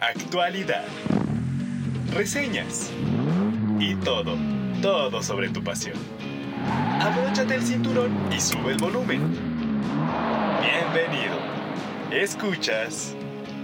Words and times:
actualidad, 0.00 0.86
reseñas 2.14 2.90
y 3.78 3.94
todo, 3.96 4.36
todo 4.80 5.22
sobre 5.22 5.50
tu 5.50 5.62
pasión. 5.62 5.96
Abróchate 7.00 7.54
el 7.54 7.62
cinturón 7.62 8.32
y 8.32 8.40
sube 8.40 8.72
el 8.72 8.78
volumen. 8.78 9.20
Bienvenido. 10.62 11.36
Escuchas 12.10 13.14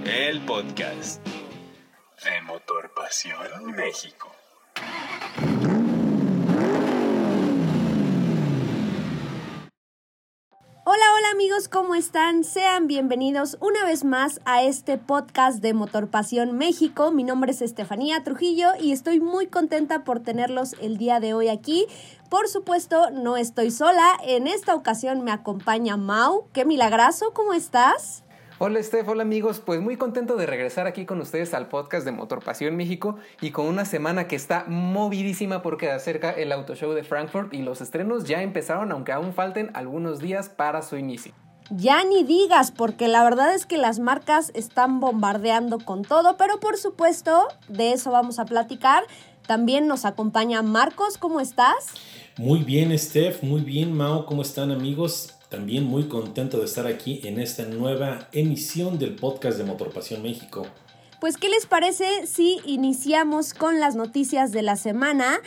el 0.05 0.41
podcast 0.43 1.27
de 1.27 2.43
Motor 2.43 2.93
Pasión 2.95 3.73
México. 3.75 4.26
Hola, 11.27 11.33
amigos, 11.33 11.69
¿cómo 11.69 11.97
están? 11.97 12.45
Sean 12.45 12.87
bienvenidos 12.87 13.59
una 13.61 13.85
vez 13.85 14.05
más 14.05 14.41
a 14.45 14.63
este 14.63 14.97
podcast 14.97 15.61
de 15.61 15.75
Motor 15.75 16.09
Pasión 16.09 16.57
México. 16.57 17.11
Mi 17.11 17.25
nombre 17.25 17.51
es 17.51 17.63
Estefanía 17.63 18.23
Trujillo 18.23 18.69
y 18.81 18.93
estoy 18.93 19.19
muy 19.19 19.49
contenta 19.49 20.05
por 20.05 20.21
tenerlos 20.21 20.77
el 20.81 20.99
día 20.99 21.19
de 21.19 21.35
hoy 21.35 21.49
aquí. 21.49 21.87
Por 22.31 22.47
supuesto, 22.47 23.11
no 23.11 23.37
estoy 23.37 23.73
sola. 23.73 24.17
En 24.23 24.47
esta 24.47 24.77
ocasión 24.77 25.25
me 25.25 25.33
acompaña 25.33 25.97
Mau. 25.97 26.47
Qué 26.53 26.65
milagroso, 26.65 27.33
¿cómo 27.35 27.55
estás? 27.55 28.23
Hola 28.59 28.83
Steph, 28.83 29.07
hola 29.07 29.21
amigos, 29.21 29.61
pues 29.61 29.83
muy 29.83 29.99
contento 29.99 30.35
de 30.37 30.47
regresar 30.47 30.87
aquí 30.87 31.05
con 31.05 31.21
ustedes 31.21 31.53
al 31.53 31.69
podcast 31.69 32.07
de 32.07 32.13
Motor 32.13 32.43
Pasión 32.43 32.75
México 32.75 33.17
y 33.43 33.51
con 33.51 33.67
una 33.67 33.85
semana 33.85 34.29
que 34.29 34.37
está 34.37 34.65
movidísima 34.67 35.61
porque 35.61 35.91
acerca 35.91 36.31
el 36.31 36.51
Auto 36.53 36.75
Show 36.75 36.95
de 36.95 37.05
Frankfurt 37.05 37.53
y 37.53 37.61
los 37.61 37.83
estrenos 37.83 38.25
ya 38.25 38.41
empezaron 38.41 38.93
aunque 38.93 39.13
aún 39.13 39.35
falten 39.35 39.71
algunos 39.75 40.21
días 40.21 40.49
para 40.49 40.81
su 40.81 40.97
inicio. 40.97 41.35
Ya 41.69 42.03
ni 42.05 42.25
digas, 42.25 42.71
porque 42.71 43.09
la 43.09 43.23
verdad 43.25 43.55
es 43.55 43.67
que 43.67 43.77
las 43.77 43.99
marcas 43.99 44.51
están 44.55 45.01
bombardeando 45.01 45.79
con 45.79 46.01
todo, 46.01 46.39
pero 46.39 46.59
por 46.59 46.79
supuesto 46.79 47.49
de 47.69 47.93
eso 47.93 48.11
vamos 48.11 48.39
a 48.39 48.47
platicar. 48.47 49.03
También 49.47 49.87
nos 49.87 50.07
acompaña 50.07 50.63
Marcos, 50.63 51.19
¿cómo 51.19 51.41
estás? 51.41 51.91
Muy 52.39 52.61
bien, 52.61 52.99
Steph, 52.99 53.43
muy 53.43 53.61
bien, 53.61 53.93
Mao, 53.93 54.25
¿cómo 54.25 54.41
están 54.41 54.71
amigos? 54.71 55.36
También 55.57 55.85
muy 55.85 56.05
contento 56.05 56.59
de 56.59 56.67
estar 56.67 56.87
aquí 56.87 57.23
en 57.25 57.41
esta 57.41 57.65
nueva 57.65 58.29
emisión 58.33 58.99
del 58.99 59.17
podcast 59.17 59.57
de 59.57 59.65
Motorpasión 59.65 60.23
México. 60.23 60.67
Pues, 61.19 61.39
¿qué 61.39 61.49
les 61.49 61.65
parece 61.65 62.27
si 62.27 62.61
iniciamos 62.67 63.55
con 63.55 63.81
las 63.81 63.97
noticias 63.97 64.53
de 64.53 64.61
la 64.61 64.77
semana? 64.77 65.41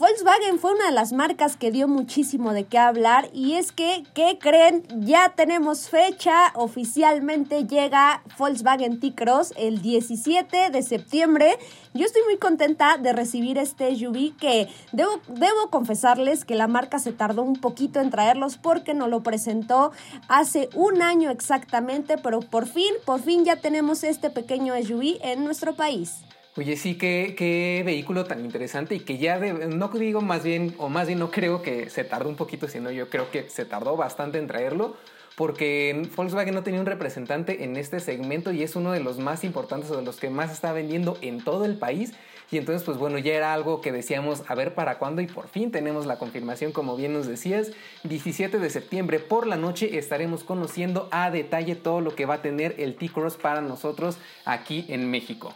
Volkswagen 0.00 0.58
fue 0.58 0.72
una 0.72 0.86
de 0.86 0.92
las 0.92 1.12
marcas 1.12 1.58
que 1.58 1.70
dio 1.70 1.86
muchísimo 1.86 2.54
de 2.54 2.64
qué 2.64 2.78
hablar 2.78 3.28
y 3.34 3.56
es 3.56 3.70
que, 3.70 4.02
¿qué 4.14 4.38
creen? 4.40 4.82
Ya 4.96 5.34
tenemos 5.36 5.90
fecha, 5.90 6.52
oficialmente 6.54 7.66
llega 7.66 8.22
Volkswagen 8.38 8.98
T-Cross 8.98 9.52
el 9.58 9.82
17 9.82 10.70
de 10.70 10.82
septiembre. 10.82 11.58
Yo 11.92 12.06
estoy 12.06 12.22
muy 12.22 12.38
contenta 12.38 12.96
de 12.96 13.12
recibir 13.12 13.58
este 13.58 13.94
SUV 13.94 14.34
que 14.38 14.70
debo, 14.92 15.20
debo 15.28 15.68
confesarles 15.68 16.46
que 16.46 16.54
la 16.54 16.66
marca 16.66 16.98
se 16.98 17.12
tardó 17.12 17.42
un 17.42 17.60
poquito 17.60 18.00
en 18.00 18.08
traerlos 18.08 18.56
porque 18.56 18.94
nos 18.94 19.10
lo 19.10 19.22
presentó 19.22 19.92
hace 20.28 20.70
un 20.74 21.02
año 21.02 21.28
exactamente, 21.28 22.16
pero 22.16 22.40
por 22.40 22.66
fin, 22.66 22.94
por 23.04 23.20
fin 23.20 23.44
ya 23.44 23.56
tenemos 23.56 24.02
este 24.02 24.30
pequeño 24.30 24.72
SUV 24.82 25.18
en 25.20 25.44
nuestro 25.44 25.74
país. 25.74 26.22
Oye, 26.56 26.76
sí, 26.76 26.96
qué, 26.98 27.36
qué 27.38 27.82
vehículo 27.86 28.24
tan 28.24 28.44
interesante 28.44 28.96
y 28.96 29.00
que 29.00 29.18
ya, 29.18 29.38
no 29.38 29.88
digo 29.88 30.20
más 30.20 30.42
bien, 30.42 30.74
o 30.78 30.88
más 30.88 31.06
bien 31.06 31.20
no 31.20 31.30
creo 31.30 31.62
que 31.62 31.88
se 31.90 32.02
tardó 32.02 32.28
un 32.28 32.34
poquito, 32.34 32.66
sino 32.66 32.90
yo 32.90 33.08
creo 33.08 33.30
que 33.30 33.48
se 33.48 33.64
tardó 33.64 33.96
bastante 33.96 34.38
en 34.38 34.48
traerlo, 34.48 34.96
porque 35.36 36.08
Volkswagen 36.16 36.52
no 36.52 36.64
tenía 36.64 36.80
un 36.80 36.86
representante 36.86 37.62
en 37.62 37.76
este 37.76 38.00
segmento 38.00 38.50
y 38.50 38.64
es 38.64 38.74
uno 38.74 38.90
de 38.90 38.98
los 38.98 39.18
más 39.18 39.44
importantes 39.44 39.92
o 39.92 39.96
de 39.96 40.02
los 40.02 40.16
que 40.16 40.28
más 40.28 40.50
está 40.52 40.72
vendiendo 40.72 41.16
en 41.22 41.42
todo 41.42 41.64
el 41.64 41.78
país. 41.78 42.14
Y 42.50 42.58
entonces, 42.58 42.82
pues 42.82 42.98
bueno, 42.98 43.16
ya 43.18 43.34
era 43.34 43.54
algo 43.54 43.80
que 43.80 43.92
decíamos, 43.92 44.42
a 44.48 44.56
ver 44.56 44.74
para 44.74 44.98
cuándo 44.98 45.22
y 45.22 45.28
por 45.28 45.46
fin 45.46 45.70
tenemos 45.70 46.04
la 46.04 46.18
confirmación, 46.18 46.72
como 46.72 46.96
bien 46.96 47.12
nos 47.12 47.28
decías. 47.28 47.70
17 48.02 48.58
de 48.58 48.70
septiembre 48.70 49.20
por 49.20 49.46
la 49.46 49.56
noche 49.56 49.96
estaremos 49.96 50.42
conociendo 50.42 51.08
a 51.12 51.30
detalle 51.30 51.76
todo 51.76 52.00
lo 52.00 52.16
que 52.16 52.26
va 52.26 52.34
a 52.34 52.42
tener 52.42 52.74
el 52.78 52.96
T-Cross 52.96 53.36
para 53.36 53.60
nosotros 53.60 54.18
aquí 54.44 54.84
en 54.88 55.08
México. 55.12 55.54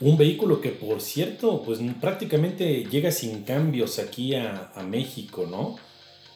Un 0.00 0.16
vehículo 0.16 0.60
que, 0.60 0.70
por 0.70 1.00
cierto, 1.00 1.62
pues 1.62 1.78
prácticamente 2.00 2.84
llega 2.90 3.12
sin 3.12 3.44
cambios 3.44 3.98
aquí 3.98 4.34
a, 4.34 4.72
México, 4.88 5.46
¿no? 5.48 5.76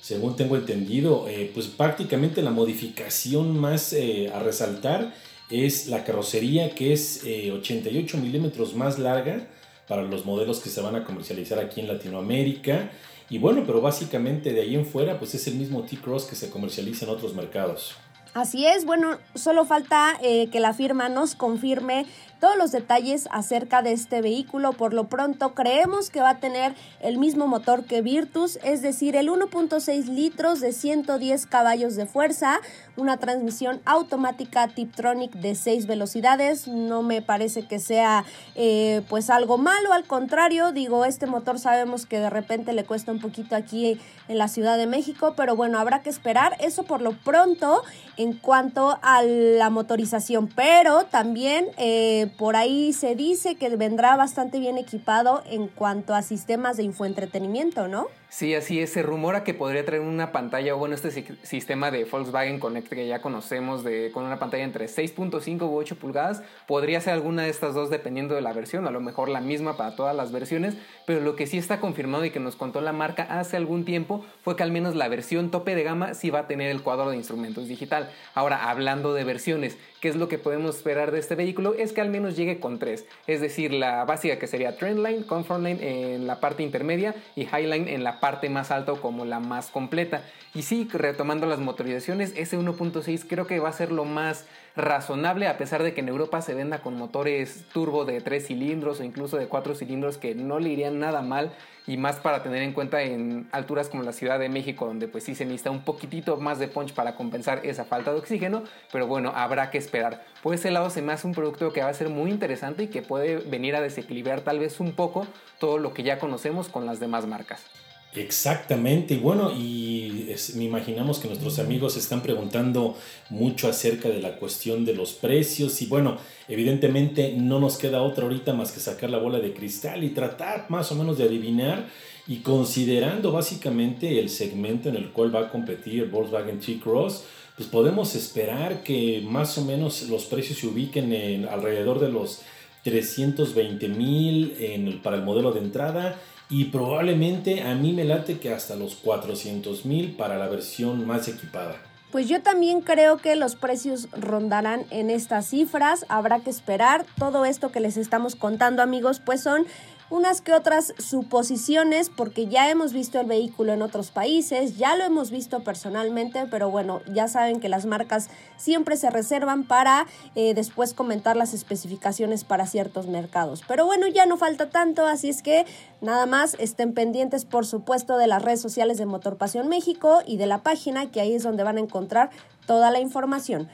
Según 0.00 0.36
tengo 0.36 0.56
entendido, 0.56 1.28
eh, 1.28 1.50
pues 1.52 1.66
prácticamente 1.66 2.40
la 2.40 2.50
modificación 2.50 3.58
más 3.58 3.92
eh, 3.92 4.30
a 4.32 4.38
resaltar 4.38 5.12
es 5.50 5.88
la 5.88 6.04
carrocería 6.04 6.70
que 6.74 6.92
es 6.92 7.24
eh, 7.24 7.52
88 7.52 8.18
milímetros 8.18 8.74
más 8.74 8.98
larga 8.98 9.48
para 9.88 10.02
los 10.02 10.24
modelos 10.24 10.60
que 10.60 10.68
se 10.68 10.80
van 10.80 10.94
a 10.94 11.04
comercializar 11.04 11.58
aquí 11.58 11.80
en 11.80 11.88
Latinoamérica. 11.88 12.90
Y 13.30 13.38
bueno, 13.38 13.64
pero 13.66 13.80
básicamente 13.80 14.52
de 14.52 14.60
ahí 14.60 14.74
en 14.74 14.86
fuera, 14.86 15.18
pues 15.18 15.34
es 15.34 15.46
el 15.48 15.54
mismo 15.54 15.82
T-Cross 15.82 16.24
que 16.24 16.36
se 16.36 16.50
comercializa 16.50 17.04
en 17.04 17.10
otros 17.10 17.34
mercados. 17.34 17.96
Así 18.34 18.66
es, 18.66 18.84
bueno, 18.84 19.18
solo 19.34 19.64
falta 19.64 20.18
eh, 20.22 20.48
que 20.50 20.60
la 20.60 20.74
firma 20.74 21.08
nos 21.08 21.34
confirme 21.34 22.06
todos 22.40 22.56
los 22.56 22.72
detalles 22.72 23.28
acerca 23.30 23.82
de 23.82 23.92
este 23.92 24.22
vehículo. 24.22 24.72
Por 24.72 24.94
lo 24.94 25.08
pronto 25.08 25.54
creemos 25.54 26.10
que 26.10 26.20
va 26.20 26.30
a 26.30 26.38
tener 26.38 26.74
el 27.00 27.18
mismo 27.18 27.46
motor 27.46 27.84
que 27.84 28.02
Virtus, 28.02 28.58
es 28.62 28.82
decir, 28.82 29.16
el 29.16 29.28
1.6 29.28 30.06
litros 30.06 30.60
de 30.60 30.72
110 30.72 31.46
caballos 31.46 31.96
de 31.96 32.06
fuerza, 32.06 32.60
una 32.96 33.16
transmisión 33.16 33.80
automática 33.84 34.68
Tiptronic 34.68 35.32
de 35.32 35.54
6 35.54 35.86
velocidades. 35.86 36.68
No 36.68 37.02
me 37.02 37.22
parece 37.22 37.66
que 37.66 37.78
sea 37.78 38.24
eh, 38.54 39.02
pues 39.08 39.30
algo 39.30 39.58
malo, 39.58 39.92
al 39.92 40.04
contrario, 40.04 40.72
digo, 40.72 41.04
este 41.04 41.26
motor 41.26 41.58
sabemos 41.58 42.06
que 42.06 42.18
de 42.18 42.30
repente 42.30 42.72
le 42.72 42.84
cuesta 42.84 43.12
un 43.12 43.20
poquito 43.20 43.56
aquí 43.56 44.00
en 44.28 44.38
la 44.38 44.48
Ciudad 44.48 44.76
de 44.76 44.86
México, 44.86 45.34
pero 45.36 45.56
bueno, 45.56 45.78
habrá 45.78 46.02
que 46.02 46.10
esperar 46.10 46.56
eso 46.60 46.84
por 46.84 47.00
lo 47.00 47.12
pronto 47.12 47.82
en 48.16 48.34
cuanto 48.34 48.98
a 49.02 49.22
la 49.22 49.70
motorización, 49.70 50.48
pero 50.48 51.04
también... 51.04 51.66
Eh, 51.76 52.27
por 52.28 52.56
ahí 52.56 52.92
se 52.92 53.14
dice 53.14 53.56
que 53.56 53.68
vendrá 53.76 54.16
bastante 54.16 54.58
bien 54.58 54.78
equipado 54.78 55.42
en 55.46 55.68
cuanto 55.68 56.14
a 56.14 56.22
sistemas 56.22 56.76
de 56.76 56.84
infoentretenimiento, 56.84 57.88
¿no? 57.88 58.06
Sí, 58.30 58.54
así 58.54 58.78
es. 58.78 58.92
Se 58.92 59.02
rumora 59.02 59.42
que 59.42 59.54
podría 59.54 59.86
traer 59.86 60.02
una 60.02 60.32
pantalla, 60.32 60.74
bueno, 60.74 60.94
este 60.94 61.10
sistema 61.44 61.90
de 61.90 62.04
Volkswagen 62.04 62.60
Connect 62.60 62.88
que 62.88 63.06
ya 63.06 63.22
conocemos, 63.22 63.84
de, 63.84 64.10
con 64.12 64.24
una 64.24 64.38
pantalla 64.38 64.64
entre 64.64 64.84
6.5 64.84 65.62
u 65.62 65.74
8 65.74 65.96
pulgadas. 65.96 66.42
Podría 66.66 67.00
ser 67.00 67.14
alguna 67.14 67.44
de 67.44 67.48
estas 67.48 67.74
dos 67.74 67.88
dependiendo 67.88 68.34
de 68.34 68.42
la 68.42 68.52
versión, 68.52 68.86
a 68.86 68.90
lo 68.90 69.00
mejor 69.00 69.30
la 69.30 69.40
misma 69.40 69.78
para 69.78 69.96
todas 69.96 70.14
las 70.14 70.30
versiones, 70.30 70.74
pero 71.06 71.20
lo 71.20 71.36
que 71.36 71.46
sí 71.46 71.56
está 71.56 71.80
confirmado 71.80 72.26
y 72.26 72.30
que 72.30 72.38
nos 72.38 72.54
contó 72.54 72.82
la 72.82 72.92
marca 72.92 73.22
hace 73.22 73.56
algún 73.56 73.86
tiempo 73.86 74.26
fue 74.42 74.56
que 74.56 74.62
al 74.62 74.72
menos 74.72 74.94
la 74.94 75.08
versión 75.08 75.50
tope 75.50 75.74
de 75.74 75.82
gama 75.82 76.12
sí 76.12 76.28
va 76.28 76.40
a 76.40 76.46
tener 76.46 76.70
el 76.70 76.82
cuadro 76.82 77.08
de 77.08 77.16
instrumentos 77.16 77.66
digital. 77.66 78.10
Ahora, 78.34 78.68
hablando 78.68 79.14
de 79.14 79.24
versiones, 79.24 79.78
¿qué 80.02 80.08
es 80.08 80.16
lo 80.16 80.28
que 80.28 80.36
podemos 80.36 80.76
esperar 80.76 81.12
de 81.12 81.18
este 81.18 81.34
vehículo? 81.34 81.72
Es 81.72 81.94
que 81.94 82.02
al 82.02 82.10
menos 82.10 82.36
llegue 82.36 82.60
con 82.60 82.78
tres, 82.78 83.06
es 83.26 83.40
decir, 83.40 83.72
la 83.72 84.04
básica 84.04 84.38
que 84.38 84.46
sería 84.46 84.76
Trendline, 84.76 85.22
Comfortline 85.22 85.82
en 85.82 86.26
la 86.26 86.40
parte 86.40 86.62
intermedia 86.62 87.14
y 87.34 87.44
Highline 87.44 87.88
en 87.88 88.04
la 88.04 88.17
parte 88.20 88.48
más 88.48 88.70
alta 88.70 88.92
como 88.92 89.24
la 89.24 89.40
más 89.40 89.68
completa. 89.68 90.22
Y 90.54 90.62
sí, 90.62 90.88
retomando 90.92 91.46
las 91.46 91.58
motorizaciones, 91.58 92.32
ese 92.36 92.58
1.6 92.58 93.26
creo 93.28 93.46
que 93.46 93.60
va 93.60 93.68
a 93.68 93.72
ser 93.72 93.92
lo 93.92 94.04
más 94.04 94.46
razonable 94.78 95.48
a 95.48 95.58
pesar 95.58 95.82
de 95.82 95.92
que 95.92 96.00
en 96.00 96.08
Europa 96.08 96.40
se 96.40 96.54
venda 96.54 96.78
con 96.78 96.96
motores 96.96 97.64
turbo 97.72 98.04
de 98.04 98.20
3 98.20 98.46
cilindros 98.46 99.00
o 99.00 99.04
incluso 99.04 99.36
de 99.36 99.48
4 99.48 99.74
cilindros 99.74 100.18
que 100.18 100.34
no 100.34 100.60
le 100.60 100.70
irían 100.70 101.00
nada 101.00 101.20
mal 101.20 101.52
y 101.86 101.96
más 101.96 102.16
para 102.16 102.42
tener 102.42 102.62
en 102.62 102.72
cuenta 102.72 103.02
en 103.02 103.48
alturas 103.50 103.88
como 103.88 104.04
la 104.04 104.12
Ciudad 104.12 104.38
de 104.38 104.48
México 104.48 104.86
donde 104.86 105.08
pues 105.08 105.24
sí 105.24 105.34
se 105.34 105.44
necesita 105.44 105.70
un 105.70 105.82
poquitito 105.82 106.36
más 106.36 106.58
de 106.58 106.68
punch 106.68 106.92
para 106.92 107.16
compensar 107.16 107.64
esa 107.64 107.84
falta 107.84 108.12
de 108.12 108.18
oxígeno, 108.18 108.62
pero 108.92 109.06
bueno, 109.06 109.32
habrá 109.34 109.70
que 109.70 109.78
esperar. 109.78 110.24
Por 110.42 110.54
ese 110.54 110.70
lado 110.70 110.90
se 110.90 111.02
me 111.02 111.12
hace 111.12 111.26
un 111.26 111.34
producto 111.34 111.72
que 111.72 111.82
va 111.82 111.88
a 111.88 111.94
ser 111.94 112.08
muy 112.08 112.30
interesante 112.30 112.84
y 112.84 112.88
que 112.88 113.02
puede 113.02 113.38
venir 113.38 113.74
a 113.74 113.80
desequilibrar 113.80 114.42
tal 114.42 114.60
vez 114.60 114.80
un 114.80 114.92
poco 114.92 115.26
todo 115.58 115.78
lo 115.78 115.92
que 115.92 116.04
ya 116.04 116.18
conocemos 116.18 116.68
con 116.68 116.86
las 116.86 117.00
demás 117.00 117.26
marcas. 117.26 117.64
Exactamente, 118.14 119.14
y 119.14 119.18
bueno, 119.18 119.52
y 119.52 120.34
me 120.54 120.64
imaginamos 120.64 121.18
que 121.18 121.28
nuestros 121.28 121.58
amigos 121.58 121.94
están 121.98 122.22
preguntando 122.22 122.96
mucho 123.28 123.68
acerca 123.68 124.08
de 124.08 124.22
la 124.22 124.36
cuestión 124.36 124.86
de 124.86 124.94
los 124.94 125.12
precios 125.12 125.82
y 125.82 125.86
bueno, 125.86 126.16
evidentemente 126.48 127.34
no 127.36 127.60
nos 127.60 127.76
queda 127.76 128.00
otra 128.00 128.24
ahorita 128.24 128.54
más 128.54 128.72
que 128.72 128.80
sacar 128.80 129.10
la 129.10 129.18
bola 129.18 129.40
de 129.40 129.52
cristal 129.52 130.04
y 130.04 130.10
tratar 130.10 130.70
más 130.70 130.90
o 130.90 130.94
menos 130.94 131.18
de 131.18 131.24
adivinar 131.24 131.86
y 132.26 132.38
considerando 132.38 133.30
básicamente 133.30 134.18
el 134.18 134.30
segmento 134.30 134.88
en 134.88 134.96
el 134.96 135.10
cual 135.12 135.34
va 135.34 135.40
a 135.40 135.50
competir 135.50 136.08
Volkswagen 136.10 136.60
T-Cross, 136.60 137.24
pues 137.56 137.68
podemos 137.68 138.14
esperar 138.14 138.82
que 138.82 139.22
más 139.22 139.58
o 139.58 139.64
menos 139.64 140.08
los 140.08 140.24
precios 140.24 140.58
se 140.58 140.66
ubiquen 140.66 141.12
en 141.12 141.46
alrededor 141.46 142.00
de 142.00 142.08
los 142.08 142.40
320 142.84 143.88
mil 143.88 145.00
para 145.02 145.16
el 145.16 145.22
modelo 145.22 145.52
de 145.52 145.60
entrada 145.60 146.18
y 146.50 146.66
probablemente 146.66 147.62
a 147.62 147.74
mí 147.74 147.92
me 147.92 148.04
late 148.04 148.38
que 148.38 148.52
hasta 148.52 148.76
los 148.76 148.96
400 148.96 149.84
mil 149.84 150.16
para 150.16 150.38
la 150.38 150.48
versión 150.48 151.06
más 151.06 151.28
equipada. 151.28 151.76
Pues 152.10 152.26
yo 152.26 152.40
también 152.40 152.80
creo 152.80 153.18
que 153.18 153.36
los 153.36 153.54
precios 153.54 154.08
rondarán 154.12 154.86
en 154.90 155.10
estas 155.10 155.46
cifras, 155.48 156.06
habrá 156.08 156.40
que 156.40 156.48
esperar. 156.48 157.04
Todo 157.18 157.44
esto 157.44 157.70
que 157.70 157.80
les 157.80 157.98
estamos 157.98 158.34
contando 158.34 158.82
amigos, 158.82 159.20
pues 159.20 159.42
son 159.42 159.66
unas 160.10 160.40
que 160.40 160.52
otras 160.52 160.94
suposiciones 160.98 162.10
porque 162.10 162.46
ya 162.46 162.70
hemos 162.70 162.92
visto 162.92 163.20
el 163.20 163.26
vehículo 163.26 163.72
en 163.72 163.82
otros 163.82 164.10
países, 164.10 164.76
ya 164.78 164.96
lo 164.96 165.04
hemos 165.04 165.30
visto 165.30 165.60
personalmente, 165.60 166.46
pero 166.50 166.70
bueno, 166.70 167.00
ya 167.12 167.28
saben 167.28 167.60
que 167.60 167.68
las 167.68 167.86
marcas 167.86 168.30
siempre 168.56 168.96
se 168.96 169.10
reservan 169.10 169.64
para 169.64 170.06
eh, 170.34 170.54
después 170.54 170.94
comentar 170.94 171.36
las 171.36 171.54
especificaciones 171.54 172.44
para 172.44 172.66
ciertos 172.66 173.06
mercados. 173.06 173.62
Pero 173.68 173.86
bueno, 173.86 174.06
ya 174.08 174.26
no 174.26 174.36
falta 174.36 174.70
tanto, 174.70 175.06
así 175.06 175.28
es 175.28 175.42
que 175.42 175.66
nada 176.00 176.26
más 176.26 176.56
estén 176.58 176.94
pendientes 176.94 177.44
por 177.44 177.66
supuesto 177.66 178.16
de 178.16 178.26
las 178.26 178.42
redes 178.42 178.60
sociales 178.60 178.98
de 178.98 179.06
Motor 179.06 179.36
Pasión 179.36 179.68
México 179.68 180.22
y 180.26 180.36
de 180.36 180.46
la 180.46 180.62
página, 180.62 181.10
que 181.10 181.20
ahí 181.20 181.34
es 181.34 181.42
donde 181.42 181.64
van 181.64 181.76
a 181.76 181.80
encontrar 181.80 182.30
toda 182.66 182.90
la 182.90 183.00
información. 183.00 183.68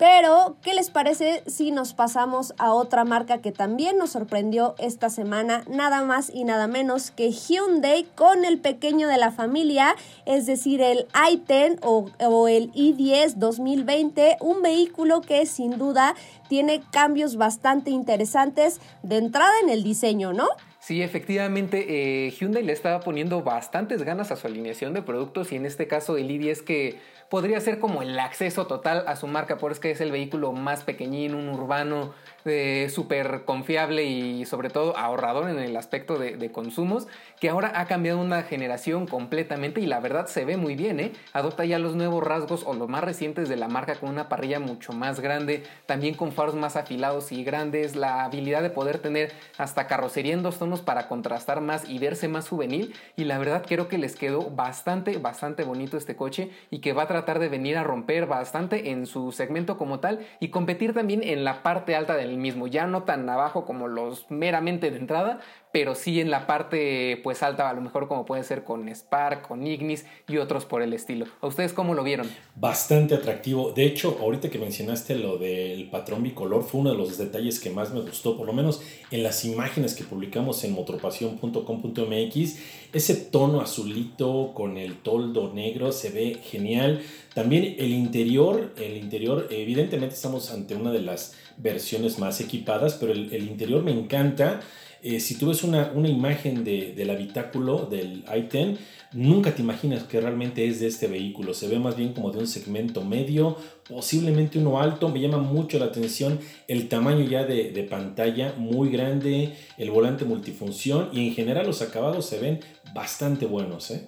Pero, 0.00 0.56
¿qué 0.62 0.72
les 0.72 0.88
parece 0.88 1.42
si 1.46 1.72
nos 1.72 1.92
pasamos 1.92 2.54
a 2.56 2.72
otra 2.72 3.04
marca 3.04 3.42
que 3.42 3.52
también 3.52 3.98
nos 3.98 4.12
sorprendió 4.12 4.74
esta 4.78 5.10
semana? 5.10 5.62
Nada 5.68 6.02
más 6.04 6.30
y 6.32 6.44
nada 6.44 6.68
menos 6.68 7.10
que 7.10 7.30
Hyundai 7.30 8.04
con 8.14 8.46
el 8.46 8.58
pequeño 8.58 9.08
de 9.08 9.18
la 9.18 9.30
familia, 9.30 9.94
es 10.24 10.46
decir, 10.46 10.80
el 10.80 11.06
i10 11.08 11.80
o, 11.82 12.48
el 12.48 12.72
i10 12.72 13.34
2020, 13.34 14.38
un 14.40 14.62
vehículo 14.62 15.20
que 15.20 15.44
sin 15.44 15.76
duda 15.76 16.14
tiene 16.48 16.80
cambios 16.90 17.36
bastante 17.36 17.90
interesantes 17.90 18.80
de 19.02 19.18
entrada 19.18 19.52
en 19.62 19.68
el 19.68 19.82
diseño, 19.82 20.32
¿no? 20.32 20.48
Sí, 20.78 21.02
efectivamente, 21.02 22.26
eh, 22.26 22.30
Hyundai 22.30 22.64
le 22.64 22.72
estaba 22.72 23.00
poniendo 23.00 23.42
bastantes 23.42 24.02
ganas 24.02 24.32
a 24.32 24.36
su 24.36 24.46
alineación 24.46 24.94
de 24.94 25.02
productos 25.02 25.52
y 25.52 25.56
en 25.56 25.66
este 25.66 25.86
caso 25.86 26.16
el 26.16 26.30
i10 26.30 26.64
que 26.64 26.98
podría 27.30 27.60
ser 27.60 27.78
como 27.78 28.02
el 28.02 28.18
acceso 28.18 28.66
total 28.66 29.04
a 29.06 29.14
su 29.14 29.28
marca, 29.28 29.56
por 29.56 29.70
es 29.70 29.78
que 29.78 29.92
es 29.92 30.00
el 30.00 30.10
vehículo 30.10 30.52
más 30.52 30.82
pequeñín, 30.82 31.34
un 31.34 31.48
urbano 31.48 32.12
eh, 32.44 32.88
súper 32.92 33.44
confiable 33.44 34.04
y 34.04 34.44
sobre 34.46 34.68
todo 34.68 34.96
ahorrador 34.96 35.48
en 35.48 35.58
el 35.58 35.76
aspecto 35.76 36.18
de, 36.18 36.50
consumos, 36.50 37.06
que 37.38 37.48
ahora 37.48 37.72
ha 37.76 37.86
cambiado 37.86 38.18
una 38.18 38.42
generación 38.42 39.06
completamente 39.06 39.80
y 39.80 39.86
la 39.86 40.00
verdad 40.00 40.26
se 40.26 40.44
ve 40.44 40.56
muy 40.56 40.74
bien, 40.74 40.98
¿eh? 40.98 41.12
Adopta 41.32 41.64
ya 41.64 41.78
los 41.78 41.94
nuevos 41.94 42.24
rasgos 42.24 42.64
o 42.66 42.74
los 42.74 42.88
más 42.88 43.04
recientes 43.04 43.48
de 43.48 43.56
la 43.56 43.68
marca 43.68 43.94
con 43.94 44.08
una 44.08 44.28
parrilla 44.28 44.58
mucho 44.58 44.92
más 44.92 45.20
grande, 45.20 45.62
también 45.86 46.14
con 46.14 46.32
faros 46.32 46.56
más 46.56 46.74
afilados 46.74 47.30
y 47.30 47.44
grandes, 47.44 47.94
la 47.94 48.24
habilidad 48.24 48.62
de 48.62 48.70
poder 48.70 48.98
tener 48.98 49.32
hasta 49.56 49.86
carrocería 49.86 50.34
en 50.34 50.42
dos 50.42 50.58
tonos 50.58 50.80
para 50.80 51.06
contrastar 51.06 51.60
más 51.60 51.88
y 51.88 52.00
verse 52.00 52.26
más 52.26 52.48
juvenil 52.48 52.92
y 53.16 53.24
la 53.24 53.38
verdad 53.38 53.64
creo 53.64 53.86
que 53.86 53.98
les 53.98 54.16
quedó 54.16 54.50
bastante, 54.50 55.18
bastante 55.18 55.62
bonito 55.62 55.96
este 55.96 56.16
coche 56.16 56.50
y 56.70 56.80
que 56.80 56.92
va 56.92 57.04
a 57.04 57.08
tratar 57.20 57.38
de 57.38 57.48
venir 57.48 57.76
a 57.76 57.84
romper 57.84 58.26
bastante 58.26 58.90
en 58.90 59.06
su 59.06 59.30
segmento 59.32 59.76
como 59.76 60.00
tal 60.00 60.20
y 60.40 60.48
competir 60.48 60.94
también 60.94 61.22
en 61.22 61.44
la 61.44 61.62
parte 61.62 61.94
alta 61.94 62.16
del 62.16 62.38
mismo, 62.38 62.66
ya 62.66 62.86
no 62.86 63.02
tan 63.02 63.28
abajo 63.28 63.64
como 63.64 63.88
los 63.88 64.30
meramente 64.30 64.90
de 64.90 64.96
entrada, 64.96 65.40
pero 65.72 65.94
sí 65.94 66.20
en 66.20 66.30
la 66.30 66.46
parte 66.46 67.20
pues 67.22 67.42
alta, 67.42 67.68
a 67.68 67.72
lo 67.72 67.80
mejor 67.80 68.08
como 68.08 68.24
puede 68.24 68.42
ser 68.42 68.64
con 68.64 68.88
Spark, 68.88 69.46
con 69.46 69.66
Ignis 69.66 70.04
y 70.28 70.38
otros 70.38 70.64
por 70.64 70.82
el 70.82 70.92
estilo. 70.92 71.26
¿A 71.40 71.46
ustedes 71.46 71.72
cómo 71.72 71.94
lo 71.94 72.02
vieron? 72.02 72.28
Bastante 72.56 73.14
atractivo. 73.14 73.72
De 73.72 73.84
hecho, 73.84 74.18
ahorita 74.20 74.50
que 74.50 74.58
mencionaste 74.58 75.14
lo 75.14 75.38
del 75.38 75.88
patrón 75.90 76.24
bicolor, 76.24 76.64
fue 76.64 76.80
uno 76.80 76.90
de 76.90 76.96
los 76.96 77.18
detalles 77.18 77.60
que 77.60 77.70
más 77.70 77.92
me 77.92 78.00
gustó, 78.00 78.36
por 78.36 78.46
lo 78.46 78.52
menos 78.52 78.82
en 79.10 79.22
las 79.22 79.44
imágenes 79.44 79.94
que 79.94 80.04
publicamos 80.04 80.64
en 80.64 80.72
motropasión.com.mx. 80.72 82.58
Ese 82.92 83.14
tono 83.14 83.60
azulito 83.60 84.52
con 84.54 84.76
el 84.76 84.96
toldo 84.96 85.52
negro 85.52 85.92
se 85.92 86.10
ve 86.10 86.40
genial. 86.42 87.02
También 87.34 87.76
el 87.78 87.92
interior, 87.92 88.74
el 88.76 88.96
interior, 88.96 89.46
evidentemente 89.50 90.16
estamos 90.16 90.50
ante 90.50 90.74
una 90.74 90.90
de 90.90 91.00
las 91.00 91.36
versiones 91.58 92.18
más 92.18 92.40
equipadas, 92.40 92.94
pero 92.94 93.12
el 93.12 93.48
interior 93.48 93.84
me 93.84 93.92
encanta. 93.92 94.60
Eh, 95.02 95.20
si 95.20 95.36
tú 95.36 95.48
ves 95.48 95.64
una, 95.64 95.90
imagen 96.06 96.64
del 96.64 97.10
habitáculo 97.10 97.86
del 97.86 98.24
i10, 98.26 98.76
nunca 99.12 99.54
te 99.54 99.62
imaginas 99.62 100.04
que 100.04 100.20
realmente 100.20 100.66
es 100.66 100.80
de 100.80 100.88
este 100.88 101.06
vehículo. 101.06 101.54
Se 101.54 101.68
ve 101.68 101.78
más 101.78 101.96
bien 101.96 102.12
como 102.12 102.30
de 102.30 102.38
un 102.38 102.46
segmento 102.46 103.02
medio, 103.02 103.56
posiblemente 103.88 104.58
uno 104.58 104.80
alto. 104.80 105.08
Me 105.08 105.20
llama 105.20 105.38
mucho 105.38 105.78
la 105.78 105.86
atención 105.86 106.38
el 106.68 106.88
tamaño 106.88 107.24
ya 107.24 107.44
de, 107.44 107.70
de 107.70 107.82
pantalla, 107.84 108.54
muy 108.58 108.90
grande, 108.90 109.54
el 109.78 109.90
volante 109.90 110.24
multifunción 110.24 111.08
y 111.12 111.28
en 111.28 111.34
general 111.34 111.66
los 111.66 111.80
acabados 111.80 112.26
se 112.26 112.38
ven 112.38 112.60
bastante 112.94 113.46
buenos. 113.46 113.90
¿eh? 113.90 114.04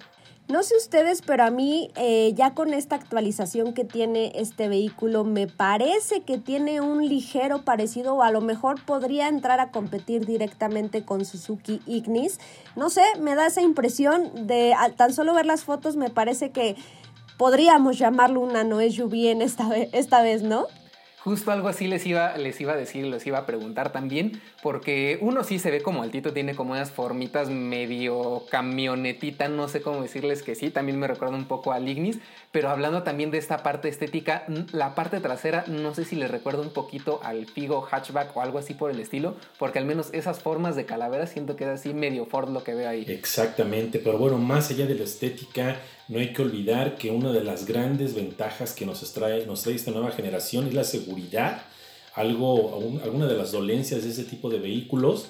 No 0.49 0.61
sé 0.61 0.75
ustedes, 0.75 1.21
pero 1.21 1.45
a 1.45 1.49
mí 1.49 1.89
eh, 1.95 2.33
ya 2.35 2.53
con 2.53 2.73
esta 2.73 2.95
actualización 2.95 3.73
que 3.73 3.85
tiene 3.85 4.33
este 4.35 4.67
vehículo, 4.67 5.23
me 5.23 5.47
parece 5.47 6.21
que 6.21 6.37
tiene 6.37 6.81
un 6.81 7.07
ligero 7.07 7.63
parecido 7.63 8.15
o 8.15 8.23
a 8.23 8.31
lo 8.31 8.41
mejor 8.41 8.83
podría 8.83 9.29
entrar 9.29 9.61
a 9.61 9.71
competir 9.71 10.25
directamente 10.25 11.05
con 11.05 11.23
Suzuki 11.23 11.81
Ignis. 11.87 12.39
No 12.75 12.89
sé, 12.89 13.03
me 13.21 13.35
da 13.35 13.47
esa 13.47 13.61
impresión 13.61 14.47
de 14.47 14.75
tan 14.97 15.13
solo 15.13 15.33
ver 15.33 15.45
las 15.45 15.63
fotos, 15.63 15.95
me 15.95 16.09
parece 16.09 16.51
que 16.51 16.75
podríamos 17.37 17.97
llamarlo 17.97 18.41
una 18.41 18.65
Noé 18.65 18.91
SUV 18.91 19.41
esta, 19.41 19.73
esta 19.77 20.21
vez, 20.21 20.43
¿no? 20.43 20.67
Justo 21.23 21.53
algo 21.53 21.69
así 21.69 21.87
les 21.87 22.05
iba, 22.05 22.35
les 22.35 22.59
iba 22.59 22.73
a 22.73 22.75
decir, 22.75 23.05
les 23.05 23.25
iba 23.25 23.37
a 23.37 23.45
preguntar 23.45 23.93
también, 23.93 24.41
porque 24.61 25.17
uno 25.21 25.45
sí 25.45 25.57
se 25.57 25.71
ve 25.71 25.81
como 25.81 26.03
altito, 26.03 26.33
tiene 26.33 26.53
como 26.53 26.73
unas 26.73 26.91
formitas 26.91 27.49
medio 27.49 28.43
camionetita, 28.49 29.47
no 29.47 29.69
sé 29.69 29.81
cómo 29.81 30.01
decirles 30.01 30.43
que 30.43 30.53
sí, 30.53 30.69
también 30.69 30.99
me 30.99 31.07
recuerda 31.07 31.37
un 31.37 31.45
poco 31.45 31.71
al 31.71 31.87
Ignis, 31.87 32.19
pero 32.51 32.69
hablando 32.69 33.03
también 33.03 33.31
de 33.31 33.37
esta 33.37 33.63
parte 33.63 33.87
estética, 33.87 34.43
la 34.73 34.95
parte 34.95 35.21
trasera 35.21 35.63
no 35.67 35.95
sé 35.95 36.03
si 36.03 36.17
les 36.17 36.29
recuerda 36.29 36.61
un 36.61 36.73
poquito 36.73 37.21
al 37.23 37.45
Figo 37.45 37.87
hatchback 37.89 38.35
o 38.35 38.41
algo 38.41 38.59
así 38.59 38.73
por 38.73 38.91
el 38.91 38.99
estilo, 38.99 39.37
porque 39.57 39.79
al 39.79 39.85
menos 39.85 40.09
esas 40.11 40.41
formas 40.41 40.75
de 40.75 40.85
calavera 40.85 41.25
siento 41.25 41.55
que 41.55 41.63
es 41.63 41.69
así 41.69 41.93
medio 41.93 42.25
Ford 42.25 42.49
lo 42.49 42.65
que 42.65 42.73
veo 42.73 42.89
ahí. 42.89 43.05
Exactamente, 43.07 43.99
pero 43.99 44.17
bueno, 44.17 44.37
más 44.37 44.71
allá 44.71 44.85
de 44.87 44.95
la 44.95 45.05
estética, 45.05 45.77
no 46.07 46.19
hay 46.19 46.33
que 46.33 46.41
olvidar 46.41 46.95
que 46.97 47.11
una 47.11 47.31
de 47.31 47.43
las 47.43 47.65
grandes 47.65 48.13
ventajas 48.13 48.73
que 48.73 48.85
nos 48.85 49.13
trae, 49.13 49.45
nos 49.45 49.63
trae 49.63 49.75
esta 49.75 49.91
nueva 49.91 50.11
generación 50.11 50.67
es 50.67 50.73
la 50.73 50.83
seguridad. 50.83 51.63
Algo, 52.13 52.99
alguna 53.03 53.25
de 53.25 53.35
las 53.35 53.51
dolencias 53.51 54.03
de 54.03 54.09
ese 54.09 54.23
tipo 54.23 54.49
de 54.49 54.59
vehículos, 54.59 55.27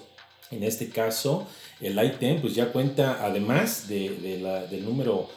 en 0.52 0.64
este 0.64 0.90
caso 0.90 1.48
el 1.80 1.98
i10, 1.98 2.42
pues 2.42 2.56
ya 2.56 2.72
cuenta 2.72 3.24
además 3.24 3.88
de, 3.88 4.40
la, 4.42 4.66
del 4.66 4.86
número 4.86 5.30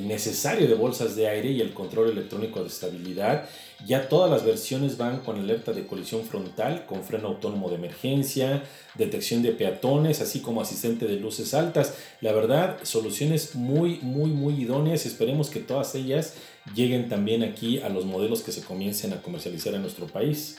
necesario 0.00 0.68
de 0.68 0.74
bolsas 0.74 1.16
de 1.16 1.28
aire 1.28 1.50
y 1.50 1.60
el 1.60 1.72
control 1.74 2.10
electrónico 2.10 2.60
de 2.60 2.68
estabilidad. 2.68 3.48
Ya 3.86 4.08
todas 4.08 4.30
las 4.30 4.44
versiones 4.44 4.96
van 4.96 5.20
con 5.20 5.38
alerta 5.38 5.72
de 5.72 5.86
colisión 5.86 6.24
frontal, 6.24 6.86
con 6.86 7.04
freno 7.04 7.28
autónomo 7.28 7.68
de 7.68 7.76
emergencia, 7.76 8.62
detección 8.94 9.42
de 9.42 9.52
peatones, 9.52 10.20
así 10.20 10.40
como 10.40 10.60
asistente 10.60 11.06
de 11.06 11.16
luces 11.16 11.54
altas. 11.54 11.94
La 12.20 12.32
verdad, 12.32 12.78
soluciones 12.82 13.54
muy, 13.54 13.98
muy, 14.00 14.30
muy 14.30 14.54
idóneas. 14.62 15.06
Esperemos 15.06 15.50
que 15.50 15.60
todas 15.60 15.94
ellas 15.94 16.34
lleguen 16.74 17.08
también 17.08 17.42
aquí 17.42 17.80
a 17.80 17.88
los 17.88 18.04
modelos 18.04 18.42
que 18.42 18.52
se 18.52 18.62
comiencen 18.62 19.12
a 19.12 19.22
comercializar 19.22 19.74
en 19.74 19.82
nuestro 19.82 20.06
país. 20.06 20.58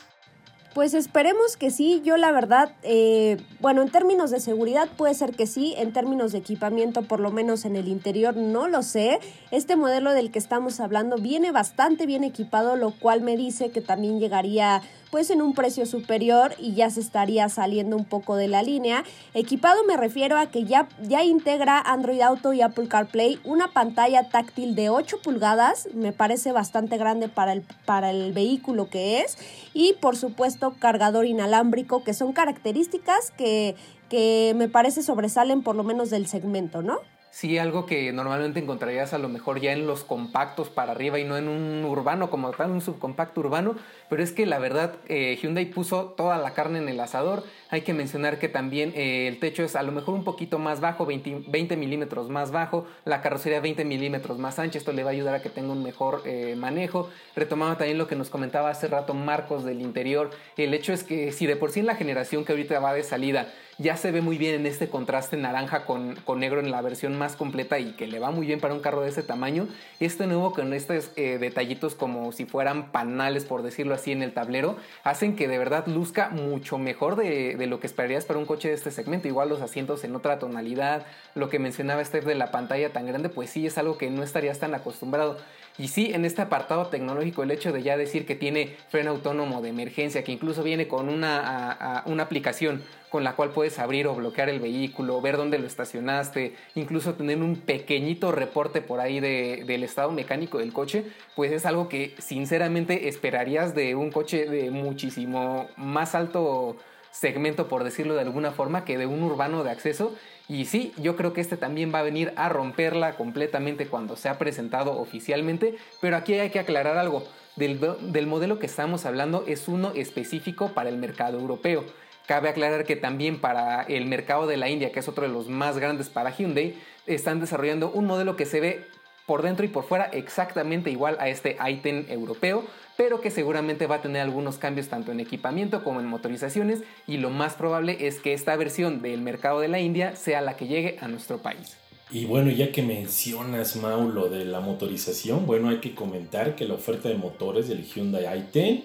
Pues 0.75 0.93
esperemos 0.93 1.55
que 1.55 1.71
sí, 1.71 2.01
yo 2.03 2.17
la 2.17 2.33
verdad, 2.33 2.73
eh, 2.83 3.37
bueno, 3.61 3.81
en 3.81 3.87
términos 3.87 4.29
de 4.29 4.41
seguridad 4.41 4.89
puede 4.97 5.13
ser 5.13 5.31
que 5.31 5.47
sí, 5.47 5.73
en 5.77 5.93
términos 5.93 6.33
de 6.33 6.39
equipamiento, 6.39 7.03
por 7.03 7.21
lo 7.21 7.31
menos 7.31 7.63
en 7.63 7.77
el 7.77 7.87
interior, 7.87 8.35
no 8.35 8.67
lo 8.67 8.83
sé. 8.83 9.21
Este 9.51 9.77
modelo 9.77 10.11
del 10.11 10.31
que 10.31 10.39
estamos 10.39 10.81
hablando 10.81 11.15
viene 11.15 11.53
bastante 11.53 12.05
bien 12.05 12.25
equipado, 12.25 12.75
lo 12.75 12.91
cual 12.91 13.21
me 13.21 13.37
dice 13.37 13.71
que 13.71 13.79
también 13.79 14.19
llegaría 14.19 14.81
pues 15.15 15.29
en 15.29 15.41
un 15.41 15.53
precio 15.53 15.85
superior 15.85 16.55
y 16.59 16.73
ya 16.73 16.89
se 16.89 16.99
estaría 16.99 17.47
saliendo 17.47 17.95
un 17.95 18.03
poco 18.03 18.35
de 18.35 18.49
la 18.49 18.61
línea. 18.61 19.05
Equipado 19.33 19.85
me 19.85 19.95
refiero 19.95 20.37
a 20.37 20.47
que 20.47 20.65
ya, 20.65 20.89
ya 21.03 21.23
integra 21.23 21.79
Android 21.79 22.19
Auto 22.19 22.51
y 22.51 22.61
Apple 22.61 22.89
CarPlay, 22.89 23.39
una 23.45 23.71
pantalla 23.71 24.27
táctil 24.27 24.75
de 24.75 24.89
8 24.89 25.19
pulgadas, 25.23 25.87
me 25.93 26.11
parece 26.11 26.51
bastante 26.51 26.97
grande 26.97 27.29
para 27.29 27.53
el, 27.53 27.61
para 27.85 28.09
el 28.09 28.33
vehículo 28.33 28.89
que 28.89 29.21
es, 29.21 29.37
y 29.73 29.93
por 30.01 30.17
supuesto 30.17 30.75
cargador 30.79 31.25
inalámbrico, 31.25 32.03
que 32.03 32.13
son 32.13 32.33
características 32.33 33.31
que, 33.31 33.77
que 34.09 34.51
me 34.57 34.67
parece 34.67 35.01
sobresalen 35.01 35.63
por 35.63 35.77
lo 35.77 35.85
menos 35.85 36.09
del 36.09 36.27
segmento, 36.27 36.81
¿no? 36.81 36.99
Sí 37.35 37.57
algo 37.57 37.85
que 37.85 38.13
normalmente 38.13 38.61
encontrarías 38.61 39.11
a 39.13 39.17
lo 39.17 39.27
mejor 39.27 39.59
ya 39.59 39.73
en 39.73 39.85
los 39.85 40.05
compactos 40.05 40.69
para 40.69 40.93
arriba 40.93 41.19
y 41.19 41.25
no 41.25 41.35
en 41.35 41.49
un 41.49 41.83
urbano 41.83 42.29
como 42.29 42.51
tal, 42.51 42.71
un 42.71 42.79
subcompacto 42.79 43.41
urbano, 43.41 43.75
pero 44.09 44.23
es 44.23 44.31
que 44.31 44.45
la 44.45 44.57
verdad 44.57 44.93
eh, 45.09 45.37
Hyundai 45.41 45.65
puso 45.65 46.13
toda 46.15 46.37
la 46.37 46.53
carne 46.53 46.79
en 46.79 46.87
el 46.87 46.97
asador. 46.97 47.43
Hay 47.69 47.81
que 47.81 47.93
mencionar 47.93 48.39
que 48.39 48.47
también 48.47 48.93
eh, 48.95 49.27
el 49.27 49.39
techo 49.41 49.63
es 49.63 49.75
a 49.75 49.83
lo 49.83 49.91
mejor 49.91 50.13
un 50.13 50.23
poquito 50.23 50.59
más 50.59 50.79
bajo, 50.79 51.05
20, 51.05 51.43
20 51.47 51.75
milímetros 51.75 52.29
más 52.29 52.51
bajo, 52.51 52.87
la 53.03 53.21
carrocería 53.21 53.59
20 53.59 53.83
milímetros 53.83 54.39
más 54.39 54.57
ancha, 54.57 54.77
esto 54.77 54.93
le 54.93 55.03
va 55.03 55.09
a 55.09 55.13
ayudar 55.13 55.35
a 55.35 55.41
que 55.41 55.49
tenga 55.49 55.73
un 55.73 55.83
mejor 55.83 56.21
eh, 56.23 56.55
manejo. 56.55 57.09
Retomaba 57.35 57.77
también 57.77 57.97
lo 57.97 58.07
que 58.07 58.15
nos 58.15 58.29
comentaba 58.29 58.69
hace 58.69 58.87
rato 58.87 59.13
Marcos 59.13 59.65
del 59.65 59.81
interior, 59.81 60.29
el 60.55 60.73
hecho 60.73 60.93
es 60.93 61.03
que 61.03 61.33
si 61.33 61.47
de 61.47 61.57
por 61.57 61.71
sí 61.71 61.81
en 61.81 61.87
la 61.87 61.95
generación 61.95 62.45
que 62.45 62.53
ahorita 62.53 62.79
va 62.79 62.93
de 62.93 63.03
salida 63.03 63.51
ya 63.77 63.97
se 63.97 64.11
ve 64.11 64.21
muy 64.21 64.37
bien 64.37 64.55
en 64.55 64.65
este 64.65 64.89
contraste 64.89 65.35
naranja 65.35 65.85
con, 65.85 66.15
con, 66.15 66.39
negro 66.39 66.59
en 66.61 66.71
la 66.71 66.81
versión 66.81 67.17
más 67.17 67.35
completa 67.35 67.77
y 67.77 67.91
que 67.93 68.07
le 68.07 68.19
va 68.19 68.31
muy 68.31 68.47
bien 68.47 68.61
para 68.61 68.73
un 68.73 68.79
carro 68.79 69.01
de 69.01 69.09
ese 69.09 69.21
tamaño. 69.21 69.67
Este 69.99 70.27
nuevo 70.27 70.53
con 70.53 70.73
estos 70.73 71.11
eh, 71.17 71.37
detallitos 71.39 71.95
como 71.95 72.31
si 72.31 72.45
fueran 72.45 72.91
panales, 72.91 73.43
por 73.45 73.63
decirlo 73.63 73.93
así, 73.93 74.11
en 74.11 74.21
el 74.21 74.33
tablero, 74.33 74.77
hacen 75.03 75.35
que 75.35 75.47
de 75.47 75.57
verdad 75.57 75.87
luzca 75.87 76.29
mucho 76.29 76.77
mejor 76.77 77.17
de, 77.17 77.55
de 77.55 77.67
lo 77.67 77.79
que 77.79 77.87
esperarías 77.87 78.25
para 78.25 78.39
un 78.39 78.45
coche 78.45 78.69
de 78.69 78.75
este 78.75 78.91
segmento. 78.91 79.27
Igual 79.27 79.49
los 79.49 79.61
asientos 79.61 80.03
en 80.05 80.15
otra 80.15 80.39
tonalidad, 80.39 81.05
lo 81.33 81.49
que 81.49 81.59
mencionaba 81.59 82.03
Steph 82.03 82.25
de 82.25 82.35
la 82.35 82.51
pantalla 82.51 82.93
tan 82.93 83.05
grande, 83.05 83.29
pues 83.29 83.49
sí 83.49 83.67
es 83.67 83.77
algo 83.77 83.97
que 83.97 84.09
no 84.09 84.23
estarías 84.23 84.59
tan 84.59 84.73
acostumbrado. 84.73 85.37
Y 85.77 85.89
sí, 85.89 86.11
en 86.13 86.23
este 86.23 86.41
apartado 86.41 86.87
tecnológico, 86.87 87.43
el 87.43 87.51
hecho 87.51 87.73
de 87.73 87.83
ya 87.83 87.97
decir 87.97 88.25
que 88.25 88.35
tiene 88.35 88.77
freno 88.89 89.11
autónomo 89.11 89.61
de 89.61 89.69
emergencia, 89.69 90.23
que 90.23 90.31
incluso 90.31 90.63
viene 90.63 90.87
con 90.87 91.09
una, 91.09 92.03
una 92.05 92.23
aplicación 92.23 92.83
con 93.09 93.23
la 93.23 93.35
cual 93.35 93.51
puedes 93.51 93.77
abrir 93.79 94.07
o 94.07 94.15
bloquear 94.15 94.49
el 94.49 94.59
vehículo, 94.59 95.21
ver 95.21 95.37
dónde 95.37 95.59
lo 95.59 95.67
estacionaste, 95.67 96.55
incluso 96.75 97.13
tener 97.15 97.41
un 97.41 97.57
pequeñito 97.57 98.31
reporte 98.31 98.81
por 98.81 98.99
ahí 98.99 99.19
de, 99.19 99.63
del 99.65 99.83
estado 99.83 100.11
mecánico 100.11 100.59
del 100.59 100.73
coche, 100.73 101.05
pues 101.35 101.51
es 101.51 101.65
algo 101.65 101.89
que 101.89 102.15
sinceramente 102.19 103.07
esperarías 103.07 103.75
de 103.75 103.95
un 103.95 104.11
coche 104.11 104.45
de 104.49 104.71
muchísimo 104.71 105.69
más 105.77 106.15
alto 106.15 106.77
segmento, 107.11 107.67
por 107.69 107.83
decirlo 107.83 108.15
de 108.15 108.21
alguna 108.21 108.51
forma, 108.51 108.83
que 108.83 108.97
de 108.97 109.05
un 109.05 109.23
urbano 109.23 109.63
de 109.63 109.71
acceso. 109.71 110.13
Y 110.47 110.65
sí, 110.65 110.93
yo 110.97 111.15
creo 111.15 111.33
que 111.33 111.41
este 111.41 111.57
también 111.57 111.91
va 111.93 111.99
a 111.99 112.03
venir 112.03 112.31
a 112.35 112.49
romperla 112.49 113.15
completamente 113.15 113.87
cuando 113.87 114.15
sea 114.15 114.37
presentado 114.37 114.99
oficialmente, 114.99 115.75
pero 116.01 116.17
aquí 116.17 116.33
hay 116.33 116.51
que 116.51 116.59
aclarar 116.59 116.97
algo. 116.97 117.23
Del, 117.55 117.79
del 118.11 118.27
modelo 118.27 118.59
que 118.59 118.65
estamos 118.65 119.05
hablando 119.05 119.45
es 119.47 119.69
uno 119.69 119.93
específico 119.95 120.73
para 120.73 120.89
el 120.89 120.97
mercado 120.97 121.39
europeo. 121.39 121.85
Cabe 122.27 122.49
aclarar 122.49 122.83
que 122.83 122.95
también 122.95 123.39
para 123.39 123.83
el 123.83 124.07
mercado 124.07 124.45
de 124.45 124.57
la 124.57 124.69
India, 124.69 124.91
que 124.91 124.99
es 124.99 125.07
otro 125.07 125.23
de 125.25 125.31
los 125.31 125.47
más 125.47 125.77
grandes 125.77 126.09
para 126.09 126.31
Hyundai, 126.31 126.75
están 127.05 127.39
desarrollando 127.39 127.91
un 127.91 128.05
modelo 128.05 128.35
que 128.35 128.45
se 128.45 128.59
ve 128.59 128.87
por 129.25 129.41
dentro 129.41 129.65
y 129.65 129.69
por 129.69 129.85
fuera 129.85 130.05
exactamente 130.05 130.91
igual 130.91 131.17
a 131.19 131.29
este 131.29 131.57
i10 131.57 132.09
europeo, 132.09 132.63
pero 132.97 133.21
que 133.21 133.31
seguramente 133.31 133.87
va 133.87 133.95
a 133.95 134.01
tener 134.01 134.21
algunos 134.21 134.57
cambios 134.57 134.87
tanto 134.87 135.11
en 135.11 135.19
equipamiento 135.19 135.83
como 135.83 135.99
en 135.99 136.07
motorizaciones 136.07 136.83
y 137.07 137.17
lo 137.17 137.29
más 137.29 137.55
probable 137.55 138.07
es 138.07 138.19
que 138.19 138.33
esta 138.33 138.55
versión 138.55 139.01
del 139.01 139.21
mercado 139.21 139.59
de 139.59 139.67
la 139.67 139.79
India 139.79 140.15
sea 140.15 140.41
la 140.41 140.55
que 140.55 140.67
llegue 140.67 140.97
a 141.01 141.07
nuestro 141.07 141.39
país. 141.39 141.77
Y 142.11 142.25
bueno, 142.25 142.51
ya 142.51 142.71
que 142.71 142.83
mencionas, 142.83 143.75
Mau, 143.77 144.07
lo 144.09 144.29
de 144.29 144.45
la 144.45 144.59
motorización, 144.59 145.47
bueno, 145.47 145.69
hay 145.69 145.79
que 145.79 145.95
comentar 145.95 146.55
que 146.55 146.65
la 146.65 146.75
oferta 146.75 147.09
de 147.09 147.15
motores 147.15 147.67
del 147.67 147.83
Hyundai 147.83 148.25
i10 148.25 148.83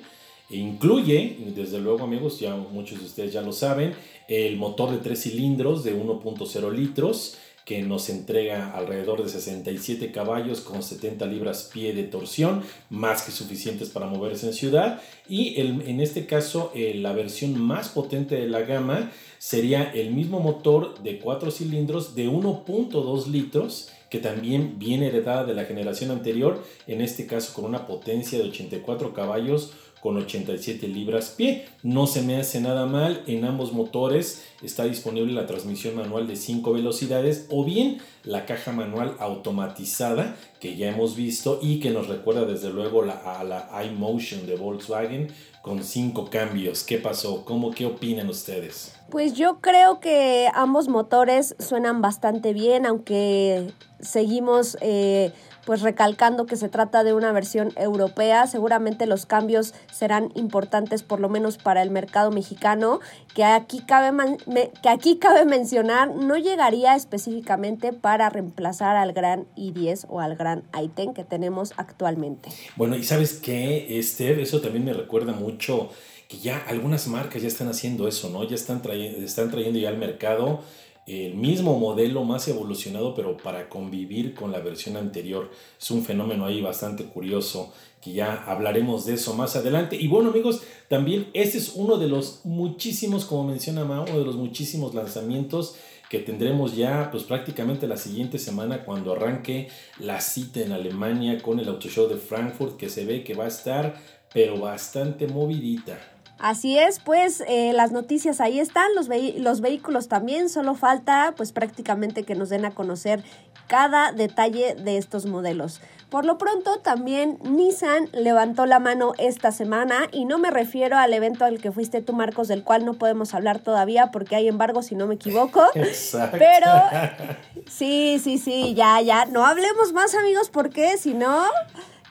incluye, 0.48 1.36
desde 1.54 1.78
luego 1.78 2.04
amigos, 2.04 2.40
ya 2.40 2.56
muchos 2.56 2.98
de 2.98 3.04
ustedes 3.04 3.32
ya 3.32 3.42
lo 3.42 3.52
saben, 3.52 3.94
el 4.26 4.56
motor 4.56 4.90
de 4.90 4.98
tres 4.98 5.22
cilindros 5.22 5.84
de 5.84 5.94
1.0 5.94 6.72
litros, 6.72 7.36
que 7.70 7.82
nos 7.82 8.10
entrega 8.10 8.72
alrededor 8.72 9.22
de 9.22 9.28
67 9.28 10.10
caballos 10.10 10.60
con 10.60 10.82
70 10.82 11.24
libras 11.26 11.70
pie 11.72 11.92
de 11.92 12.02
torsión, 12.02 12.64
más 12.88 13.22
que 13.22 13.30
suficientes 13.30 13.90
para 13.90 14.08
moverse 14.08 14.48
en 14.48 14.54
ciudad. 14.54 15.00
Y 15.28 15.60
el, 15.60 15.82
en 15.82 16.00
este 16.00 16.26
caso, 16.26 16.72
eh, 16.74 16.94
la 16.96 17.12
versión 17.12 17.56
más 17.56 17.88
potente 17.88 18.34
de 18.34 18.48
la 18.48 18.62
gama 18.62 19.12
sería 19.38 19.84
el 19.84 20.10
mismo 20.10 20.40
motor 20.40 21.00
de 21.04 21.20
4 21.20 21.52
cilindros 21.52 22.16
de 22.16 22.28
1.2 22.28 23.26
litros 23.28 23.90
que 24.10 24.18
también 24.18 24.80
viene 24.80 25.06
heredada 25.06 25.44
de 25.44 25.54
la 25.54 25.64
generación 25.64 26.10
anterior, 26.10 26.64
en 26.88 27.00
este 27.00 27.26
caso 27.26 27.54
con 27.54 27.66
una 27.66 27.86
potencia 27.86 28.36
de 28.36 28.48
84 28.48 29.14
caballos 29.14 29.74
con 30.00 30.16
87 30.16 30.88
libras 30.88 31.34
pie. 31.36 31.66
No 31.82 32.06
se 32.06 32.22
me 32.22 32.36
hace 32.36 32.60
nada 32.60 32.86
mal. 32.86 33.22
En 33.26 33.44
ambos 33.44 33.72
motores 33.72 34.44
está 34.62 34.84
disponible 34.84 35.32
la 35.32 35.46
transmisión 35.46 35.96
manual 35.96 36.26
de 36.26 36.36
5 36.36 36.72
velocidades 36.72 37.46
o 37.50 37.64
bien 37.64 37.98
la 38.24 38.46
caja 38.46 38.72
manual 38.72 39.16
automatizada 39.18 40.36
que 40.60 40.76
ya 40.76 40.90
hemos 40.90 41.16
visto 41.16 41.58
y 41.62 41.80
que 41.80 41.90
nos 41.90 42.08
recuerda 42.08 42.44
desde 42.44 42.70
luego 42.70 43.02
a 43.02 43.44
la 43.44 43.84
iMotion 43.84 44.46
de 44.46 44.56
Volkswagen 44.56 45.28
con 45.62 45.82
5 45.84 46.30
cambios. 46.30 46.84
¿Qué 46.84 46.98
pasó? 46.98 47.44
¿Cómo 47.44 47.70
qué 47.70 47.86
opinan 47.86 48.28
ustedes? 48.28 48.94
Pues 49.10 49.34
yo 49.34 49.60
creo 49.60 50.00
que 50.00 50.48
ambos 50.54 50.88
motores 50.88 51.56
suenan 51.58 52.00
bastante 52.00 52.52
bien, 52.52 52.86
aunque 52.86 53.72
seguimos 54.00 54.78
eh, 54.80 55.32
pues 55.64 55.82
recalcando 55.82 56.46
que 56.46 56.56
se 56.56 56.68
trata 56.68 57.04
de 57.04 57.12
una 57.12 57.32
versión 57.32 57.72
europea. 57.76 58.46
Seguramente 58.46 59.06
los 59.06 59.26
cambios 59.26 59.74
serán 59.92 60.30
importantes 60.34 61.02
por 61.02 61.20
lo 61.20 61.28
menos 61.28 61.58
para 61.58 61.82
el 61.82 61.90
mercado 61.90 62.30
mexicano, 62.30 63.00
que 63.34 63.44
aquí 63.44 63.80
cabe, 63.80 64.38
que 64.82 64.88
aquí 64.88 65.16
cabe 65.18 65.44
mencionar, 65.44 66.14
no 66.14 66.36
llegaría 66.36 66.96
específicamente 66.96 67.92
para 67.92 68.30
reemplazar 68.30 68.96
al 68.96 69.12
gran 69.12 69.46
i10 69.56 70.06
o 70.08 70.20
al 70.20 70.36
gran 70.36 70.62
i10 70.72 71.14
que 71.14 71.24
tenemos 71.24 71.72
actualmente. 71.76 72.50
Bueno, 72.76 72.96
y 72.96 73.04
sabes 73.04 73.34
qué, 73.34 73.98
Esther, 73.98 74.40
eso 74.40 74.60
también 74.60 74.84
me 74.84 74.92
recuerda 74.92 75.32
mucho 75.32 75.49
que 75.58 76.38
ya 76.38 76.58
algunas 76.68 77.08
marcas 77.08 77.42
ya 77.42 77.48
están 77.48 77.68
haciendo 77.68 78.06
eso, 78.06 78.30
¿no? 78.30 78.44
Ya 78.44 78.54
están, 78.54 78.82
trayendo, 78.82 79.18
están 79.18 79.50
trayendo 79.50 79.78
ya 79.78 79.88
al 79.88 79.98
mercado 79.98 80.60
el 81.06 81.34
mismo 81.34 81.78
modelo 81.78 82.24
más 82.24 82.46
evolucionado, 82.46 83.14
pero 83.14 83.36
para 83.36 83.68
convivir 83.68 84.34
con 84.34 84.52
la 84.52 84.60
versión 84.60 84.96
anterior. 84.96 85.50
Es 85.80 85.90
un 85.90 86.04
fenómeno 86.04 86.46
ahí 86.46 86.60
bastante 86.60 87.04
curioso, 87.04 87.72
que 88.00 88.12
ya 88.12 88.44
hablaremos 88.44 89.06
de 89.06 89.14
eso 89.14 89.34
más 89.34 89.56
adelante. 89.56 89.96
Y 89.96 90.06
bueno 90.06 90.30
amigos, 90.30 90.62
también 90.88 91.28
este 91.32 91.58
es 91.58 91.72
uno 91.74 91.96
de 91.96 92.08
los 92.08 92.42
muchísimos, 92.44 93.24
como 93.24 93.44
menciona 93.44 93.84
Mao, 93.84 94.04
uno 94.08 94.20
de 94.20 94.24
los 94.24 94.36
muchísimos 94.36 94.94
lanzamientos 94.94 95.74
que 96.08 96.18
tendremos 96.18 96.76
ya 96.76 97.08
pues 97.12 97.22
prácticamente 97.22 97.86
la 97.86 97.96
siguiente 97.96 98.38
semana 98.38 98.84
cuando 98.84 99.12
arranque 99.12 99.68
la 100.00 100.20
cita 100.20 100.60
en 100.60 100.72
Alemania 100.72 101.40
con 101.40 101.60
el 101.60 101.68
Auto 101.68 101.88
Show 101.88 102.08
de 102.08 102.16
Frankfurt 102.16 102.76
que 102.76 102.88
se 102.88 103.04
ve 103.04 103.22
que 103.22 103.34
va 103.34 103.44
a 103.44 103.48
estar 103.48 103.94
pero 104.32 104.58
bastante 104.58 105.26
movidita. 105.26 105.98
Así 106.38 106.78
es, 106.78 107.00
pues 107.00 107.44
eh, 107.46 107.72
las 107.74 107.92
noticias 107.92 108.40
ahí 108.40 108.60
están, 108.60 108.94
los, 108.94 109.08
los 109.36 109.60
vehículos 109.60 110.08
también, 110.08 110.48
solo 110.48 110.74
falta 110.74 111.34
pues 111.36 111.52
prácticamente 111.52 112.22
que 112.22 112.34
nos 112.34 112.48
den 112.48 112.64
a 112.64 112.70
conocer 112.70 113.22
cada 113.66 114.12
detalle 114.12 114.74
de 114.74 114.96
estos 114.96 115.26
modelos. 115.26 115.80
Por 116.08 116.24
lo 116.24 116.38
pronto 116.38 116.78
también 116.80 117.38
Nissan 117.44 118.08
levantó 118.12 118.66
la 118.66 118.80
mano 118.80 119.12
esta 119.18 119.52
semana 119.52 120.08
y 120.10 120.24
no 120.24 120.38
me 120.38 120.50
refiero 120.50 120.96
al 120.96 121.14
evento 121.14 121.44
al 121.44 121.60
que 121.60 121.70
fuiste 121.70 122.02
tú 122.02 122.14
Marcos 122.14 122.48
del 122.48 122.64
cual 122.64 122.84
no 122.84 122.94
podemos 122.94 123.32
hablar 123.32 123.60
todavía 123.60 124.10
porque 124.10 124.34
hay 124.34 124.48
embargo 124.48 124.82
si 124.82 124.96
no 124.96 125.06
me 125.06 125.14
equivoco. 125.14 125.62
Exacto. 125.74 126.36
Pero 126.38 126.72
sí, 127.70 128.18
sí, 128.18 128.38
sí, 128.38 128.74
ya, 128.74 129.00
ya, 129.02 129.26
no 129.26 129.46
hablemos 129.46 129.92
más 129.92 130.14
amigos 130.16 130.50
porque 130.50 130.96
si 130.96 131.14
no 131.14 131.44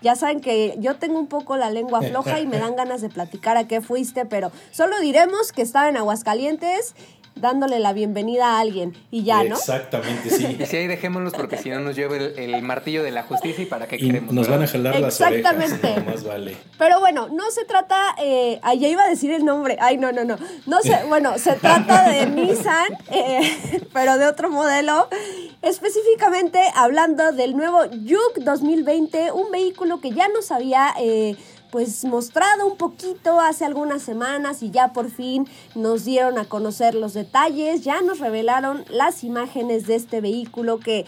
ya 0.01 0.15
saben 0.15 0.41
que 0.41 0.75
yo 0.79 0.95
tengo 0.95 1.19
un 1.19 1.27
poco 1.27 1.57
la 1.57 1.69
lengua 1.69 2.01
floja 2.01 2.39
y 2.39 2.47
me 2.47 2.57
dan 2.59 2.75
ganas 2.75 3.01
de 3.01 3.09
platicar 3.09 3.57
a 3.57 3.67
qué 3.67 3.81
fuiste, 3.81 4.25
pero 4.25 4.51
solo 4.71 4.99
diremos 4.99 5.51
que 5.51 5.61
estaba 5.61 5.89
en 5.89 5.97
Aguascalientes 5.97 6.95
dándole 7.39 7.79
la 7.79 7.93
bienvenida 7.93 8.57
a 8.57 8.59
alguien 8.59 8.95
y 9.11 9.23
ya, 9.23 9.43
¿no? 9.43 9.55
Exactamente, 9.55 10.29
sí. 10.29 10.45
Y 10.59 10.65
si 10.65 10.77
ahí 10.77 10.87
dejémonos 10.87 11.33
porque 11.33 11.57
si 11.57 11.69
no 11.69 11.79
nos 11.79 11.95
lleva 11.95 12.15
el, 12.17 12.61
martillo 12.61 13.03
de 13.03 13.11
la 13.11 13.23
justicia 13.23 13.63
y 13.63 13.67
para 13.67 13.87
qué 13.87 13.97
queremos. 13.97 14.33
Nos 14.33 14.47
van 14.47 14.63
a 14.63 14.67
jalar 14.67 14.99
las 14.99 15.19
orejas. 15.21 15.55
Exactamente. 15.55 16.01
Más 16.09 16.23
vale. 16.23 16.57
Pero 16.77 16.99
bueno, 16.99 17.29
no 17.29 17.49
se 17.51 17.65
trata, 17.65 18.15
eh, 18.19 18.59
ya 18.77 18.87
iba 18.87 19.03
a 19.03 19.09
decir 19.09 19.31
el 19.31 19.45
nombre, 19.45 19.77
ay 19.79 19.97
no, 19.97 20.11
no, 20.11 20.23
no, 20.25 20.37
no 20.65 20.81
sé, 20.81 20.99
bueno, 21.07 21.37
se 21.37 21.53
trata 21.53 22.09
de 22.09 22.25
Nissan, 22.29 22.93
eh, 23.11 23.79
pero 23.93 24.17
de 24.17 24.27
otro 24.27 24.49
modelo, 24.49 25.07
específicamente 25.61 26.59
hablando 26.75 27.31
del 27.31 27.55
nuevo 27.55 27.81
Juke 27.83 28.41
2020, 28.41 29.31
un 29.31 29.51
vehículo 29.51 29.99
que 30.01 30.11
ya 30.11 30.27
nos 30.29 30.51
había... 30.51 30.93
Eh, 30.99 31.35
pues 31.71 32.03
mostrado 32.05 32.67
un 32.67 32.77
poquito 32.77 33.39
hace 33.39 33.65
algunas 33.65 34.01
semanas 34.01 34.63
y 34.63 34.71
ya 34.71 34.93
por 34.93 35.09
fin 35.09 35.47
nos 35.75 36.05
dieron 36.05 36.37
a 36.37 36.45
conocer 36.45 36.95
los 36.95 37.13
detalles, 37.13 37.83
ya 37.83 38.01
nos 38.01 38.19
revelaron 38.19 38.85
las 38.89 39.23
imágenes 39.23 39.87
de 39.87 39.95
este 39.95 40.21
vehículo 40.21 40.79
que 40.79 41.05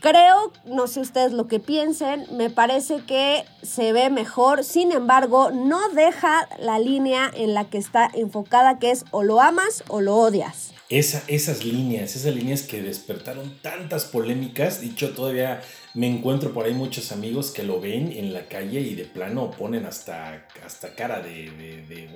Creo, 0.00 0.52
no 0.66 0.86
sé 0.86 1.00
ustedes 1.00 1.32
lo 1.32 1.48
que 1.48 1.58
piensen, 1.58 2.26
me 2.30 2.50
parece 2.50 3.00
que 3.06 3.44
se 3.62 3.92
ve 3.92 4.10
mejor, 4.10 4.62
sin 4.62 4.92
embargo, 4.92 5.50
no 5.50 5.88
deja 5.88 6.48
la 6.60 6.78
línea 6.78 7.30
en 7.34 7.54
la 7.54 7.64
que 7.64 7.78
está 7.78 8.10
enfocada, 8.14 8.78
que 8.78 8.90
es 8.90 9.04
o 9.10 9.22
lo 9.22 9.40
amas 9.40 9.82
o 9.88 10.00
lo 10.00 10.14
odias. 10.14 10.72
Esa, 10.90 11.24
esas 11.26 11.64
líneas, 11.64 12.14
esas 12.14 12.34
líneas 12.34 12.62
que 12.62 12.82
despertaron 12.82 13.58
tantas 13.62 14.04
polémicas, 14.04 14.80
dicho 14.80 15.14
todavía 15.14 15.62
me 15.96 16.06
encuentro 16.06 16.52
por 16.52 16.66
ahí 16.66 16.74
muchos 16.74 17.10
amigos 17.10 17.50
que 17.50 17.62
lo 17.62 17.80
ven 17.80 18.12
en 18.12 18.34
la 18.34 18.42
calle 18.42 18.80
y 18.80 18.94
de 18.94 19.04
plano 19.04 19.50
ponen 19.50 19.86
hasta, 19.86 20.46
hasta 20.64 20.94
cara 20.94 21.20
de, 21.20 21.50
de, 21.50 21.82
de. 21.88 22.08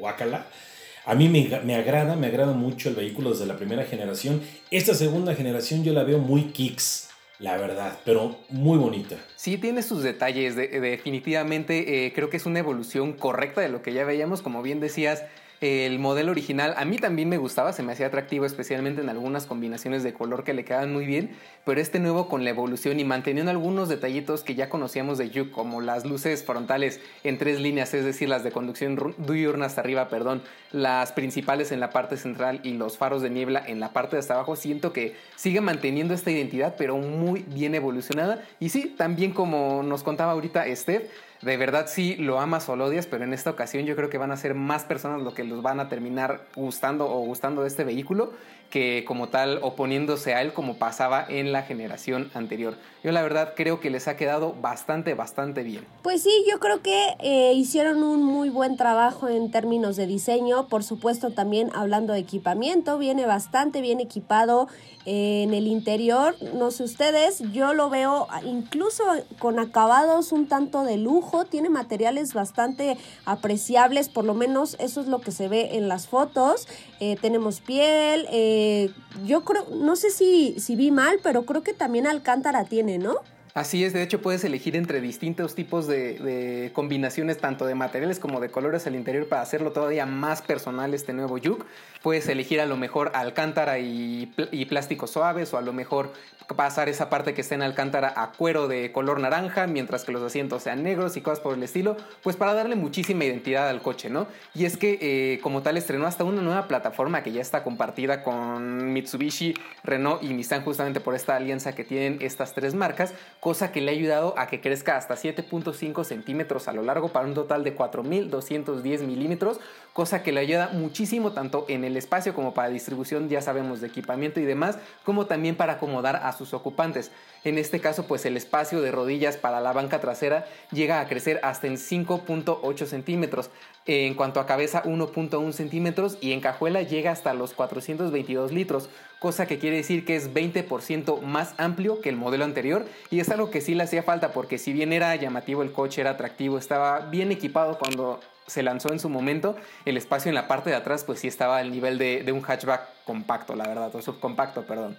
A 1.06 1.14
mí 1.14 1.28
me, 1.30 1.60
me, 1.64 1.74
agrada, 1.74 2.14
me 2.14 2.26
agrada 2.26 2.52
mucho 2.52 2.90
el 2.90 2.94
vehículo 2.94 3.30
desde 3.30 3.46
la 3.46 3.56
primera 3.56 3.84
generación. 3.84 4.42
Esta 4.70 4.94
segunda 4.94 5.34
generación 5.34 5.82
yo 5.82 5.94
la 5.94 6.04
veo 6.04 6.18
muy 6.18 6.52
kicks 6.52 7.08
la 7.38 7.56
verdad, 7.56 7.98
pero 8.04 8.36
muy 8.50 8.76
bonita. 8.76 9.16
Sí, 9.34 9.56
tiene 9.56 9.82
sus 9.82 10.02
detalles, 10.02 10.56
definitivamente 10.56 12.04
eh, 12.04 12.12
creo 12.12 12.28
que 12.28 12.36
es 12.36 12.44
una 12.44 12.58
evolución 12.58 13.14
correcta 13.14 13.62
de 13.62 13.70
lo 13.70 13.80
que 13.80 13.94
ya 13.94 14.04
veíamos, 14.04 14.42
como 14.42 14.60
bien 14.60 14.78
decías, 14.78 15.24
el 15.60 15.98
modelo 15.98 16.30
original 16.30 16.72
a 16.78 16.86
mí 16.86 16.96
también 16.96 17.28
me 17.28 17.36
gustaba, 17.36 17.74
se 17.74 17.82
me 17.82 17.92
hacía 17.92 18.06
atractivo, 18.06 18.46
especialmente 18.46 19.02
en 19.02 19.10
algunas 19.10 19.46
combinaciones 19.46 20.02
de 20.02 20.14
color 20.14 20.42
que 20.42 20.54
le 20.54 20.64
quedaban 20.64 20.92
muy 20.92 21.04
bien, 21.04 21.36
pero 21.66 21.80
este 21.80 21.98
nuevo 21.98 22.28
con 22.28 22.44
la 22.44 22.50
evolución 22.50 22.98
y 22.98 23.04
manteniendo 23.04 23.50
algunos 23.50 23.90
detallitos 23.90 24.42
que 24.42 24.54
ya 24.54 24.70
conocíamos 24.70 25.18
de 25.18 25.28
Juke, 25.28 25.50
como 25.50 25.82
las 25.82 26.06
luces 26.06 26.44
frontales 26.44 27.00
en 27.24 27.36
tres 27.36 27.60
líneas, 27.60 27.92
es 27.92 28.06
decir, 28.06 28.30
las 28.30 28.42
de 28.42 28.52
conducción 28.52 29.14
diurna 29.18 29.66
hasta 29.66 29.82
arriba, 29.82 30.08
perdón, 30.08 30.42
las 30.72 31.12
principales 31.12 31.72
en 31.72 31.80
la 31.80 31.90
parte 31.90 32.16
central 32.16 32.60
y 32.62 32.72
los 32.72 32.96
faros 32.96 33.20
de 33.20 33.28
niebla 33.28 33.62
en 33.66 33.80
la 33.80 33.92
parte 33.92 34.16
de 34.16 34.20
hasta 34.20 34.34
abajo, 34.34 34.56
siento 34.56 34.94
que 34.94 35.14
sigue 35.36 35.60
manteniendo 35.60 36.14
esta 36.14 36.30
identidad, 36.30 36.74
pero 36.78 36.96
muy 36.96 37.44
bien 37.46 37.74
evolucionada. 37.74 38.42
Y 38.60 38.70
sí, 38.70 38.94
también 38.96 39.32
como 39.32 39.82
nos 39.82 40.02
contaba 40.02 40.32
ahorita 40.32 40.64
Steph, 40.74 41.10
de 41.42 41.56
verdad 41.56 41.86
sí 41.88 42.16
lo 42.16 42.40
amas 42.40 42.68
o 42.68 42.76
lo 42.76 42.86
odias, 42.86 43.06
pero 43.06 43.24
en 43.24 43.32
esta 43.32 43.50
ocasión 43.50 43.86
yo 43.86 43.96
creo 43.96 44.10
que 44.10 44.18
van 44.18 44.30
a 44.30 44.36
ser 44.36 44.54
más 44.54 44.84
personas 44.84 45.22
lo 45.22 45.32
que 45.34 45.44
los 45.44 45.62
van 45.62 45.80
a 45.80 45.88
terminar 45.88 46.46
gustando 46.54 47.10
o 47.10 47.20
gustando 47.20 47.62
de 47.62 47.68
este 47.68 47.84
vehículo 47.84 48.32
que 48.70 49.04
como 49.06 49.28
tal 49.28 49.58
oponiéndose 49.62 50.34
a 50.34 50.42
él 50.42 50.52
como 50.52 50.76
pasaba 50.76 51.26
en 51.28 51.52
la 51.52 51.62
generación 51.62 52.30
anterior. 52.34 52.76
Yo 53.02 53.10
la 53.10 53.20
verdad 53.22 53.54
creo 53.56 53.80
que 53.80 53.90
les 53.90 54.06
ha 54.06 54.16
quedado 54.16 54.52
bastante, 54.52 55.14
bastante 55.14 55.62
bien. 55.62 55.84
Pues 56.02 56.22
sí, 56.22 56.30
yo 56.48 56.60
creo 56.60 56.80
que 56.80 57.16
eh, 57.18 57.52
hicieron 57.54 58.02
un 58.02 58.22
muy 58.22 58.48
buen 58.48 58.76
trabajo 58.76 59.28
en 59.28 59.50
términos 59.50 59.96
de 59.96 60.06
diseño, 60.06 60.68
por 60.68 60.84
supuesto 60.84 61.32
también 61.32 61.70
hablando 61.74 62.12
de 62.12 62.20
equipamiento, 62.20 62.96
viene 62.96 63.26
bastante 63.26 63.80
bien 63.80 63.98
equipado 64.00 64.68
en 65.06 65.54
el 65.54 65.66
interior, 65.66 66.36
no 66.54 66.70
sé 66.70 66.84
ustedes, 66.84 67.42
yo 67.52 67.72
lo 67.72 67.88
veo 67.88 68.28
incluso 68.44 69.02
con 69.38 69.58
acabados 69.58 70.30
un 70.30 70.46
tanto 70.46 70.82
de 70.82 70.98
lujo, 70.98 71.46
tiene 71.46 71.70
materiales 71.70 72.34
bastante 72.34 72.98
apreciables, 73.24 74.08
por 74.10 74.24
lo 74.24 74.34
menos 74.34 74.76
eso 74.78 75.00
es 75.00 75.06
lo 75.06 75.20
que 75.20 75.30
se 75.30 75.48
ve 75.48 75.76
en 75.76 75.88
las 75.88 76.06
fotos, 76.06 76.68
eh, 77.00 77.16
tenemos 77.20 77.60
piel, 77.60 78.26
eh, 78.30 78.92
yo 79.24 79.42
creo, 79.44 79.66
no 79.74 79.96
sé 79.96 80.10
si, 80.10 80.60
si 80.60 80.76
vi 80.76 80.90
mal, 80.90 81.18
pero 81.22 81.46
creo 81.46 81.62
que 81.62 81.72
también 81.72 82.06
Alcántara 82.06 82.64
tiene, 82.64 82.98
¿no? 82.98 83.16
Así 83.52 83.84
es, 83.84 83.92
de 83.92 84.02
hecho 84.02 84.22
puedes 84.22 84.44
elegir 84.44 84.76
entre 84.76 85.00
distintos 85.00 85.54
tipos 85.54 85.86
de, 85.88 86.70
combinaciones 86.72 87.38
tanto 87.38 87.66
de 87.66 87.74
materiales 87.74 88.20
como 88.20 88.40
de 88.40 88.50
colores 88.50 88.86
al 88.86 88.94
interior 88.94 89.28
para 89.28 89.42
hacerlo 89.42 89.72
todavía 89.72 90.06
más 90.06 90.40
personal 90.40 90.94
este 90.94 91.12
nuevo 91.12 91.38
Juke. 91.42 91.64
Puedes 92.02 92.28
elegir 92.28 92.60
a 92.60 92.66
lo 92.66 92.76
mejor 92.76 93.10
alcántara 93.14 93.78
y, 93.78 94.32
y 94.52 94.64
plásticos 94.66 95.10
suaves 95.10 95.52
o 95.52 95.58
a 95.58 95.62
lo 95.62 95.72
mejor 95.72 96.12
pasar 96.54 96.88
esa 96.88 97.08
parte 97.10 97.34
que 97.34 97.40
está 97.40 97.54
en 97.54 97.62
alcántara 97.62 98.12
a 98.16 98.32
cuero 98.32 98.68
de 98.68 98.92
color 98.92 99.20
naranja, 99.20 99.66
mientras 99.66 100.04
que 100.04 100.12
los 100.12 100.22
asientos 100.22 100.62
sean 100.62 100.82
negros 100.82 101.16
y 101.16 101.20
cosas 101.20 101.40
por 101.40 101.54
el 101.54 101.62
estilo, 101.62 101.96
pues 102.22 102.36
para 102.36 102.54
darle 102.54 102.76
muchísima 102.76 103.24
identidad 103.24 103.68
al 103.68 103.82
coche, 103.82 104.10
¿no? 104.10 104.26
Y 104.54 104.64
es 104.64 104.76
que 104.76 104.98
eh, 105.00 105.40
como 105.42 105.62
tal 105.62 105.76
estrenó 105.76 106.06
hasta 106.06 106.24
una 106.24 106.42
nueva 106.42 106.66
plataforma 106.68 107.22
que 107.22 107.32
ya 107.32 107.40
está 107.40 107.62
compartida 107.62 108.22
con 108.22 108.92
Mitsubishi, 108.92 109.54
Renault 109.84 110.22
y 110.22 110.28
Nissan 110.28 110.62
justamente 110.62 111.00
por 111.00 111.14
esta 111.14 111.36
alianza 111.36 111.74
que 111.74 111.84
tienen 111.84 112.18
estas 112.20 112.52
tres 112.52 112.74
marcas, 112.74 113.14
cosa 113.40 113.72
que 113.72 113.80
le 113.80 113.90
ha 113.90 113.94
ayudado 113.94 114.34
a 114.38 114.46
que 114.46 114.60
crezca 114.60 114.96
hasta 114.96 115.14
7.5 115.14 116.04
centímetros 116.04 116.68
a 116.68 116.72
lo 116.72 116.82
largo 116.82 117.08
para 117.08 117.26
un 117.26 117.34
total 117.34 117.64
de 117.64 117.74
4.210 117.74 119.00
milímetros, 119.00 119.60
cosa 119.94 120.22
que 120.22 120.30
le 120.30 120.40
ayuda 120.40 120.70
muchísimo 120.72 121.32
tanto 121.32 121.64
en 121.68 121.84
el 121.84 121.96
espacio 121.96 122.34
como 122.34 122.52
para 122.52 122.68
distribución, 122.68 123.28
ya 123.28 123.40
sabemos, 123.40 123.80
de 123.80 123.88
equipamiento 123.88 124.40
y 124.40 124.44
demás, 124.44 124.78
como 125.04 125.26
también 125.26 125.56
para 125.56 125.74
acomodar 125.74 126.16
a 126.16 126.32
sus 126.32 126.52
ocupantes. 126.52 127.10
En 127.42 127.56
este 127.56 127.80
caso, 127.80 128.06
pues 128.06 128.26
el 128.26 128.36
espacio 128.36 128.82
de 128.82 128.92
rodillas 128.92 129.38
para 129.38 129.60
la 129.60 129.72
banca 129.72 130.00
trasera 130.00 130.46
llega 130.70 131.00
a 131.00 131.08
crecer 131.08 131.40
hasta 131.42 131.66
en 131.66 131.76
5.8 131.76 132.86
centímetros. 132.86 133.50
En 133.86 134.14
cuanto 134.14 134.40
a 134.40 134.46
cabeza, 134.46 134.82
1.1 134.82 135.52
centímetros 135.52 136.18
y 136.20 136.32
en 136.32 136.40
cajuela 136.40 136.82
llega 136.82 137.10
hasta 137.10 137.32
los 137.32 137.54
422 137.54 138.52
litros, 138.52 138.90
cosa 139.20 139.46
que 139.46 139.58
quiere 139.58 139.76
decir 139.76 140.04
que 140.04 140.16
es 140.16 140.32
20% 140.34 141.20
más 141.20 141.54
amplio 141.58 142.00
que 142.00 142.08
el 142.08 142.16
modelo 142.16 142.44
anterior 142.44 142.86
y 143.10 143.20
es 143.20 143.28
algo 143.28 143.50
que 143.50 143.60
sí 143.60 143.74
le 143.74 143.84
hacía 143.84 144.02
falta 144.02 144.32
porque 144.32 144.58
si 144.58 144.72
bien 144.72 144.92
era 144.92 145.14
llamativo 145.14 145.62
el 145.62 145.72
coche, 145.72 146.00
era 146.00 146.10
atractivo, 146.10 146.58
estaba 146.58 147.00
bien 147.00 147.30
equipado 147.30 147.78
cuando 147.78 148.18
se 148.46 148.62
lanzó 148.62 148.90
en 148.92 148.98
su 148.98 149.10
momento, 149.10 149.56
el 149.84 149.98
espacio 149.98 150.30
en 150.30 150.34
la 150.34 150.48
parte 150.48 150.70
de 150.70 150.76
atrás 150.76 151.04
pues 151.04 151.20
sí 151.20 151.28
estaba 151.28 151.58
al 151.58 151.70
nivel 151.70 151.98
de, 151.98 152.32
un 152.32 152.40
hatchback 152.40 153.04
compacto, 153.04 153.54
la 153.54 153.68
verdad, 153.68 153.94
o 153.94 154.02
subcompacto, 154.02 154.62
perdón. 154.66 154.96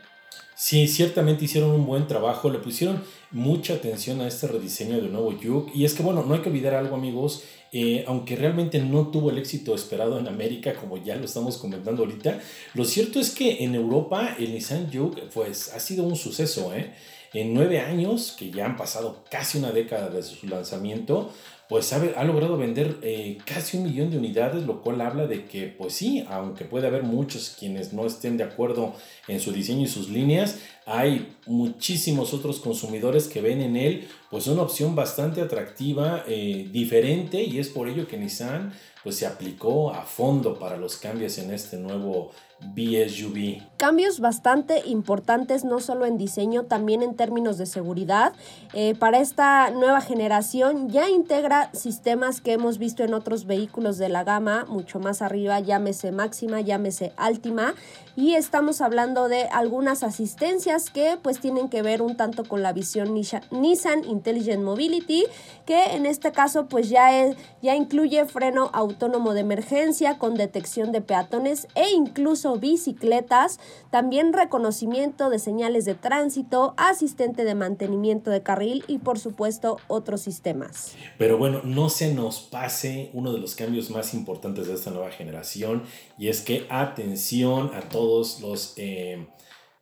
Sí, 0.56 0.88
ciertamente 0.88 1.46
hicieron 1.46 1.72
un 1.72 1.88
buen 1.88 2.08
trabajo, 2.08 2.50
le 2.50 2.60
pusieron 2.60 3.04
mucha 3.32 3.74
atención 3.74 4.22
a 4.22 4.28
este 4.28 4.48
rediseño 4.48 5.02
de 5.02 5.10
nuevo 5.10 5.32
Juke. 5.32 5.72
Y 5.74 5.86
es 5.86 5.96
que, 5.96 6.04
bueno, 6.04 6.24
no 6.24 6.36
hay 6.36 6.42
que 6.42 6.50
olvidar 6.50 6.76
algo, 6.76 6.96
amigos, 6.96 7.44
eh, 7.72 8.04
aunque 8.08 8.36
realmente 8.36 8.80
no 8.80 9.08
tuvo 9.08 9.30
el 9.30 9.38
éxito 9.38 9.74
esperado 9.74 10.20
en 10.20 10.28
América, 10.28 10.74
como 10.74 10.98
ya 10.98 11.16
lo 11.16 11.26
estamos 11.26 11.58
comentando 11.58 12.04
ahorita, 12.04 12.40
lo 12.74 12.84
cierto 12.84 13.20
es 13.20 13.32
que 13.32 13.64
en 13.64 13.76
Europa 13.76 14.36
el 14.38 14.54
Nissan 14.54 14.92
Juke, 14.92 15.24
pues, 15.34 15.74
ha 15.74 15.80
sido 15.80 16.04
un 16.04 16.16
suceso, 16.16 16.74
¿eh? 16.76 16.94
En 17.34 17.54
nueve 17.54 17.80
años, 17.80 18.36
que 18.38 18.52
ya 18.52 18.66
han 18.66 18.76
pasado 18.76 19.24
casi 19.32 19.58
una 19.58 19.72
década 19.72 20.10
desde 20.10 20.36
su 20.36 20.48
lanzamiento, 20.48 21.32
pues 21.72 21.94
ha, 21.94 22.24
logrado 22.26 22.58
vender 22.58 22.98
eh, 23.02 23.38
casi 23.46 23.78
un 23.78 23.84
millón 23.84 24.12
de 24.12 24.18
unidades, 24.18 24.66
lo 24.66 24.82
cual 24.82 25.00
habla 25.00 25.26
de 25.26 25.46
que, 25.46 25.68
pues 25.68 25.94
sí, 25.94 26.22
aunque 26.28 26.66
puede 26.66 26.88
haber 26.88 27.04
muchos 27.04 27.56
quienes 27.58 27.94
no 27.94 28.06
estén 28.06 28.36
de 28.36 28.44
acuerdo 28.44 28.94
en 29.30 29.40
su 29.40 29.54
diseño 29.54 29.84
y 29.84 29.88
sus 29.88 30.10
líneas, 30.10 30.60
hay 30.86 31.34
muchísimos 31.46 32.34
otros 32.34 32.60
consumidores 32.60 33.30
que 33.30 33.40
ven 33.40 33.62
en 33.62 33.78
él 33.78 34.10
pues 34.30 34.48
una 34.48 34.64
opción 34.64 34.98
bastante 34.98 35.40
atractiva, 35.40 36.26
eh, 36.28 36.68
diferente, 36.70 37.42
y 37.42 37.58
es 37.60 37.70
por 37.70 37.88
ello 37.88 38.06
que 38.06 38.18
Nissan 38.18 38.74
pues 39.02 39.16
se 39.16 39.26
aplicó 39.26 39.94
a 39.94 40.02
fondo 40.02 40.60
para 40.60 40.76
los 40.76 40.98
cambios 40.98 41.38
en 41.38 41.52
este 41.52 41.78
nuevo 41.78 42.32
BSUV. 42.74 43.62
Cambios 43.78 44.20
bastante 44.20 44.84
importantes, 44.86 45.66
no 45.66 45.80
solo 45.80 46.06
en 46.06 46.18
diseño, 46.18 46.66
también 46.66 47.02
en 47.02 47.16
términos 47.16 47.58
de 47.58 47.66
seguridad. 47.66 48.34
Eh, 48.74 48.94
para 48.94 49.20
esta 49.20 49.72
nueva 49.72 50.02
generación 50.02 50.90
ya 50.90 51.10
integra 51.10 51.72
sistemas 51.74 52.42
que 52.42 52.54
hemos 52.54 52.78
visto 52.78 53.04
en 53.04 53.16
otros 53.16 53.46
vehículos 53.46 53.98
de 53.98 54.10
la 54.10 54.24
gama, 54.24 54.66
mucho 54.70 55.00
más 55.00 55.24
arriba, 55.24 55.60
llámese 55.60 56.12
máxima, 56.12 56.62
llámese 56.62 57.12
Altima, 57.18 57.74
y 58.16 58.36
estamos 58.36 58.82
hablando 58.82 59.30
de 59.30 59.46
algunas 59.46 60.04
asistencias 60.04 60.92
que 60.92 61.18
pues 61.22 61.40
tienen 61.40 61.70
que 61.70 61.82
ver 61.82 62.02
un 62.02 62.16
tanto 62.16 62.44
con 62.44 62.62
la 62.62 62.74
visión 62.74 63.16
Nissan 63.16 64.04
Intelligent 64.04 64.64
Mobility, 64.64 65.26
que 65.66 65.96
en 65.96 66.06
este 66.06 66.32
caso 66.32 66.68
pues 66.68 66.90
ya, 66.90 67.20
es, 67.20 67.36
ya 67.64 67.76
incluye 67.76 68.26
freno 68.26 68.70
autónomo 68.74 69.34
de 69.34 69.42
emergencia 69.42 70.20
con 70.20 70.36
detección 70.36 70.92
de 70.92 71.02
peatones 71.02 71.68
e 71.74 71.90
incluso 71.92 72.51
bicicletas, 72.60 73.60
también 73.90 74.34
reconocimiento 74.34 75.30
de 75.30 75.40
señales 75.40 75.86
de 75.86 75.96
tránsito, 75.96 76.74
asistente 76.78 77.44
de 77.44 77.56
mantenimiento 77.56 78.32
de 78.32 78.44
carril 78.44 78.84
y 78.88 79.00
por 79.00 79.20
supuesto 79.20 79.78
otros 79.88 80.22
sistemas. 80.22 80.96
Pero 81.18 81.38
bueno, 81.38 81.62
no 81.64 81.90
se 81.90 82.14
nos 82.14 82.40
pase 82.40 83.10
uno 83.14 83.34
de 83.34 83.40
los 83.40 83.56
cambios 83.56 83.90
más 83.90 84.14
importantes 84.14 84.68
de 84.68 84.74
esta 84.74 84.92
nueva 84.92 85.12
generación 85.12 85.84
y 86.18 86.30
es 86.30 86.42
que 86.42 86.66
atención 86.70 87.72
a 87.74 87.82
todos 87.82 88.42
los... 88.42 88.74
Eh, 88.78 89.28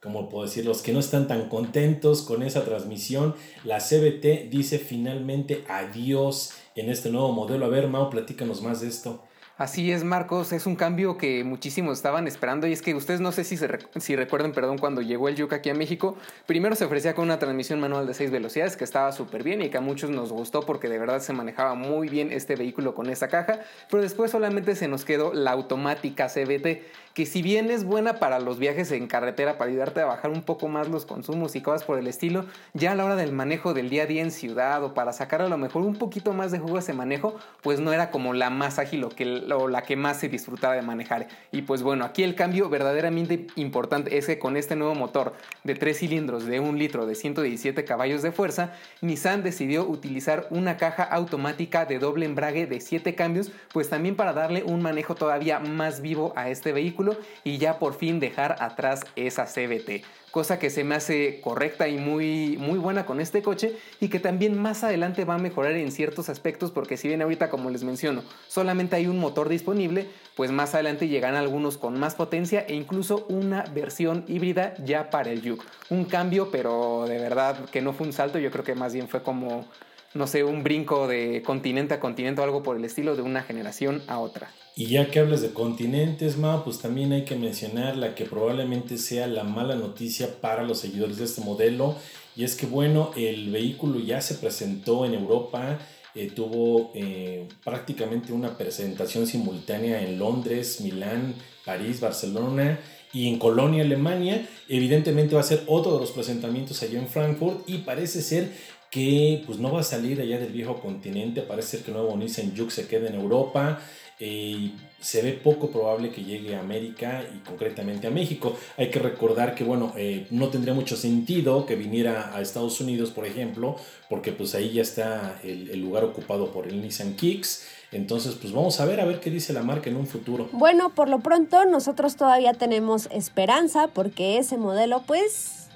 como 0.02 0.30
puedo 0.30 0.46
decir, 0.46 0.66
los 0.66 0.82
que 0.82 0.94
no 0.94 1.00
están 1.00 1.28
tan 1.28 1.50
contentos 1.50 2.22
con 2.22 2.42
esa 2.42 2.64
transmisión, 2.64 3.36
la 3.66 3.80
CBT 3.80 4.50
dice 4.50 4.80
finalmente 4.80 5.66
adiós 5.68 6.52
en 6.76 6.90
este 6.90 7.10
nuevo 7.10 7.34
modelo. 7.34 7.66
A 7.66 7.70
ver, 7.70 7.90
Mao, 7.90 8.10
platícanos 8.10 8.62
más 8.62 8.80
de 8.80 8.88
esto. 8.88 9.22
Así 9.60 9.92
es, 9.92 10.06
Marcos, 10.06 10.54
es 10.54 10.66
un 10.66 10.78
cambio 10.78 11.18
que 11.18 11.44
muchísimos 11.44 11.98
estaban 11.98 12.28
esperando 12.30 12.66
y 12.66 12.72
es 12.72 12.82
que 12.82 12.96
ustedes 12.96 13.20
no 13.20 13.34
sé 13.34 13.44
si, 13.44 13.58
se 13.58 13.68
si 13.98 14.16
recuerdan, 14.16 14.54
perdón, 14.54 14.78
cuando 14.78 15.02
llegó 15.02 15.28
el 15.28 15.36
Yuka 15.36 15.58
aquí 15.58 15.70
a 15.70 15.74
México, 15.74 16.16
primero 16.46 16.78
se 16.78 16.86
ofrecía 16.86 17.14
con 17.14 17.26
una 17.26 17.40
transmisión 17.40 17.78
manual 17.82 18.08
de 18.08 18.14
6 18.14 18.32
velocidades 18.32 18.78
que 18.78 18.86
estaba 18.86 19.12
súper 19.12 19.44
bien 19.44 19.62
y 19.62 19.70
que 19.70 19.78
a 19.78 19.82
muchos 19.82 20.12
nos 20.12 20.32
gustó 20.32 20.62
porque 20.62 20.88
de 20.88 20.98
verdad 20.98 21.20
se 21.20 21.34
manejaba 21.34 21.76
muy 21.76 22.08
bien 22.08 22.32
este 22.32 22.56
vehículo 22.56 22.96
con 22.96 23.10
esa 23.10 23.28
caja, 23.28 23.60
pero 23.92 24.02
después 24.02 24.32
solamente 24.32 24.78
se 24.78 24.88
nos 24.88 25.04
quedó 25.04 25.34
la 25.34 25.52
automática 25.52 26.30
CBT 26.30 27.09
que 27.20 27.26
si 27.26 27.42
bien 27.42 27.70
es 27.70 27.84
buena 27.84 28.14
para 28.14 28.40
los 28.40 28.60
viajes 28.60 28.94
en 28.94 29.06
carretera, 29.06 29.58
para 29.58 29.70
ayudarte 29.70 30.00
a 30.00 30.06
bajar 30.06 30.32
un 30.32 30.42
poco 30.42 30.70
más 30.70 30.88
los 30.88 31.06
consumos 31.06 31.54
y 31.58 31.62
cosas 31.62 31.84
por 31.84 32.00
el 32.00 32.08
estilo, 32.08 32.46
ya 32.74 32.94
a 32.94 32.96
la 32.96 33.04
hora 33.04 33.18
del 33.18 33.34
manejo 33.34 33.74
del 33.74 33.90
día 33.90 34.04
a 34.04 34.06
día 34.06 34.22
en 34.22 34.32
ciudad 34.32 34.82
o 34.86 34.94
para 34.94 35.12
sacar 35.12 35.42
a 35.42 35.50
lo 35.50 35.58
mejor 35.58 35.82
un 35.82 35.98
poquito 35.98 36.32
más 36.32 36.54
de 36.54 36.60
jugo 36.60 36.78
a 36.78 36.80
ese 36.80 36.94
manejo, 36.94 37.36
pues 37.62 37.82
no 37.82 37.92
era 37.92 38.10
como 38.10 38.34
la 38.34 38.50
más 38.50 38.80
ágil 38.80 39.04
o, 39.04 39.10
que, 39.10 39.26
la 39.26 39.82
que 39.82 39.98
más 39.98 40.18
se 40.18 40.30
disfrutaba 40.30 40.76
de 40.76 40.82
manejar. 40.82 41.28
Y 41.52 41.64
pues 41.64 41.84
bueno, 41.84 42.06
aquí 42.06 42.24
el 42.24 42.36
cambio 42.36 42.70
verdaderamente 42.70 43.48
importante 43.58 44.18
es 44.18 44.26
que 44.28 44.40
con 44.40 44.56
este 44.56 44.78
nuevo 44.78 44.96
motor 44.96 45.34
de 45.66 45.76
3 45.76 45.98
cilindros 45.98 46.46
de 46.46 46.62
1 46.62 46.78
litro 46.78 47.06
de 47.06 47.16
117 47.16 47.84
caballos 47.84 48.22
de 48.22 48.32
fuerza, 48.32 48.72
Nissan 49.02 49.44
decidió 49.44 49.86
utilizar 49.86 50.48
una 50.52 50.78
caja 50.78 51.04
automática 51.04 51.84
de 51.84 52.00
doble 52.00 52.26
embrague 52.26 52.66
de 52.66 52.80
7 52.80 53.14
cambios, 53.16 53.52
pues 53.74 53.90
también 53.90 54.16
para 54.16 54.32
darle 54.32 54.64
un 54.64 54.82
manejo 54.82 55.16
todavía 55.16 55.60
más 55.60 56.00
vivo 56.00 56.32
a 56.38 56.50
este 56.50 56.72
vehículo 56.72 57.09
y 57.44 57.58
ya 57.58 57.80
por 57.80 57.94
fin 57.94 58.20
dejar 58.20 58.56
atrás 58.60 59.06
esa 59.16 59.46
CBT 59.46 60.04
cosa 60.32 60.60
que 60.60 60.70
se 60.70 60.84
me 60.84 60.96
hace 60.96 61.42
correcta 61.42 61.88
y 61.88 61.98
muy, 61.98 62.58
muy 62.58 62.78
buena 62.78 63.06
con 63.06 63.20
este 63.20 63.42
coche 63.42 63.78
y 64.00 64.10
que 64.10 64.20
también 64.20 64.60
más 64.60 64.84
adelante 64.84 65.26
va 65.26 65.36
a 65.36 65.40
mejorar 65.40 65.74
en 65.74 65.92
ciertos 65.92 66.30
aspectos 66.30 66.72
porque 66.72 66.98
si 66.98 67.08
bien 67.08 67.22
ahorita 67.22 67.50
como 67.50 67.70
les 67.70 67.84
menciono 67.84 68.24
solamente 68.48 68.96
hay 68.96 69.08
un 69.08 69.20
motor 69.20 69.50
disponible, 69.50 70.08
pues 70.36 70.52
más 70.52 70.74
adelante 70.74 71.08
llegarán 71.08 71.36
algunos 71.36 71.78
con 71.78 72.00
más 72.00 72.16
potencia 72.16 72.62
e 72.68 72.76
incluso 72.76 73.26
una 73.30 73.64
versión 73.74 74.24
híbrida 74.28 74.74
ya 74.84 75.10
para 75.10 75.32
el 75.32 75.42
Juke. 75.48 75.66
Un 75.90 76.06
cambio 76.06 76.50
pero 76.52 77.06
de 77.08 77.18
verdad 77.18 77.66
que 77.72 77.82
no 77.82 77.94
fue 77.94 78.08
un 78.08 78.14
salto, 78.14 78.40
yo 78.40 78.52
creo 78.52 78.64
que 78.64 78.76
más 78.76 78.94
bien 78.94 79.08
fue 79.08 79.24
como 79.24 79.66
no 80.14 80.28
sé, 80.28 80.44
un 80.44 80.64
brinco 80.64 81.08
de 81.08 81.42
continente 81.44 81.94
a 81.94 82.00
continente 82.00 82.42
o 82.42 82.44
algo 82.44 82.64
por 82.64 82.78
el 82.78 82.86
estilo 82.86 83.16
de 83.16 83.22
una 83.22 83.44
generación 83.44 84.02
a 84.08 84.20
otra. 84.20 84.52
Y 84.76 84.88
ya 84.88 85.12
que 85.12 85.20
hablas 85.20 85.42
de 85.42 85.52
continentes, 85.52 86.38
Ma, 86.38 86.64
pues 86.64 86.80
también 86.80 87.12
hay 87.12 87.26
que 87.26 87.36
mencionar 87.36 87.98
la 87.98 88.16
que 88.16 88.26
probablemente 88.26 88.98
sea 88.98 89.28
la 89.28 89.44
mala 89.44 89.76
noticia 89.76 90.40
para 90.40 90.64
los 90.64 90.80
seguidores 90.80 91.18
de 91.18 91.26
este 91.26 91.42
modelo. 91.42 91.96
Y 92.36 92.46
es 92.46 92.56
que, 92.56 92.66
bueno, 92.66 93.12
el 93.18 93.52
vehículo 93.52 94.00
ya 94.00 94.22
se 94.22 94.36
presentó 94.36 95.06
en 95.06 95.16
Europa, 95.16 95.80
eh, 96.16 96.32
tuvo 96.34 96.92
eh, 96.96 97.48
prácticamente 97.64 98.32
una 98.32 98.58
presentación 98.58 99.28
simultánea 99.28 100.02
en 100.02 100.18
Londres, 100.18 100.80
Milán, 100.82 101.36
París, 101.66 102.00
Barcelona 102.00 102.80
y 103.12 103.28
en 103.28 103.38
Colonia, 103.38 103.84
Alemania. 103.84 104.48
Evidentemente 104.70 105.36
va 105.36 105.42
a 105.42 105.44
ser 105.44 105.64
otro 105.68 105.94
de 105.96 106.00
los 106.00 106.12
presentamientos 106.12 106.82
allá 106.82 107.00
en 107.00 107.08
Frankfurt 107.08 107.68
y 107.68 107.80
parece 107.80 108.22
ser 108.22 108.52
que 108.90 109.44
pues 109.46 109.60
no 109.60 109.72
va 109.72 109.82
a 109.82 109.84
salir 109.84 110.20
allá 110.20 110.40
del 110.40 110.52
viejo 110.52 110.80
continente, 110.82 111.42
parece 111.42 111.78
ser 111.78 111.82
que 111.82 111.92
el 111.92 111.98
nuevo 111.98 112.16
Nissan 112.18 112.54
Juke 112.56 112.72
se 112.72 112.88
queda 112.88 113.08
en 113.08 113.16
Europa. 113.16 113.80
Eh, 114.22 114.72
se 115.00 115.22
ve 115.22 115.32
poco 115.32 115.70
probable 115.70 116.12
que 116.12 116.26
llegue 116.26 116.54
a 116.54 116.60
América 116.60 117.24
y 117.34 117.40
concretamente 117.40 118.08
a 118.08 118.10
México. 118.10 118.54
Hay 118.76 118.90
que 118.90 119.00
recordar 119.00 119.56
que, 119.56 119.64
bueno, 119.64 119.94
eh, 119.96 120.28
no 120.30 120.50
tendría 120.50 120.74
mucho 120.74 120.98
sentido 120.98 121.66
que 121.66 121.78
viniera 121.78 122.36
a 122.36 122.42
Estados 122.42 122.82
Unidos, 122.82 123.12
por 123.12 123.26
ejemplo, 123.26 123.78
porque 124.10 124.34
pues 124.34 124.56
ahí 124.56 124.74
ya 124.74 124.82
está 124.82 125.40
el, 125.42 125.70
el 125.70 125.80
lugar 125.80 126.04
ocupado 126.04 126.52
por 126.52 126.68
el 126.68 126.82
Nissan 126.82 127.16
Kicks. 127.16 127.66
Entonces, 127.92 128.36
pues 128.36 128.54
vamos 128.54 128.80
a 128.82 128.86
ver, 128.86 129.00
a 129.00 129.06
ver 129.06 129.20
qué 129.20 129.32
dice 129.32 129.54
la 129.54 129.64
marca 129.64 129.90
en 129.90 129.96
un 129.96 130.06
futuro. 130.06 130.50
Bueno, 130.52 130.94
por 130.94 131.10
lo 131.10 131.20
pronto 131.20 131.64
nosotros 131.66 132.18
todavía 132.18 132.54
tenemos 132.54 133.08
esperanza 133.12 133.88
porque 133.88 134.38
ese 134.38 134.58
modelo, 134.58 135.04
pues, 135.08 135.70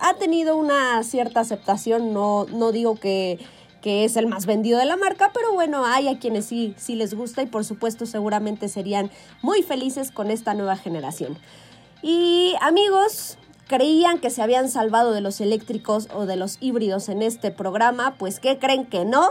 ha 0.00 0.14
tenido 0.14 0.56
una 0.56 1.02
cierta 1.02 1.40
aceptación. 1.40 2.12
No, 2.12 2.46
no 2.52 2.72
digo 2.72 2.96
que 2.96 3.38
que 3.80 4.04
es 4.04 4.16
el 4.16 4.26
más 4.26 4.46
vendido 4.46 4.78
de 4.78 4.84
la 4.84 4.96
marca, 4.96 5.30
pero 5.32 5.52
bueno, 5.52 5.84
hay 5.84 6.08
a 6.08 6.18
quienes 6.18 6.46
sí, 6.46 6.74
sí 6.76 6.94
les 6.94 7.14
gusta 7.14 7.42
y 7.42 7.46
por 7.46 7.64
supuesto 7.64 8.06
seguramente 8.06 8.68
serían 8.68 9.10
muy 9.42 9.62
felices 9.62 10.10
con 10.10 10.30
esta 10.30 10.54
nueva 10.54 10.76
generación. 10.76 11.38
Y 12.02 12.54
amigos, 12.60 13.38
creían 13.66 14.18
que 14.18 14.30
se 14.30 14.42
habían 14.42 14.68
salvado 14.68 15.12
de 15.12 15.20
los 15.20 15.40
eléctricos 15.40 16.08
o 16.14 16.26
de 16.26 16.36
los 16.36 16.58
híbridos 16.60 17.08
en 17.08 17.22
este 17.22 17.50
programa, 17.50 18.16
pues 18.18 18.40
¿qué 18.40 18.58
creen 18.58 18.86
que 18.86 19.04
no? 19.04 19.28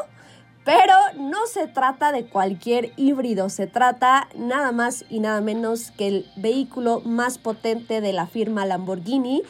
Pero 0.66 0.94
no 1.18 1.48
se 1.48 1.68
trata 1.68 2.12
de 2.12 2.26
cualquier 2.26 2.92
híbrido, 2.96 3.50
se 3.50 3.66
trata 3.66 4.28
nada 4.36 4.72
más 4.72 5.06
y 5.10 5.20
nada 5.20 5.42
menos 5.42 5.92
que 5.92 6.08
el 6.08 6.32
vehículo 6.36 7.02
más 7.02 7.38
potente 7.38 8.02
de 8.02 8.14
la 8.14 8.28
firma 8.28 8.66
Lamborghini 8.66 9.42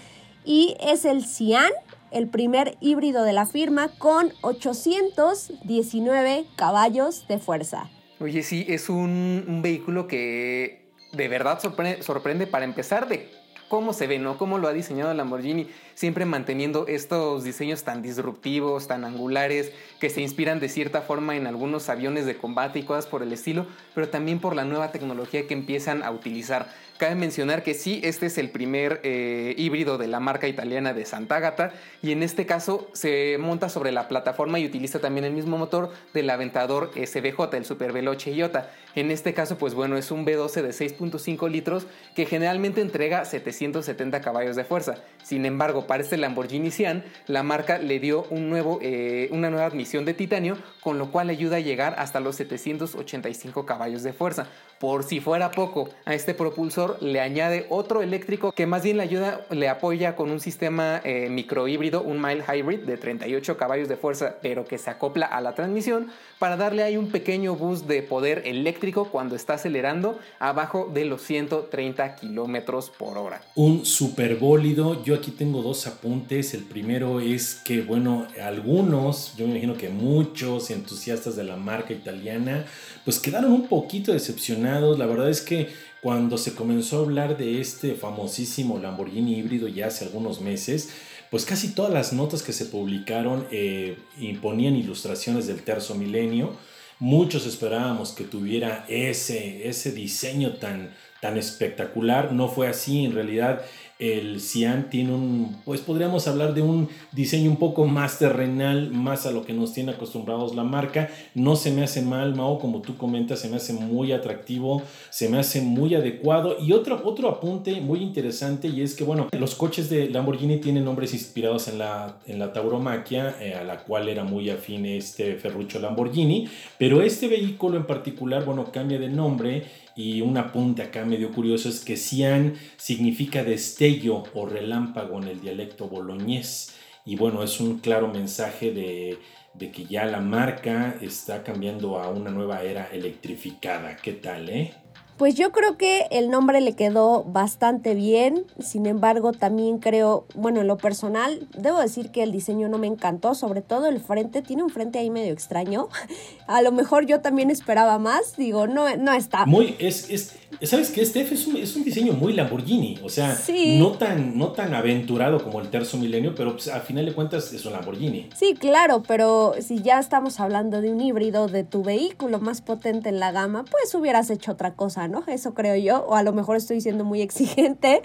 y 0.46 0.78
es 0.80 1.06
el 1.06 1.26
Cian 1.26 1.72
el 2.12 2.28
primer 2.28 2.78
híbrido 2.80 3.24
de 3.24 3.34
la 3.34 3.46
firma 3.46 3.90
con 3.98 4.32
819 4.42 6.46
caballos 6.56 7.28
de 7.28 7.40
fuerza. 7.40 7.90
Oye, 8.20 8.44
sí, 8.44 8.66
es 8.68 8.90
un, 8.90 9.62
vehículo 9.62 10.08
que 10.08 10.92
de 11.14 11.28
verdad 11.28 11.60
sorprende, 11.60 12.04
sorprende 12.04 12.48
para 12.48 12.66
empezar 12.66 13.08
de 13.08 13.30
cómo 13.70 13.94
se 13.94 14.08
ve, 14.08 14.20
¿no? 14.20 14.38
Cómo 14.38 14.58
lo 14.58 14.68
ha 14.68 14.74
diseñado 14.74 15.14
Lamborghini, 15.14 15.68
siempre 15.94 16.26
manteniendo 16.26 16.88
estos 16.88 17.44
diseños 17.44 17.84
tan 17.84 18.02
disruptivos, 18.02 18.88
tan 18.88 19.06
angulares, 19.06 19.72
que 20.00 20.10
se 20.10 20.22
inspiran 20.22 20.60
de 20.60 20.68
cierta 20.68 21.02
forma 21.02 21.38
en 21.38 21.48
algunos 21.48 21.88
aviones 21.88 22.26
de 22.26 22.36
combate 22.36 22.80
y 22.80 22.84
cosas 22.84 23.06
por 23.06 23.24
el 23.24 23.32
estilo, 23.32 23.68
pero 23.96 24.10
también 24.10 24.40
por 24.40 24.56
la 24.56 24.66
nueva 24.66 24.92
tecnología 24.92 25.48
que 25.48 25.54
empiezan 25.54 26.04
a 26.04 26.12
utilizar. 26.12 26.68
Cabe 27.00 27.16
mencionar 27.16 27.64
que 27.64 27.76
sí, 27.76 28.02
este 28.04 28.26
es 28.26 28.38
el 28.38 28.50
primer 28.50 29.00
eh, 29.04 29.54
híbrido 29.58 29.98
de 29.98 30.08
la 30.08 30.20
marca 30.20 30.50
italiana 30.50 30.94
de 30.94 31.06
Sant'Agata 31.06 31.72
y 32.02 32.12
en 32.12 32.24
este 32.24 32.46
caso 32.46 32.90
se 32.92 33.38
monta 33.40 33.70
sobre 33.70 33.94
la 33.94 34.10
plataforma 34.10 34.60
y 34.60 34.66
utiliza 34.66 35.00
también 35.00 35.24
el 35.24 35.32
mismo 35.32 35.58
motor 35.58 35.94
del 36.14 36.30
Aventador 36.30 36.92
SBJ, 36.94 37.54
el 37.54 37.64
Super 37.64 37.94
Veloce 37.94 38.34
Iota. 38.34 38.70
En 38.96 39.12
este 39.12 39.34
caso, 39.34 39.58
pues 39.58 39.76
bueno, 39.76 39.96
es 39.96 40.12
un 40.12 40.26
V12 40.26 40.62
de 40.62 40.70
6.5 40.72 41.50
litros 41.50 41.88
que 42.16 42.26
generalmente 42.26 42.82
entrega 42.82 43.24
770 43.60 44.22
caballos 44.22 44.56
de 44.56 44.64
fuerza. 44.64 44.96
Sin 45.22 45.46
embargo, 45.46 45.86
para 45.86 46.02
este 46.02 46.18
Lamborghini 46.18 46.72
Sian, 46.72 47.04
la 47.28 47.44
marca 47.44 47.78
le 47.78 48.00
dio 48.00 48.26
un 48.30 48.50
nuevo, 48.50 48.80
eh, 48.82 49.28
una 49.32 49.50
nueva 49.50 49.66
admisión 49.66 50.06
de 50.06 50.14
titanio, 50.14 50.58
con 50.82 50.98
lo 50.98 51.12
cual 51.12 51.30
ayuda 51.30 51.58
a 51.58 51.60
llegar 51.60 51.96
hasta 51.98 52.20
los 52.20 52.38
785 52.38 53.66
caballos 53.66 54.04
de 54.04 54.14
fuerza. 54.14 54.48
Por 54.80 55.04
si 55.04 55.20
fuera 55.20 55.52
poco, 55.52 55.90
a 56.06 56.14
este 56.14 56.34
propulsor 56.34 57.02
le 57.02 57.20
añade 57.20 57.66
otro 57.70 58.02
eléctrico 58.02 58.54
que 58.54 58.66
más 58.66 58.82
bien 58.82 58.96
le 58.96 59.04
ayuda, 59.04 59.46
le 59.50 59.68
apoya 59.68 60.16
con 60.16 60.32
un 60.32 60.40
sistema 60.40 61.02
eh, 61.04 61.28
microhíbrido, 61.30 62.02
un 62.02 62.22
mild 62.22 62.44
hybrid 62.48 62.80
de 62.80 62.96
38 62.96 63.58
caballos 63.58 63.90
de 63.90 63.98
fuerza, 63.98 64.38
pero 64.42 64.64
que 64.64 64.78
se 64.78 64.90
acopla 64.90 65.26
a 65.26 65.42
la 65.42 65.54
transmisión 65.54 66.08
para 66.40 66.56
darle 66.56 66.84
ahí 66.84 66.96
un 66.96 67.12
pequeño 67.12 67.58
boost 67.58 67.88
de 67.88 68.02
poder 68.04 68.44
eléctrico 68.46 69.10
cuando 69.12 69.36
está 69.36 69.56
acelerando 69.56 70.18
abajo 70.40 70.90
de 70.94 71.04
los 71.04 71.24
130 71.24 72.16
kilómetros 72.16 72.90
por 72.90 73.18
hora. 73.18 73.42
Un 73.56 73.86
superbólido. 73.86 75.04
Yo 75.04 75.16
aquí 75.16 75.32
tengo 75.32 75.62
dos 75.62 75.88
apuntes. 75.88 76.54
El 76.54 76.64
primero 76.64 77.20
es 77.20 77.56
que, 77.56 77.82
bueno, 77.82 78.28
algunos, 78.42 79.36
yo 79.36 79.46
me 79.46 79.52
imagino 79.52 79.76
que 79.76 79.90
muchos 79.90 80.72
entusiastas 80.72 81.36
de 81.36 81.44
la 81.44 81.58
marca 81.58 81.92
italiana, 81.92 82.66
pues 83.04 83.20
quedaron 83.20 83.52
un 83.52 83.68
poquito 83.68 84.14
decepcionados. 84.14 84.69
La 84.70 85.08
verdad 85.08 85.30
es 85.30 85.42
que 85.42 85.70
cuando 86.02 86.38
se 86.38 86.54
comenzó 86.54 87.00
a 87.00 87.02
hablar 87.02 87.38
de 87.38 87.60
este 87.60 87.96
famosísimo 87.96 88.78
Lamborghini 88.78 89.36
híbrido 89.36 89.68
ya 89.68 89.88
hace 89.88 90.06
algunos 90.06 90.42
meses, 90.42 90.90
pues 91.32 91.44
casi 91.46 91.70
todas 91.70 91.92
las 91.92 92.14
notas 92.14 92.44
que 92.44 92.54
se 92.54 92.66
publicaron 92.66 93.48
eh, 93.52 93.98
imponían 94.20 94.76
ilustraciones 94.76 95.48
del 95.48 95.64
terzo 95.64 95.96
milenio. 95.96 96.54
Muchos 97.00 97.48
esperábamos 97.48 98.12
que 98.12 98.26
tuviera 98.26 98.86
ese, 98.90 99.68
ese 99.68 99.92
diseño 99.92 100.58
tan, 100.58 100.94
tan 101.22 101.38
espectacular. 101.38 102.32
No 102.32 102.48
fue 102.48 102.68
así, 102.68 103.06
en 103.06 103.14
realidad 103.14 103.62
el 104.00 104.40
Cian 104.40 104.90
tiene 104.90 105.14
un, 105.14 105.58
pues 105.66 105.82
podríamos 105.82 106.26
hablar 106.30 106.54
de 106.54 106.62
un 106.62 106.88
diseño 107.12 107.50
un 107.52 107.58
poco 107.58 107.86
más 107.86 108.18
terrenal, 108.18 108.92
más 108.92 109.26
a 109.26 109.32
lo 109.32 109.44
que 109.44 109.52
nos 109.52 109.74
tiene 109.74 109.92
acostumbrados 109.92 110.56
la 110.56 110.64
marca. 110.64 111.10
No 111.36 111.58
se 111.58 111.72
me 111.72 111.84
hace 111.84 112.02
mal, 112.02 112.34
Mao, 112.34 112.60
como 112.60 112.82
tú 112.82 112.96
comentas, 112.96 113.40
se 113.40 113.50
me 113.50 113.58
hace 113.58 113.74
muy 113.74 114.14
atractivo, 114.14 114.82
se 115.10 115.28
me 115.28 115.38
hace 115.38 115.60
muy 115.60 115.96
adecuado. 115.96 116.56
Y 116.62 116.72
otro, 116.72 117.02
otro 117.04 117.28
apunte 117.28 117.82
muy 117.82 118.02
interesante 118.02 118.70
y 118.70 118.82
es 118.82 118.96
que, 118.96 119.04
bueno, 119.04 119.28
los 119.38 119.56
coches 119.56 119.90
de 119.90 120.10
Lamborghini 120.10 120.62
tienen 120.62 120.86
nombres 120.86 121.14
inspirados 121.14 121.68
en 121.68 121.80
la, 121.80 122.20
en 122.26 122.40
la 122.40 122.54
tauromaquia, 122.54 123.36
eh, 123.42 123.56
a 123.56 123.66
la 123.66 123.80
cual 123.80 124.08
era 124.08 124.24
muy 124.24 124.50
afín 124.50 124.86
este 124.86 125.36
Ferruccio 125.36 125.82
Lamborghini, 125.82 126.48
pero 126.78 127.02
este 127.02 127.28
vehículo 127.28 127.76
en 127.76 127.86
particular, 127.86 128.46
bueno, 128.46 128.72
cambia 128.72 128.98
de 128.98 129.10
nombre 129.10 129.66
y 130.00 130.22
un 130.22 130.38
apunte 130.38 130.82
acá 130.82 131.04
medio 131.04 131.30
curioso 131.34 131.68
es 131.68 131.82
que 131.82 131.98
Cian 131.98 132.54
significa 132.78 133.44
destello 133.44 134.24
o 134.34 134.46
relámpago 134.46 135.22
en 135.22 135.28
el 135.28 135.42
dialecto 135.42 135.90
boloñés. 135.90 136.74
Y 137.04 137.18
bueno, 137.18 137.44
es 137.44 137.60
un 137.60 137.80
claro 137.80 138.08
mensaje 138.08 138.72
de, 138.72 139.18
de 139.56 139.72
que 139.72 139.84
ya 139.88 140.06
la 140.06 140.22
marca 140.22 140.96
está 141.02 141.44
cambiando 141.44 142.00
a 142.00 142.08
una 142.08 142.32
nueva 142.32 142.64
era 142.64 142.88
electrificada. 142.94 143.98
¿Qué 143.98 144.14
tal, 144.14 144.48
eh? 144.48 144.74
Pues 145.20 145.36
yo 145.36 145.52
creo 145.52 145.76
que 145.76 146.08
el 146.12 146.30
nombre 146.30 146.62
le 146.62 146.78
quedó 146.78 147.26
bastante 147.26 147.94
bien, 147.94 148.46
sin 148.58 148.86
embargo 148.86 149.34
también 149.34 149.80
creo, 149.80 150.26
bueno, 150.34 150.62
en 150.62 150.68
lo 150.68 150.78
personal, 150.78 151.46
debo 151.58 151.78
decir 151.82 152.10
que 152.10 152.24
el 152.24 152.32
diseño 152.32 152.70
no 152.70 152.78
me 152.78 152.88
encantó, 152.88 153.36
sobre 153.36 153.62
todo 153.62 153.88
el 153.88 154.00
frente, 154.00 154.42
tiene 154.42 154.64
un 154.64 154.70
frente 154.70 154.98
ahí 154.98 155.10
medio 155.10 155.34
extraño, 155.34 155.90
a 156.48 156.62
lo 156.62 156.72
mejor 156.72 157.06
yo 157.06 157.20
también 157.20 157.52
esperaba 157.52 158.00
más, 158.00 158.38
digo, 158.38 158.66
no, 158.68 158.96
no 158.96 159.12
está. 159.12 159.46
Muy, 159.46 159.76
es, 159.78 160.10
es, 160.10 160.38
¿sabes 160.62 160.90
qué, 160.92 161.06
Steph? 161.06 161.34
Es 161.34 161.48
un, 161.48 161.58
es 161.58 161.76
un 161.76 161.84
diseño 161.84 162.14
muy 162.14 162.32
Lamborghini, 162.32 162.98
o 163.04 163.10
sea, 163.10 163.38
no, 163.78 163.92
tan, 163.98 164.38
no 164.38 164.54
tan 164.54 164.74
aventurado 164.74 165.44
como 165.44 165.60
el 165.60 165.70
terzo 165.70 165.98
milenio, 165.98 166.34
pero 166.34 166.54
pues, 166.54 166.70
a 166.70 166.80
final 166.80 167.06
de 167.06 167.14
cuentas 167.14 167.52
es 167.52 167.66
un 167.66 167.74
Lamborghini. 167.74 168.30
Sí, 168.38 168.54
claro, 168.58 169.04
pero 169.06 169.54
si 169.60 169.82
ya 169.82 170.00
estamos 170.00 170.40
hablando 170.40 170.80
de 170.80 170.94
un 170.94 171.02
híbrido 171.02 171.50
de 171.50 171.66
tu 171.66 171.84
vehículo 171.84 172.40
más 172.40 172.62
potente 172.62 173.10
en 173.10 173.20
la 173.20 173.34
gama, 173.34 173.66
pues 173.70 173.94
hubieras 173.94 174.30
hecho 174.30 174.54
otra 174.54 174.76
cosa, 174.76 175.09
¿no? 175.10 175.24
Eso 175.28 175.54
creo 175.54 175.76
yo, 175.76 176.06
o 176.06 176.16
a 176.16 176.24
lo 176.24 176.34
mejor 176.34 176.58
estoy 176.58 176.82
siendo 176.82 177.04
muy 177.04 177.22
exigente, 177.22 178.02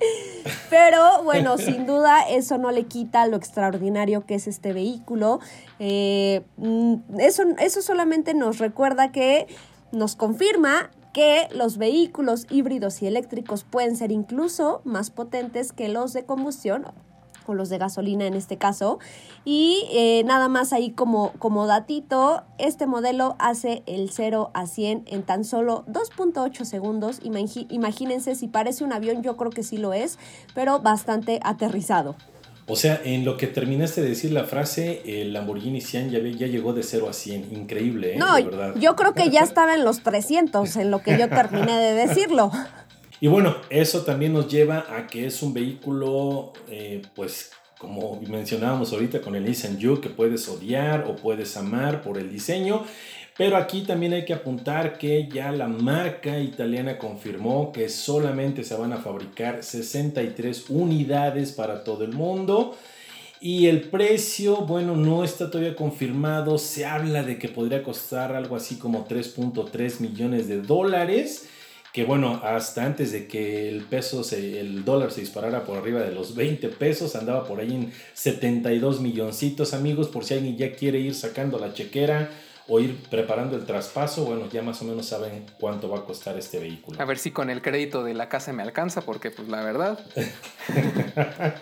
pero 0.70 1.22
bueno, 1.22 1.58
sin 1.58 1.86
duda 1.86 2.22
eso 2.28 2.58
no 2.58 2.70
le 2.70 2.84
quita 2.84 3.26
lo 3.26 3.36
extraordinario 3.36 4.26
que 4.26 4.34
es 4.34 4.46
este 4.46 4.72
vehículo. 4.72 5.40
Eh, 5.78 6.42
mm, 6.56 6.94
eso, 7.18 7.44
eso 7.58 7.82
solamente 7.82 8.34
nos 8.34 8.58
recuerda 8.58 9.12
que 9.12 9.46
nos 9.92 10.16
confirma 10.16 10.90
que 11.12 11.48
los 11.52 11.78
vehículos 11.78 12.46
híbridos 12.50 13.00
y 13.00 13.06
eléctricos 13.06 13.64
pueden 13.64 13.96
ser 13.96 14.10
incluso 14.10 14.82
más 14.84 15.10
potentes 15.10 15.72
que 15.72 15.88
los 15.88 16.12
de 16.12 16.24
combustión 16.24 16.86
o 17.46 17.54
los 17.54 17.68
de 17.68 17.78
gasolina 17.78 18.26
en 18.26 18.34
este 18.34 18.58
caso. 18.58 18.98
Y 19.44 19.86
eh, 19.92 20.22
nada 20.24 20.48
más 20.48 20.72
ahí 20.72 20.90
como, 20.90 21.32
como 21.38 21.66
datito, 21.66 22.42
este 22.58 22.86
modelo 22.86 23.36
hace 23.38 23.82
el 23.86 24.10
0 24.10 24.50
a 24.54 24.66
100 24.66 25.04
en 25.06 25.22
tan 25.22 25.44
solo 25.44 25.84
2.8 25.88 26.64
segundos. 26.64 27.20
imagínense 27.22 28.34
si 28.34 28.48
parece 28.48 28.84
un 28.84 28.92
avión, 28.92 29.22
yo 29.22 29.36
creo 29.36 29.50
que 29.50 29.62
sí 29.62 29.76
lo 29.76 29.92
es, 29.92 30.18
pero 30.54 30.80
bastante 30.80 31.40
aterrizado. 31.42 32.16
O 32.66 32.76
sea, 32.76 32.98
en 33.04 33.26
lo 33.26 33.36
que 33.36 33.46
terminaste 33.46 34.00
de 34.00 34.08
decir 34.08 34.32
la 34.32 34.44
frase, 34.44 35.02
el 35.04 35.34
Lamborghini 35.34 35.82
Sian 35.82 36.10
ya, 36.10 36.18
ya 36.20 36.46
llegó 36.46 36.72
de 36.72 36.82
0 36.82 37.08
a 37.10 37.12
100. 37.12 37.52
Increíble, 37.52 38.14
¿eh? 38.14 38.16
No, 38.16 38.38
yo 38.76 38.96
creo 38.96 39.12
que 39.12 39.28
ya 39.28 39.40
estaba 39.40 39.74
en 39.74 39.84
los 39.84 40.02
300 40.02 40.74
en 40.76 40.90
lo 40.90 41.00
que 41.00 41.18
yo 41.18 41.28
terminé 41.28 41.76
de 41.76 41.92
decirlo. 41.92 42.50
Y 43.20 43.28
bueno, 43.28 43.56
eso 43.70 44.02
también 44.02 44.32
nos 44.32 44.48
lleva 44.48 44.86
a 44.88 45.06
que 45.06 45.26
es 45.26 45.42
un 45.42 45.54
vehículo, 45.54 46.52
eh, 46.68 47.02
pues 47.14 47.52
como 47.78 48.20
mencionábamos 48.28 48.92
ahorita 48.92 49.20
con 49.20 49.34
el 49.34 49.44
Nissan 49.44 49.80
Juke, 49.80 50.08
que 50.08 50.10
puedes 50.10 50.48
odiar 50.48 51.04
o 51.06 51.16
puedes 51.16 51.56
amar 51.56 52.02
por 52.02 52.18
el 52.18 52.30
diseño. 52.30 52.84
Pero 53.36 53.56
aquí 53.56 53.82
también 53.82 54.12
hay 54.12 54.24
que 54.24 54.32
apuntar 54.32 54.96
que 54.96 55.28
ya 55.28 55.50
la 55.50 55.66
marca 55.66 56.38
italiana 56.38 56.98
confirmó 56.98 57.72
que 57.72 57.88
solamente 57.88 58.62
se 58.62 58.76
van 58.76 58.92
a 58.92 58.98
fabricar 58.98 59.64
63 59.64 60.66
unidades 60.68 61.52
para 61.52 61.82
todo 61.82 62.04
el 62.04 62.12
mundo. 62.12 62.76
Y 63.40 63.66
el 63.66 63.82
precio, 63.82 64.58
bueno, 64.58 64.96
no 64.96 65.24
está 65.24 65.50
todavía 65.50 65.74
confirmado. 65.74 66.58
Se 66.58 66.86
habla 66.86 67.24
de 67.24 67.38
que 67.38 67.48
podría 67.48 67.82
costar 67.82 68.34
algo 68.34 68.54
así 68.54 68.76
como 68.76 69.06
3.3 69.06 70.00
millones 70.00 70.46
de 70.46 70.62
dólares 70.62 71.48
que 71.94 72.04
bueno, 72.04 72.40
hasta 72.42 72.84
antes 72.84 73.12
de 73.12 73.28
que 73.28 73.68
el 73.68 73.84
peso, 73.84 74.24
se, 74.24 74.58
el 74.58 74.84
dólar 74.84 75.12
se 75.12 75.20
disparara 75.20 75.62
por 75.62 75.78
arriba 75.78 76.00
de 76.00 76.10
los 76.10 76.34
20 76.34 76.70
pesos, 76.70 77.14
andaba 77.14 77.44
por 77.44 77.60
ahí 77.60 77.72
en 77.72 77.92
72 78.14 79.00
milloncitos, 79.00 79.72
amigos, 79.74 80.08
por 80.08 80.24
si 80.24 80.34
alguien 80.34 80.56
ya 80.56 80.72
quiere 80.72 80.98
ir 80.98 81.14
sacando 81.14 81.56
la 81.56 81.72
chequera 81.72 82.30
o 82.66 82.80
ir 82.80 82.96
preparando 83.08 83.54
el 83.54 83.64
traspaso, 83.64 84.24
bueno, 84.24 84.48
ya 84.50 84.60
más 84.60 84.82
o 84.82 84.86
menos 84.86 85.06
saben 85.06 85.46
cuánto 85.60 85.88
va 85.88 85.98
a 85.98 86.04
costar 86.04 86.36
este 86.36 86.58
vehículo. 86.58 87.00
A 87.00 87.04
ver 87.04 87.16
si 87.16 87.30
con 87.30 87.48
el 87.48 87.62
crédito 87.62 88.02
de 88.02 88.14
la 88.14 88.28
casa 88.28 88.52
me 88.52 88.64
alcanza, 88.64 89.02
porque 89.02 89.30
pues 89.30 89.46
la 89.46 89.62
verdad. 89.62 89.96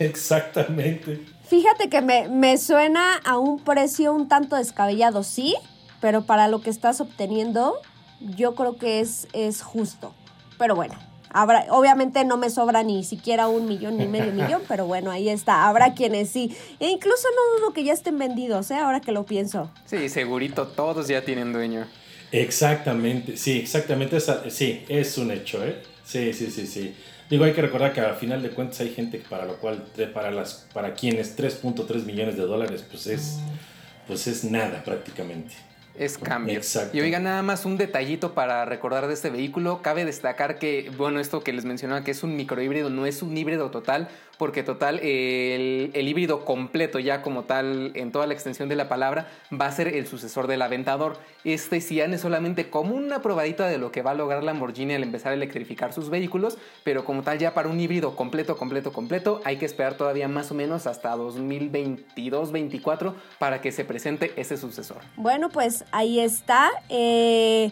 Exactamente. 0.00 1.24
Fíjate 1.46 1.88
que 1.88 2.02
me, 2.02 2.28
me 2.28 2.58
suena 2.58 3.18
a 3.18 3.38
un 3.38 3.62
precio 3.62 4.14
un 4.14 4.26
tanto 4.26 4.56
descabellado, 4.56 5.22
sí, 5.22 5.54
pero 6.00 6.22
para 6.22 6.48
lo 6.48 6.60
que 6.60 6.70
estás 6.70 7.00
obteniendo, 7.00 7.80
yo 8.20 8.54
creo 8.54 8.76
que 8.76 9.00
es, 9.00 9.28
es 9.32 9.62
justo. 9.62 10.14
Pero 10.58 10.74
bueno, 10.74 10.94
habrá, 11.30 11.66
obviamente 11.70 12.24
no 12.24 12.36
me 12.36 12.50
sobra 12.50 12.82
ni 12.82 13.02
siquiera 13.04 13.48
un 13.48 13.66
millón 13.66 13.96
ni 13.96 14.06
medio 14.06 14.32
millón, 14.32 14.62
pero 14.68 14.86
bueno, 14.86 15.10
ahí 15.10 15.28
está. 15.28 15.68
Habrá 15.68 15.94
quienes 15.94 16.30
sí. 16.30 16.54
E 16.78 16.88
incluso 16.90 17.28
no 17.34 17.58
dudo 17.58 17.72
que 17.72 17.84
ya 17.84 17.92
estén 17.92 18.18
vendidos, 18.18 18.70
¿eh? 18.70 18.76
ahora 18.76 19.00
que 19.00 19.12
lo 19.12 19.24
pienso. 19.24 19.70
Sí, 19.86 20.08
segurito, 20.08 20.68
todos 20.68 21.08
ya 21.08 21.24
tienen 21.24 21.52
dueño. 21.52 21.86
Exactamente, 22.32 23.36
sí, 23.36 23.58
exactamente. 23.58 24.18
sí, 24.50 24.84
es 24.88 25.18
un 25.18 25.30
hecho, 25.30 25.64
¿eh? 25.64 25.82
Sí, 26.04 26.32
sí, 26.32 26.50
sí, 26.50 26.66
sí. 26.66 26.94
Digo, 27.28 27.44
hay 27.44 27.52
que 27.52 27.62
recordar 27.62 27.92
que 27.92 28.00
al 28.00 28.16
final 28.16 28.42
de 28.42 28.50
cuentas 28.50 28.80
hay 28.80 28.90
gente 28.90 29.22
para 29.28 29.44
lo 29.46 29.56
cual, 29.56 29.84
para, 30.12 30.30
las, 30.32 30.66
para 30.72 30.94
quienes 30.94 31.38
3.3 31.38 32.04
millones 32.04 32.36
de 32.36 32.42
dólares, 32.42 32.84
pues 32.88 33.06
es, 33.06 33.38
pues 34.06 34.26
es 34.26 34.44
nada 34.44 34.82
prácticamente 34.84 35.69
es 35.96 36.18
cambio. 36.18 36.60
Y 36.92 37.00
oiga, 37.00 37.18
nada 37.18 37.42
más 37.42 37.64
un 37.64 37.76
detallito 37.76 38.34
para 38.34 38.64
recordar 38.64 39.06
de 39.06 39.14
este 39.14 39.30
vehículo. 39.30 39.82
Cabe 39.82 40.04
destacar 40.04 40.58
que, 40.58 40.90
bueno, 40.96 41.20
esto 41.20 41.42
que 41.42 41.52
les 41.52 41.64
mencionaba, 41.64 42.04
que 42.04 42.10
es 42.10 42.22
un 42.22 42.36
microhíbrido, 42.36 42.90
no 42.90 43.06
es 43.06 43.22
un 43.22 43.36
híbrido 43.36 43.70
total, 43.70 44.08
porque 44.40 44.62
total, 44.62 44.98
el, 45.00 45.92
híbrido 45.94 46.46
completo, 46.46 46.98
ya 46.98 47.20
como 47.20 47.44
tal, 47.44 47.92
en 47.94 48.10
toda 48.10 48.26
la 48.26 48.32
extensión 48.32 48.70
de 48.70 48.74
la 48.74 48.88
palabra, 48.88 49.28
va 49.52 49.66
a 49.66 49.70
ser 49.70 49.88
el 49.88 50.06
sucesor 50.06 50.46
del 50.46 50.62
Aventador. 50.62 51.18
Este 51.44 51.82
Cian 51.82 52.14
es 52.14 52.22
solamente 52.22 52.70
como 52.70 52.94
una 52.94 53.20
probadita 53.20 53.66
de 53.66 53.76
lo 53.76 53.92
que 53.92 54.00
va 54.00 54.12
a 54.12 54.14
lograr 54.14 54.42
Lamborghini 54.42 54.94
al 54.94 55.02
empezar 55.02 55.32
a 55.32 55.34
electrificar 55.34 55.92
sus 55.92 56.08
vehículos, 56.08 56.56
pero 56.84 57.04
como 57.04 57.22
tal, 57.22 57.38
ya 57.38 57.52
para 57.52 57.68
un 57.68 57.78
híbrido 57.78 58.16
completo, 58.16 58.56
completo, 58.56 58.94
completo, 58.94 59.42
hay 59.44 59.58
que 59.58 59.66
esperar 59.66 59.98
todavía 59.98 60.26
más 60.26 60.50
o 60.50 60.54
menos 60.54 60.86
hasta 60.86 61.14
2022-2024 61.16 63.12
para 63.38 63.60
que 63.60 63.72
se 63.72 63.84
presente 63.84 64.32
ese 64.36 64.56
sucesor. 64.56 65.02
Bueno, 65.16 65.50
pues 65.50 65.84
ahí 65.92 66.18
está. 66.18 66.70
Eh 66.88 67.70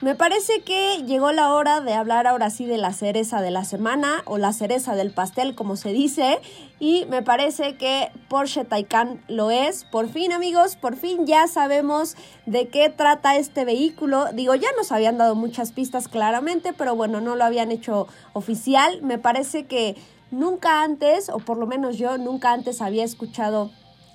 me 0.00 0.14
parece 0.14 0.62
que 0.62 1.02
llegó 1.04 1.30
la 1.30 1.52
hora 1.52 1.82
de 1.82 1.92
hablar 1.92 2.26
ahora 2.26 2.48
sí 2.48 2.64
de 2.64 2.78
la 2.78 2.94
cereza 2.94 3.42
de 3.42 3.50
la 3.50 3.64
semana 3.64 4.22
o 4.24 4.38
la 4.38 4.54
cereza 4.54 4.94
del 4.94 5.10
pastel, 5.10 5.54
como 5.54 5.76
se 5.76 5.92
dice. 5.92 6.40
Y 6.78 7.04
me 7.10 7.22
parece 7.22 7.76
que 7.76 8.10
Porsche 8.28 8.64
Taycan 8.64 9.22
lo 9.28 9.50
es. 9.50 9.84
Por 9.84 10.08
fin, 10.08 10.32
amigos, 10.32 10.76
por 10.76 10.96
fin 10.96 11.26
ya 11.26 11.46
sabemos 11.48 12.16
de 12.46 12.68
qué 12.68 12.88
trata 12.88 13.36
este 13.36 13.66
vehículo. 13.66 14.32
Digo, 14.32 14.54
ya 14.54 14.68
nos 14.78 14.90
habían 14.90 15.18
dado 15.18 15.34
muchas 15.34 15.72
pistas 15.72 16.08
claramente, 16.08 16.72
pero 16.72 16.96
bueno, 16.96 17.20
no 17.20 17.36
lo 17.36 17.44
habían 17.44 17.70
hecho 17.70 18.08
oficial. 18.32 19.02
Me 19.02 19.18
parece 19.18 19.66
que 19.66 19.96
nunca 20.30 20.82
antes, 20.82 21.28
o 21.28 21.40
por 21.40 21.58
lo 21.58 21.66
menos 21.66 21.98
yo 21.98 22.16
nunca 22.16 22.52
antes 22.52 22.80
había 22.80 23.04
escuchado 23.04 23.70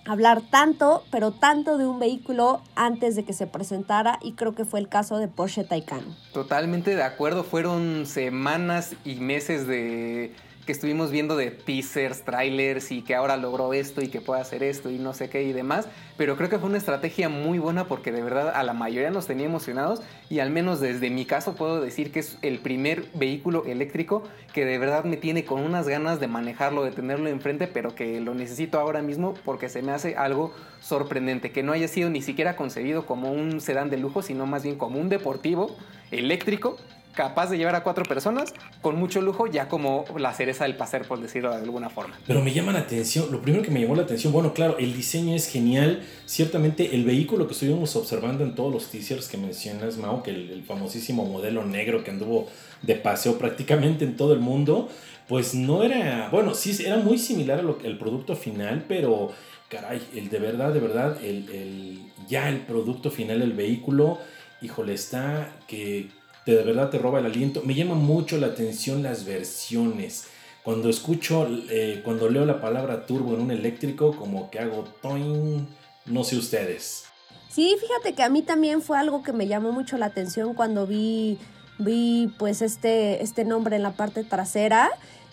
hablar 0.06 0.42
tanto, 0.50 1.04
pero 1.12 1.32
tanto 1.32 1.78
de 1.78 1.86
un 1.86 2.00
vehículo 2.00 2.62
antes 2.76 3.16
de 3.16 3.26
que 3.26 3.34
se 3.34 3.48
presentara 3.48 4.20
y 4.22 4.34
creo 4.34 4.54
que 4.54 4.66
fue 4.66 4.80
el 4.80 4.88
caso 4.88 5.18
de 5.18 5.28
Porsche 5.28 5.64
Taycan. 5.64 6.04
Totalmente 6.34 6.96
de 6.96 7.04
acuerdo, 7.04 7.44
fueron 7.44 8.06
semanas 8.06 8.96
y 9.04 9.16
meses 9.16 9.68
de 9.68 10.34
que 10.66 10.72
estuvimos 10.72 11.12
viendo 11.12 11.36
de 11.38 11.52
teasers, 11.52 12.24
trailers 12.24 12.92
y 12.92 13.02
que 13.02 13.16
ahora 13.16 13.38
logró 13.38 13.74
esto 13.74 14.02
y 14.02 14.08
que 14.08 14.22
puede 14.22 14.42
hacer 14.42 14.64
esto 14.64 14.90
y 14.90 14.98
no 14.98 15.14
sé 15.14 15.30
qué 15.30 15.44
y 15.44 15.54
demás. 15.54 15.88
Pero 16.18 16.36
creo 16.38 16.50
que 16.50 16.58
fue 16.58 16.70
una 16.70 16.78
estrategia 16.78 17.30
muy 17.30 17.60
buena 17.60 17.88
porque 17.88 18.12
de 18.12 18.24
verdad 18.24 18.52
a 18.56 18.64
la 18.64 18.74
mayoría 18.74 19.12
nos 19.12 19.28
tenía 19.28 19.46
emocionados 19.46 20.02
y 20.30 20.40
al 20.40 20.50
menos 20.50 20.80
desde 20.80 21.10
mi 21.10 21.26
caso 21.26 21.56
puedo 21.56 21.82
decir 21.82 22.12
que 22.12 22.20
es 22.20 22.38
el 22.42 22.60
primer 22.60 23.06
vehículo 23.14 23.66
eléctrico 23.66 24.24
que 24.54 24.66
de 24.66 24.78
verdad 24.78 25.04
me 25.04 25.18
tiene 25.18 25.46
con 25.46 25.62
unas 25.62 25.88
ganas 25.88 26.20
de 26.20 26.28
manejarlo, 26.28 26.84
de 26.84 26.92
tenerlo 26.92 27.30
enfrente, 27.30 27.68
pero 27.68 27.94
que 27.94 28.20
lo 28.22 28.34
necesito 28.34 28.80
ahora 28.80 29.02
mismo 29.02 29.36
porque 29.46 29.70
se 29.70 29.82
me 29.82 29.92
hace 29.92 30.16
algo 30.16 30.54
sorprendente, 30.82 31.52
que 31.52 31.64
no 31.64 31.74
haya 31.74 31.88
sido 31.88 32.10
ni 32.10 32.22
siquiera 32.22 32.56
concebido 32.56 33.06
como 33.06 33.32
un 33.32 33.62
sedán 33.62 33.90
de 33.90 33.98
lujo, 33.98 34.22
sino 34.22 34.46
más 34.46 34.64
bien 34.64 34.78
como 34.78 35.00
un 35.00 35.10
deportivo 35.10 35.76
eléctrico 36.12 36.78
capaz 37.16 37.50
de 37.50 37.58
llevar 37.58 37.76
a 37.76 37.84
cuatro 37.84 38.04
personas 38.04 38.54
con 38.82 38.98
mucho 38.98 39.22
lujo, 39.22 39.48
ya 39.48 39.68
como 39.68 40.06
la 40.18 40.34
cereza 40.34 40.66
del 40.66 40.76
paseo, 40.76 41.02
por 41.04 41.20
decirlo 41.20 41.50
de 41.50 41.58
alguna 41.58 41.90
forma. 41.90 42.18
Pero 42.28 42.42
me 42.42 42.54
llama 42.54 42.74
la 42.74 42.80
atención, 42.80 43.32
lo 43.32 43.42
primero 43.42 43.64
que 43.64 43.72
me 43.72 43.82
llamó 43.82 43.96
la 43.96 44.04
atención, 44.04 44.32
bueno, 44.32 44.54
claro, 44.54 44.78
el 44.78 44.94
diseño 44.94 45.36
es 45.36 45.50
genial. 45.50 46.04
Ciertamente, 46.26 46.94
el 46.94 47.06
vehículo 47.06 47.48
que 47.48 47.54
estuvimos 47.54 47.96
observando 47.96 48.44
en 48.44 48.54
todos 48.54 48.72
los 48.72 48.90
teasers 48.90 49.28
que 49.28 49.38
mencionas, 49.38 49.98
Mao, 49.98 50.22
que 50.22 50.32
el, 50.32 50.64
famosísimo 50.66 51.26
modelo 51.26 51.64
negro 51.64 52.04
que 52.04 52.12
anduvo 52.12 52.48
de 52.82 52.96
paseo 52.96 53.38
prácticamente 53.38 54.04
en 54.04 54.18
todo 54.18 54.34
el 54.34 54.40
mundo, 54.40 54.90
pues 55.28 55.54
no 55.54 55.84
era, 55.84 56.30
bueno, 56.32 56.54
sí, 56.54 56.76
era 56.84 56.98
muy 56.98 57.18
similar 57.18 57.60
al 57.60 57.98
producto 57.98 58.36
final, 58.36 58.84
pero 58.88 59.32
caray, 59.70 60.02
el 60.16 60.30
de 60.30 60.40
verdad, 60.40 60.74
de 60.74 60.80
verdad, 60.80 61.24
el, 61.24 61.50
el, 61.50 62.00
ya 62.28 62.50
el 62.50 62.60
producto 62.60 63.12
final, 63.12 63.42
el 63.42 63.54
vehículo, 63.54 64.20
híjole, 64.62 64.94
está 64.94 65.52
que 65.68 66.10
de 66.46 66.64
verdad 66.64 66.90
te 66.90 66.98
roba 66.98 67.20
el 67.20 67.26
aliento. 67.26 67.62
Me 67.64 67.74
llama 67.74 67.96
mucho 67.96 68.38
la 68.38 68.48
atención 68.48 69.04
las 69.04 69.26
versiones. 69.26 70.28
Cuando 70.64 70.90
escucho, 70.90 71.48
eh, 71.70 72.02
cuando 72.04 72.30
leo 72.30 72.46
la 72.46 72.60
palabra 72.60 73.06
turbo 73.06 73.36
en 73.36 73.42
un 73.42 73.52
eléctrico, 73.52 74.16
como 74.16 74.50
que 74.50 74.60
hago 74.60 74.84
toin, 75.02 75.68
no 76.06 76.24
sé 76.24 76.38
ustedes. 76.38 77.06
Sí, 77.50 77.76
fíjate 77.80 78.16
que 78.16 78.24
a 78.24 78.30
mí 78.30 78.42
también 78.42 78.82
fue 78.82 78.98
algo 78.98 79.24
que 79.24 79.32
me 79.32 79.48
llamó 79.48 79.72
mucho 79.72 79.98
la 79.98 80.08
atención 80.08 80.54
cuando 80.56 80.88
vi 80.88 81.38
vi 81.78 82.34
pues 82.38 82.62
este, 82.62 83.22
este 83.24 83.46
nombre 83.46 83.76
en 83.76 83.84
la 83.84 83.92
parte 83.92 84.24
trasera. 84.24 84.90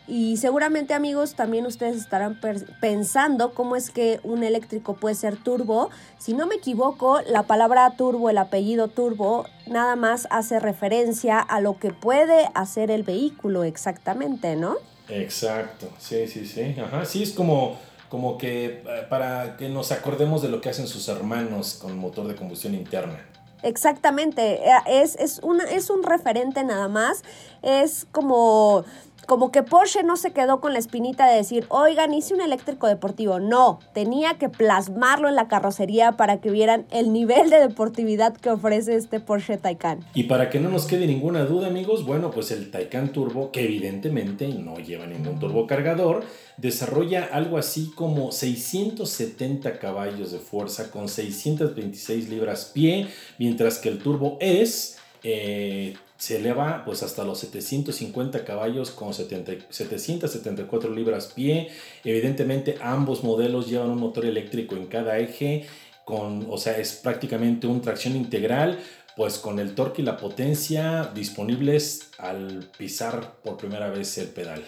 Y 0.09 0.37
seguramente 0.37 0.95
amigos 0.95 1.35
también 1.35 1.65
ustedes 1.65 1.97
estarán 1.97 2.41
pensando 2.81 3.55
cómo 3.55 3.77
es 3.77 3.91
que 3.91 4.21
un 4.25 4.43
eléctrico 4.43 4.95
puede 4.95 5.15
ser 5.15 5.37
turbo. 5.37 5.91
Si 6.19 6.35
no 6.35 6.47
me 6.47 6.57
equivoco, 6.57 7.21
la 7.23 7.45
palabra 7.45 7.95
turbo, 7.97 8.29
el 8.29 8.39
apellido 8.39 8.89
turbo, 8.89 9.47
nada 9.67 9.95
más 9.95 10.27
hace 10.31 10.59
referencia 10.59 11.39
a 11.39 11.61
lo 11.61 11.79
que 11.79 11.93
puede 11.93 12.49
hacer 12.55 12.91
el 12.91 13.05
vehículo 13.05 13.63
exactamente, 13.63 14.57
¿no? 14.57 14.77
Exacto, 15.09 15.89
sí, 15.99 16.27
sí, 16.27 16.47
sí. 16.47 16.75
Ajá, 16.81 17.05
sí, 17.05 17.23
es 17.23 17.33
como, 17.33 17.79
como 18.09 18.39
que 18.39 18.83
eh, 18.85 19.07
para 19.09 19.57
que 19.57 19.69
nos 19.69 19.93
acordemos 19.93 20.43
de 20.43 20.49
lo 20.49 20.61
que 20.61 20.71
hacen 20.71 20.89
sus 20.89 21.09
hermanos 21.09 21.75
con 21.81 21.97
motor 21.97 22.27
de 22.27 22.35
combustión 22.35 22.75
interna. 22.75 23.25
Exactamente, 23.63 24.69
eh, 24.69 24.73
es, 24.89 25.15
es, 25.17 25.39
una, 25.43 25.65
es 25.65 25.89
un 25.89 26.03
referente 26.03 26.65
nada 26.65 26.89
más, 26.89 27.23
es 27.63 28.07
como 28.11 28.85
como 29.27 29.53
que 29.53 29.63
Porsche 29.63 30.03
no 30.03 30.17
se 30.17 30.33
quedó 30.33 30.61
con 30.61 30.73
la 30.73 30.79
espinita 30.79 31.29
de 31.29 31.37
decir, 31.37 31.65
oigan, 31.69 32.13
hice 32.15 32.35
un 32.35 32.41
eléctrico 32.41 32.87
deportivo. 32.87 33.41
No, 33.41 33.79
tenía 33.95 34.35
que 34.35 34.49
plasmarlo 34.49 35.29
en 35.29 35.37
la 35.37 35.49
carrocería 35.49 36.13
para 36.13 36.41
que 36.41 36.51
vieran 36.51 36.87
el 36.91 37.13
nivel 37.13 37.51
de 37.51 37.61
deportividad 37.61 38.37
que 38.37 38.51
ofrece 38.51 38.97
este 38.97 39.21
Porsche 39.21 39.59
Taycan. 39.59 40.01
Y 40.15 40.25
para 40.25 40.51
que 40.51 40.61
no 40.61 40.69
nos 40.69 40.87
quede 40.87 41.07
ninguna 41.07 41.45
duda, 41.45 41.69
amigos, 41.69 42.05
bueno, 42.05 42.31
pues 42.31 42.51
el 42.51 42.71
Taycan 42.71 43.13
Turbo, 43.13 43.51
que 43.53 43.65
evidentemente 43.65 44.49
no 44.49 44.77
lleva 44.77 45.07
ningún 45.07 45.39
turbocargador, 45.39 46.25
desarrolla 46.57 47.29
algo 47.33 47.59
así 47.59 47.93
como 47.95 48.33
670 48.33 49.79
caballos 49.79 50.33
de 50.33 50.39
fuerza 50.39 50.91
con 50.91 51.09
626 51.09 52.29
libras 52.29 52.71
pie, 52.75 53.09
mientras 53.39 53.79
que 53.79 53.89
el 53.89 53.99
Turbo 53.99 54.37
es... 54.41 54.99
Eh, 55.25 55.95
se 56.23 56.37
eleva 56.37 56.85
pues 56.85 57.03
hasta 57.03 57.25
los 57.25 57.41
750 57.41 58.45
caballos 58.45 58.93
con 58.93 59.13
774 59.13 60.95
libras 60.95 61.33
pie. 61.35 61.71
Evidentemente 62.05 62.79
ambos 62.81 63.25
modelos 63.25 63.69
llevan 63.69 63.91
un 63.91 63.99
motor 63.99 64.27
eléctrico 64.27 64.77
en 64.77 64.87
cada 64.87 65.19
eje, 65.19 65.67
con, 66.05 66.47
o 66.49 66.59
sea, 66.59 66.79
es 66.79 66.93
prácticamente 66.93 67.67
un 67.67 67.81
tracción 67.81 68.15
integral, 68.15 68.79
pues 69.17 69.39
con 69.39 69.59
el 69.59 69.75
torque 69.75 70.03
y 70.03 70.05
la 70.05 70.17
potencia 70.17 71.11
disponibles 71.13 72.13
al 72.19 72.71
pisar 72.79 73.41
por 73.43 73.57
primera 73.57 73.91
vez 73.91 74.17
el 74.19 74.29
pedal. 74.29 74.63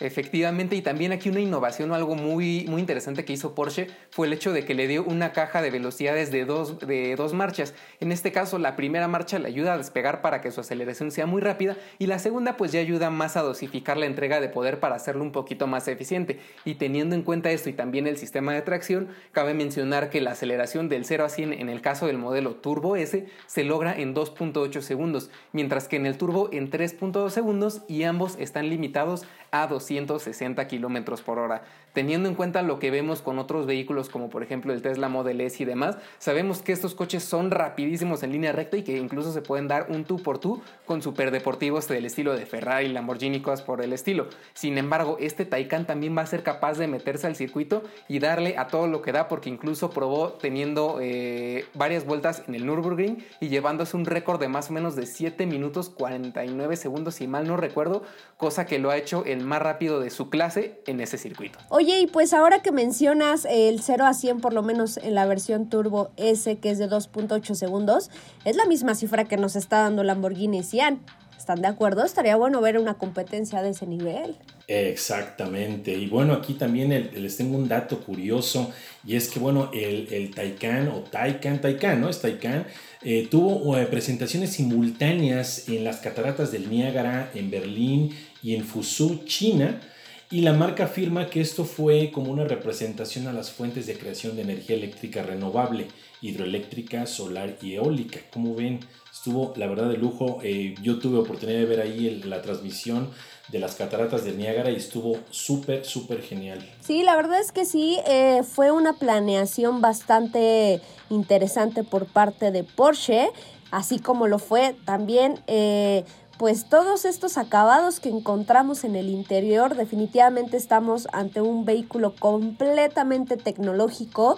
Efectivamente, 0.00 0.74
y 0.74 0.82
también 0.82 1.12
aquí 1.12 1.28
una 1.28 1.40
innovación 1.40 1.90
o 1.90 1.94
algo 1.94 2.16
muy, 2.16 2.66
muy 2.68 2.80
interesante 2.80 3.24
que 3.24 3.32
hizo 3.32 3.54
Porsche 3.54 3.86
fue 4.10 4.26
el 4.26 4.32
hecho 4.32 4.52
de 4.52 4.64
que 4.64 4.74
le 4.74 4.88
dio 4.88 5.04
una 5.04 5.32
caja 5.32 5.62
de 5.62 5.70
velocidades 5.70 6.32
de 6.32 6.44
dos, 6.44 6.80
de 6.80 7.14
dos 7.14 7.32
marchas. 7.32 7.74
En 8.00 8.10
este 8.10 8.32
caso, 8.32 8.58
la 8.58 8.74
primera 8.74 9.06
marcha 9.06 9.38
le 9.38 9.46
ayuda 9.46 9.74
a 9.74 9.78
despegar 9.78 10.20
para 10.20 10.40
que 10.40 10.50
su 10.50 10.60
aceleración 10.60 11.12
sea 11.12 11.26
muy 11.26 11.40
rápida 11.40 11.76
y 11.98 12.06
la 12.06 12.18
segunda 12.18 12.56
pues 12.56 12.72
ya 12.72 12.80
ayuda 12.80 13.10
más 13.10 13.36
a 13.36 13.42
dosificar 13.42 13.96
la 13.96 14.06
entrega 14.06 14.40
de 14.40 14.48
poder 14.48 14.80
para 14.80 14.96
hacerlo 14.96 15.22
un 15.22 15.30
poquito 15.30 15.68
más 15.68 15.86
eficiente. 15.86 16.40
Y 16.64 16.74
teniendo 16.74 17.14
en 17.14 17.22
cuenta 17.22 17.52
esto 17.52 17.70
y 17.70 17.72
también 17.72 18.08
el 18.08 18.16
sistema 18.16 18.52
de 18.52 18.62
tracción, 18.62 19.08
cabe 19.30 19.54
mencionar 19.54 20.10
que 20.10 20.20
la 20.20 20.32
aceleración 20.32 20.88
del 20.88 21.04
0 21.04 21.24
a 21.24 21.28
100 21.28 21.52
en 21.52 21.68
el 21.68 21.80
caso 21.80 22.08
del 22.08 22.18
modelo 22.18 22.56
Turbo 22.56 22.96
S 22.96 23.26
se 23.46 23.64
logra 23.64 23.96
en 23.96 24.14
2.8 24.14 24.80
segundos, 24.80 25.30
mientras 25.52 25.86
que 25.86 25.96
en 25.96 26.06
el 26.06 26.18
Turbo 26.18 26.48
en 26.52 26.70
3.2 26.70 27.30
segundos 27.30 27.82
y 27.86 28.02
ambos 28.02 28.36
están 28.40 28.68
limitados 28.68 29.24
a 29.54 29.66
260 29.66 30.66
kilómetros 30.66 31.22
por 31.22 31.38
hora. 31.38 31.62
Teniendo 31.94 32.28
en 32.28 32.34
cuenta 32.34 32.62
lo 32.62 32.80
que 32.80 32.90
vemos 32.90 33.22
con 33.22 33.38
otros 33.38 33.66
vehículos 33.66 34.08
como 34.08 34.28
por 34.28 34.42
ejemplo 34.42 34.72
el 34.72 34.82
Tesla 34.82 35.08
Model 35.08 35.40
S 35.40 35.62
y 35.62 35.64
demás, 35.64 35.96
sabemos 36.18 36.60
que 36.60 36.72
estos 36.72 36.96
coches 36.96 37.22
son 37.22 37.52
rapidísimos 37.52 38.24
en 38.24 38.32
línea 38.32 38.50
recta 38.50 38.76
y 38.76 38.82
que 38.82 38.98
incluso 38.98 39.32
se 39.32 39.42
pueden 39.42 39.68
dar 39.68 39.86
un 39.90 40.04
tú 40.04 40.20
por 40.20 40.38
tú 40.38 40.60
con 40.86 41.02
superdeportivos 41.02 41.86
del 41.86 42.04
estilo 42.04 42.36
de 42.36 42.46
Ferrari, 42.46 42.88
Lamborghini, 42.88 43.40
cosas 43.40 43.62
por 43.62 43.80
el 43.80 43.92
estilo. 43.92 44.26
Sin 44.54 44.76
embargo, 44.76 45.18
este 45.20 45.44
Taycan 45.44 45.86
también 45.86 46.18
va 46.18 46.22
a 46.22 46.26
ser 46.26 46.42
capaz 46.42 46.78
de 46.78 46.88
meterse 46.88 47.28
al 47.28 47.36
circuito 47.36 47.84
y 48.08 48.18
darle 48.18 48.58
a 48.58 48.66
todo 48.66 48.88
lo 48.88 49.00
que 49.00 49.12
da 49.12 49.28
porque 49.28 49.48
incluso 49.48 49.90
probó 49.90 50.32
teniendo 50.32 50.98
eh, 51.00 51.64
varias 51.74 52.04
vueltas 52.06 52.42
en 52.48 52.56
el 52.56 52.66
Nürburgring 52.66 53.24
y 53.38 53.50
llevándose 53.50 53.96
un 53.96 54.04
récord 54.04 54.40
de 54.40 54.48
más 54.48 54.68
o 54.68 54.72
menos 54.72 54.96
de 54.96 55.06
7 55.06 55.46
minutos 55.46 55.90
49 55.90 56.74
segundos 56.74 57.14
si 57.14 57.28
mal 57.28 57.46
no 57.46 57.56
recuerdo, 57.56 58.02
cosa 58.36 58.66
que 58.66 58.80
lo 58.80 58.90
ha 58.90 58.96
hecho 58.96 59.24
el 59.24 59.44
más 59.44 59.62
rápido 59.62 60.00
de 60.00 60.10
su 60.10 60.28
clase 60.28 60.80
en 60.86 61.00
ese 61.00 61.18
circuito. 61.18 61.60
Oye, 61.68 61.83
y 61.92 62.06
pues 62.06 62.32
ahora 62.32 62.62
que 62.62 62.72
mencionas 62.72 63.46
el 63.48 63.80
0 63.80 64.06
a 64.06 64.14
100, 64.14 64.40
por 64.40 64.52
lo 64.52 64.62
menos 64.62 64.96
en 64.96 65.14
la 65.14 65.26
versión 65.26 65.68
Turbo 65.68 66.10
S, 66.16 66.56
que 66.56 66.70
es 66.70 66.78
de 66.78 66.88
2.8 66.88 67.54
segundos, 67.54 68.10
es 68.44 68.56
la 68.56 68.66
misma 68.66 68.94
cifra 68.94 69.24
que 69.24 69.36
nos 69.36 69.56
está 69.56 69.82
dando 69.82 70.04
Lamborghini 70.04 70.62
Sian. 70.62 71.00
¿Están 71.36 71.60
de 71.60 71.68
acuerdo? 71.68 72.04
Estaría 72.04 72.36
bueno 72.36 72.62
ver 72.62 72.78
una 72.78 72.94
competencia 72.94 73.60
de 73.60 73.70
ese 73.70 73.86
nivel. 73.86 74.34
Exactamente. 74.66 75.92
Y 75.92 76.06
bueno, 76.06 76.32
aquí 76.32 76.54
también 76.54 77.10
les 77.14 77.36
tengo 77.36 77.58
un 77.58 77.68
dato 77.68 78.00
curioso 78.00 78.72
y 79.06 79.16
es 79.16 79.28
que, 79.28 79.38
bueno, 79.38 79.70
el, 79.74 80.08
el 80.10 80.30
Taycan 80.30 80.88
o 80.88 81.00
Taycan, 81.00 81.60
Taycan, 81.60 82.00
¿no? 82.00 82.08
Es 82.08 82.22
Taycan, 82.22 82.64
eh, 83.02 83.28
tuvo 83.30 83.76
eh, 83.76 83.84
presentaciones 83.84 84.52
simultáneas 84.54 85.68
en 85.68 85.84
las 85.84 85.98
cataratas 85.98 86.50
del 86.50 86.70
Niágara, 86.70 87.30
en 87.34 87.50
Berlín 87.50 88.16
y 88.42 88.54
en 88.54 88.64
Fuzhou, 88.64 89.24
China. 89.26 89.80
Y 90.30 90.40
la 90.40 90.52
marca 90.52 90.84
afirma 90.84 91.28
que 91.28 91.40
esto 91.40 91.64
fue 91.64 92.10
como 92.10 92.32
una 92.32 92.44
representación 92.44 93.28
a 93.28 93.32
las 93.32 93.50
fuentes 93.50 93.86
de 93.86 93.98
creación 93.98 94.36
de 94.36 94.42
energía 94.42 94.76
eléctrica 94.76 95.22
renovable, 95.22 95.86
hidroeléctrica, 96.22 97.06
solar 97.06 97.56
y 97.60 97.74
eólica. 97.74 98.20
Como 98.32 98.54
ven, 98.54 98.80
estuvo 99.12 99.52
la 99.56 99.66
verdad 99.66 99.90
de 99.90 99.98
lujo. 99.98 100.40
Eh, 100.42 100.74
yo 100.82 100.98
tuve 100.98 101.18
oportunidad 101.18 101.58
de 101.58 101.66
ver 101.66 101.80
ahí 101.80 102.22
la 102.24 102.42
transmisión 102.42 103.10
de 103.48 103.58
las 103.58 103.74
cataratas 103.74 104.24
del 104.24 104.38
Niágara 104.38 104.70
y 104.70 104.76
estuvo 104.76 105.18
súper, 105.30 105.84
súper 105.84 106.22
genial. 106.22 106.66
Sí, 106.80 107.02
la 107.02 107.14
verdad 107.14 107.38
es 107.40 107.52
que 107.52 107.66
sí, 107.66 107.98
eh, 108.06 108.42
fue 108.42 108.70
una 108.70 108.94
planeación 108.94 109.82
bastante 109.82 110.80
interesante 111.10 111.84
por 111.84 112.06
parte 112.06 112.50
de 112.50 112.64
Porsche, 112.64 113.28
así 113.70 113.98
como 113.98 114.26
lo 114.26 114.38
fue 114.38 114.74
también... 114.86 115.40
Eh, 115.46 116.04
pues 116.38 116.64
todos 116.68 117.04
estos 117.04 117.38
acabados 117.38 118.00
que 118.00 118.08
encontramos 118.08 118.84
en 118.84 118.96
el 118.96 119.08
interior 119.08 119.76
definitivamente 119.76 120.56
estamos 120.56 121.06
ante 121.12 121.40
un 121.40 121.64
vehículo 121.64 122.14
completamente 122.16 123.36
tecnológico. 123.36 124.36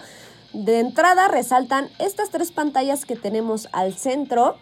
De 0.53 0.79
entrada 0.79 1.27
resaltan 1.27 1.89
estas 1.99 2.29
tres 2.29 2.51
pantallas 2.51 3.05
que 3.05 3.15
tenemos 3.15 3.67
al 3.71 3.93
centro. 3.93 4.57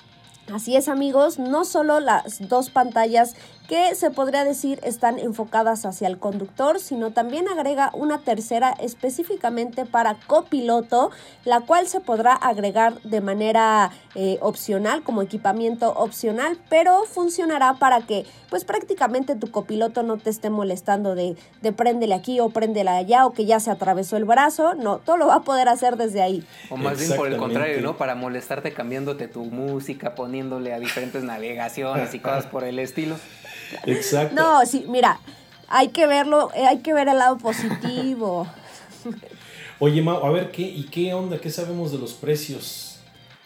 Así 0.54 0.76
es 0.76 0.88
amigos, 0.88 1.39
no 1.39 1.65
solo 1.65 2.00
las 2.00 2.48
dos 2.48 2.69
pantallas 2.69 3.36
que 3.67 3.95
se 3.95 4.12
podría 4.12 4.43
decir 4.43 4.80
están 4.84 5.19
enfocadas 5.19 5.86
hacia 5.86 6.08
el 6.08 6.17
conductor, 6.17 6.80
sino 6.80 7.12
también 7.12 7.47
agrega 7.47 7.91
una 7.93 8.19
tercera 8.19 8.75
específicamente 8.80 9.86
para 9.86 10.15
copiloto, 10.28 11.12
la 11.43 11.62
cual 11.62 11.88
se 11.88 11.99
podrá 11.99 12.34
agregar 12.34 13.01
de 13.01 13.21
manera 13.21 13.91
eh, 14.15 14.38
opcional, 14.41 15.04
como 15.04 15.21
equipamiento 15.21 15.91
opcional, 15.93 16.58
pero 16.69 17.04
funcionará 17.06 17.73
para 17.73 18.01
que 18.01 18.25
pues 18.49 18.63
prácticamente 18.65 19.36
tu 19.36 19.51
copiloto 19.51 20.04
no 20.04 20.17
te 20.17 20.30
esté 20.30 20.49
molestando 20.49 21.15
de, 21.15 21.36
de 21.62 21.71
préndele 21.71 22.13
aquí 22.13 22.39
o 22.39 22.49
préndele 22.49 22.89
allá 22.89 23.25
o 23.25 23.34
que 23.34 23.45
ya 23.45 23.60
se 23.60 23.71
atravesó 23.71 24.17
el 24.17 24.25
brazo, 24.25 24.75
no, 24.75 24.99
todo 24.99 25.17
lo 25.17 25.28
va 25.28 25.36
a 25.36 25.41
poder 25.41 25.67
hacer 25.67 25.97
desde 25.97 26.21
ahí. 26.21 26.45
O 26.69 26.78
más 26.78 26.97
bien 26.97 27.15
por 27.15 27.28
el 27.28 27.38
contrario, 27.38 27.82
¿no? 27.82 27.97
Para 27.97 28.15
molestarte 28.15 28.73
cambiándote 28.73 29.28
tu 29.28 29.43
música, 29.45 30.15
poniéndole 30.15 30.73
a 30.73 30.80
diferentes 30.80 31.23
navegaciones 31.23 32.13
y 32.13 32.19
cosas 32.19 32.45
por 32.45 32.63
el 32.63 32.80
estilo. 32.80 33.15
Exacto. 33.85 34.35
No, 34.35 34.65
sí, 34.65 34.85
mira, 34.88 35.19
hay 35.67 35.89
que 35.89 36.07
verlo, 36.07 36.51
eh, 36.55 36.65
hay 36.65 36.79
que 36.79 36.93
ver 36.93 37.07
el 37.07 37.17
lado 37.17 37.38
positivo. 37.38 38.47
Oye, 39.79 40.01
Mau, 40.01 40.25
a 40.25 40.29
ver, 40.31 40.51
¿qué, 40.51 40.61
¿y 40.61 40.83
qué 40.85 41.13
onda? 41.13 41.39
¿Qué 41.39 41.49
sabemos 41.49 41.91
de 41.91 41.97
los 41.97 42.13
precios? 42.13 42.94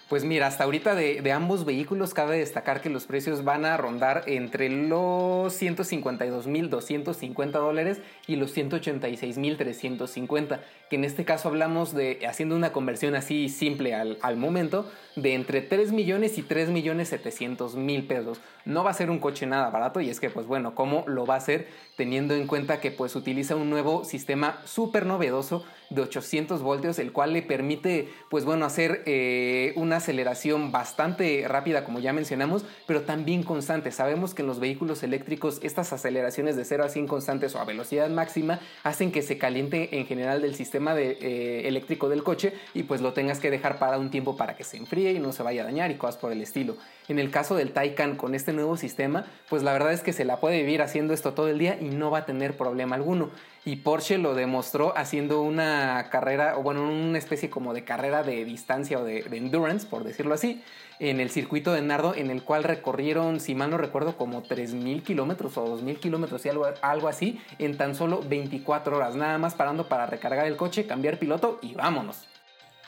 Pues 0.09 0.25
mira, 0.25 0.47
hasta 0.47 0.63
ahorita 0.63 0.95
de, 0.95 1.31
ambos 1.31 1.65
vehículos 1.65 2.15
cabe 2.15 2.39
destacar 2.39 2.81
que 2.81 2.89
los 2.89 3.05
precios 3.05 3.43
van 3.43 3.63
a 3.63 3.77
rondar 3.77 4.23
entre 4.25 4.67
los 4.67 5.61
152.250 5.61 7.51
dólares 7.51 7.99
y 8.25 8.35
los 8.35 8.57
186.350, 8.57 10.61
que 10.89 10.95
en 10.95 11.03
este 11.03 11.25
caso 11.25 11.49
hablamos 11.49 11.93
de, 11.93 12.25
haciendo 12.27 12.55
una 12.55 12.71
conversión 12.71 13.13
así 13.13 13.49
simple 13.49 13.93
al, 13.93 14.35
momento, 14.35 14.91
de 15.15 15.35
entre 15.35 15.61
3 15.61 15.91
millones 15.91 16.39
y 16.39 16.41
3 16.41 16.69
millones 16.69 17.09
700 17.09 17.75
mil 17.75 18.07
pesos. 18.07 18.41
No 18.65 18.83
va 18.83 18.89
a 18.89 18.95
ser 18.95 19.11
un 19.11 19.19
coche 19.19 19.45
nada 19.45 19.69
barato 19.69 20.01
y 20.01 20.09
es 20.09 20.19
que 20.19 20.31
pues 20.31 20.47
bueno, 20.47 20.73
¿cómo 20.73 21.03
lo 21.05 21.27
va 21.27 21.35
a 21.35 21.37
hacer 21.37 21.67
teniendo 21.97 22.33
en 22.33 22.47
cuenta 22.47 22.81
que 22.81 22.89
pues 22.89 23.15
utiliza 23.15 23.55
un 23.55 23.69
nuevo 23.69 24.03
sistema 24.05 24.59
súper 24.65 25.05
novedoso 25.05 25.65
de 25.89 26.01
800 26.01 26.61
voltios, 26.61 26.99
el 26.99 27.11
cual 27.11 27.33
le 27.33 27.41
permite, 27.41 28.09
pues 28.29 28.45
bueno, 28.45 28.65
hacer 28.65 29.03
eh, 29.05 29.73
una 29.75 29.97
aceleración 29.97 30.71
bastante 30.71 31.45
rápida, 31.47 31.83
como 31.83 31.99
ya 31.99 32.13
mencionamos, 32.13 32.65
pero 32.85 33.01
también 33.01 33.43
constante. 33.43 33.91
Sabemos 33.91 34.33
que 34.33 34.41
en 34.41 34.47
los 34.47 34.59
vehículos 34.59 35.03
eléctricos 35.03 35.59
estas 35.63 35.91
aceleraciones 35.93 36.55
de 36.55 36.65
0 36.65 36.83
a 36.83 36.89
100 36.89 37.07
constantes 37.07 37.55
o 37.55 37.59
a 37.59 37.65
velocidad 37.65 38.09
máxima 38.09 38.59
hacen 38.83 39.11
que 39.11 39.21
se 39.21 39.37
caliente 39.37 39.97
en 39.97 40.05
general 40.05 40.41
del 40.41 40.55
sistema 40.55 40.93
eh, 40.97 41.63
eléctrico 41.65 42.09
del 42.09 42.23
coche 42.23 42.53
y 42.73 42.83
pues 42.83 43.01
lo 43.01 43.13
tengas 43.13 43.39
que 43.39 43.49
dejar 43.49 43.79
para 43.79 43.97
un 43.97 44.11
tiempo 44.11 44.37
para 44.37 44.55
que 44.55 44.63
se 44.63 44.77
enfríe 44.77 45.13
y 45.13 45.19
no 45.19 45.33
se 45.33 45.43
vaya 45.43 45.63
a 45.63 45.65
dañar 45.65 45.91
y 45.91 45.95
cosas 45.95 46.17
por 46.17 46.31
el 46.31 46.41
estilo. 46.41 46.77
En 47.09 47.17
el 47.17 47.31
caso 47.31 47.55
del 47.55 47.71
Taycan 47.71 48.15
con 48.15 48.35
este 48.35 48.53
nuevo 48.53 48.77
sistema, 48.77 49.25
pues 49.49 49.63
la 49.63 49.73
verdad 49.73 49.93
es 49.93 50.01
que 50.01 50.13
se 50.13 50.25
la 50.25 50.39
puede 50.39 50.59
vivir 50.59 50.83
haciendo 50.83 51.11
esto 51.11 51.33
todo 51.33 51.47
el 51.47 51.57
día 51.57 51.75
y 51.81 51.85
no 51.85 52.11
va 52.11 52.19
a 52.19 52.25
tener 52.25 52.55
problema 52.55 52.95
alguno. 52.95 53.31
Y 53.65 53.77
Porsche 53.77 54.19
lo 54.19 54.35
demostró 54.35 54.95
haciendo 54.95 55.41
una 55.41 56.07
carrera, 56.11 56.55
o 56.55 56.61
bueno, 56.61 56.87
una 56.87 57.17
especie 57.17 57.49
como 57.49 57.73
de 57.73 57.83
carrera 57.83 58.21
de 58.21 58.45
distancia 58.45 58.99
o 58.99 59.03
de, 59.03 59.21
endurance, 59.31 59.87
por 59.87 60.03
decirlo 60.03 60.35
así, 60.35 60.63
en 60.99 61.19
el 61.19 61.31
circuito 61.31 61.73
de 61.73 61.81
Nardo, 61.81 62.13
en 62.13 62.29
el 62.29 62.43
cual 62.43 62.63
recorrieron, 62.63 63.39
si 63.39 63.55
mal 63.55 63.71
no 63.71 63.79
recuerdo, 63.79 64.15
como 64.15 64.43
3.000 64.43 65.01
kilómetros 65.01 65.57
o 65.57 65.79
2.000 65.79 65.97
kilómetros 65.97 66.45
y 66.45 66.49
algo, 66.49 66.67
algo 66.81 67.07
así, 67.07 67.41
en 67.57 67.75
tan 67.75 67.95
solo 67.95 68.21
24 68.21 68.97
horas, 68.97 69.15
nada 69.15 69.39
más 69.39 69.55
parando 69.55 69.89
para 69.89 70.05
recargar 70.05 70.45
el 70.45 70.57
coche, 70.57 70.85
cambiar 70.85 71.17
piloto 71.17 71.57
y 71.63 71.73
vámonos. 71.73 72.27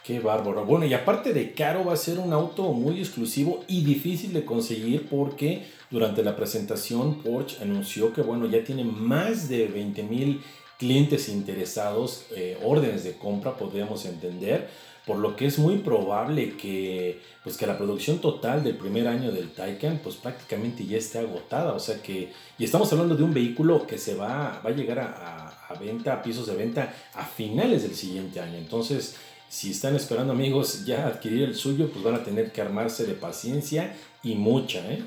Qué 0.03 0.19
bárbaro. 0.19 0.65
Bueno, 0.65 0.85
y 0.85 0.93
aparte 0.95 1.31
de 1.31 1.53
caro, 1.53 1.85
va 1.85 1.93
a 1.93 1.97
ser 1.97 2.17
un 2.17 2.33
auto 2.33 2.73
muy 2.73 2.99
exclusivo 2.99 3.63
y 3.67 3.83
difícil 3.83 4.33
de 4.33 4.43
conseguir 4.43 5.07
porque 5.07 5.67
durante 5.91 6.23
la 6.23 6.35
presentación 6.35 7.21
Porsche 7.21 7.61
anunció 7.61 8.11
que, 8.11 8.21
bueno, 8.21 8.47
ya 8.47 8.63
tiene 8.63 8.83
más 8.83 9.47
de 9.47 9.67
20 9.67 10.03
mil 10.03 10.41
clientes 10.79 11.29
interesados, 11.29 12.25
eh, 12.35 12.57
órdenes 12.63 13.03
de 13.03 13.13
compra, 13.13 13.55
podríamos 13.55 14.05
entender 14.05 14.67
por 15.05 15.17
lo 15.17 15.35
que 15.35 15.47
es 15.47 15.57
muy 15.57 15.77
probable 15.77 16.55
que, 16.57 17.19
pues, 17.43 17.57
que 17.57 17.65
la 17.65 17.77
producción 17.77 18.19
total 18.19 18.63
del 18.63 18.77
primer 18.77 19.07
año 19.07 19.31
del 19.31 19.51
Taycan 19.51 19.99
pues 20.03 20.15
prácticamente 20.15 20.85
ya 20.85 20.97
esté 20.97 21.19
agotada, 21.19 21.73
o 21.73 21.79
sea 21.79 22.01
que, 22.01 22.31
y 22.57 22.63
estamos 22.63 22.91
hablando 22.93 23.15
de 23.15 23.23
un 23.23 23.33
vehículo 23.33 23.85
que 23.87 23.97
se 23.97 24.15
va, 24.15 24.61
va 24.63 24.69
a 24.69 24.73
llegar 24.73 24.99
a, 24.99 25.49
a, 25.69 25.73
venta, 25.79 26.13
a 26.13 26.21
pisos 26.21 26.47
de 26.47 26.55
venta 26.55 26.93
a 27.13 27.25
finales 27.25 27.83
del 27.83 27.95
siguiente 27.95 28.39
año, 28.39 28.57
entonces 28.57 29.15
si 29.51 29.71
están 29.71 29.95
esperando 29.97 30.31
amigos 30.31 30.85
ya 30.85 31.07
adquirir 31.07 31.43
el 31.43 31.55
suyo, 31.55 31.91
pues 31.91 32.05
van 32.05 32.15
a 32.15 32.23
tener 32.23 32.53
que 32.53 32.61
armarse 32.61 33.05
de 33.05 33.15
paciencia 33.15 33.93
y 34.23 34.35
mucha, 34.35 34.79
¿eh? 34.89 35.03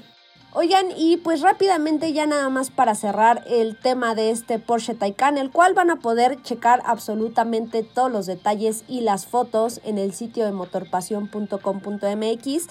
Oigan, 0.52 0.88
y 0.96 1.16
pues 1.16 1.40
rápidamente 1.40 2.12
ya 2.12 2.26
nada 2.26 2.50
más 2.50 2.70
para 2.70 2.94
cerrar 2.94 3.42
el 3.48 3.76
tema 3.76 4.14
de 4.14 4.30
este 4.30 4.58
Porsche 4.58 4.94
Taycan, 4.94 5.38
el 5.38 5.50
cual 5.50 5.72
van 5.72 5.90
a 5.90 5.96
poder 5.96 6.42
checar 6.42 6.82
absolutamente 6.84 7.82
todos 7.82 8.12
los 8.12 8.26
detalles 8.26 8.84
y 8.86 9.00
las 9.00 9.24
fotos 9.26 9.80
en 9.82 9.96
el 9.96 10.12
sitio 10.12 10.44
de 10.44 10.52
motorpasión.com.mx. 10.52 12.66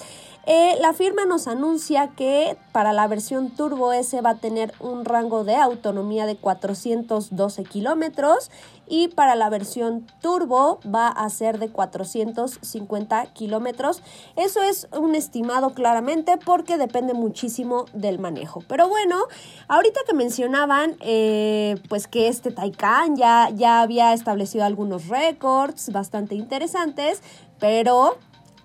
Eh, 0.45 0.75
la 0.81 0.91
firma 0.91 1.25
nos 1.25 1.47
anuncia 1.47 2.09
que 2.09 2.57
para 2.73 2.91
la 2.91 3.07
versión 3.07 3.49
Turbo 3.49 3.93
S 3.93 4.19
va 4.19 4.31
a 4.31 4.35
tener 4.35 4.73
un 4.81 5.05
rango 5.05 5.45
de 5.45 5.55
autonomía 5.55 6.25
de 6.25 6.35
412 6.35 7.63
kilómetros 7.63 8.51
y 8.85 9.07
para 9.07 9.35
la 9.35 9.49
versión 9.49 10.05
Turbo 10.21 10.79
va 10.83 11.07
a 11.07 11.29
ser 11.29 11.59
de 11.59 11.69
450 11.69 13.27
kilómetros. 13.27 14.01
Eso 14.35 14.61
es 14.61 14.89
un 14.91 15.15
estimado 15.15 15.69
claramente 15.69 16.37
porque 16.37 16.77
depende 16.77 17.13
muchísimo 17.13 17.85
del 17.93 18.19
manejo. 18.19 18.61
Pero 18.67 18.89
bueno, 18.89 19.19
ahorita 19.69 20.01
que 20.05 20.13
mencionaban 20.13 20.97
eh, 20.99 21.75
pues 21.87 22.07
que 22.07 22.27
este 22.27 22.51
Taycan 22.51 23.15
ya, 23.15 23.49
ya 23.49 23.79
había 23.79 24.13
establecido 24.13 24.65
algunos 24.65 25.07
récords 25.07 25.89
bastante 25.93 26.35
interesantes, 26.35 27.21
pero 27.59 28.17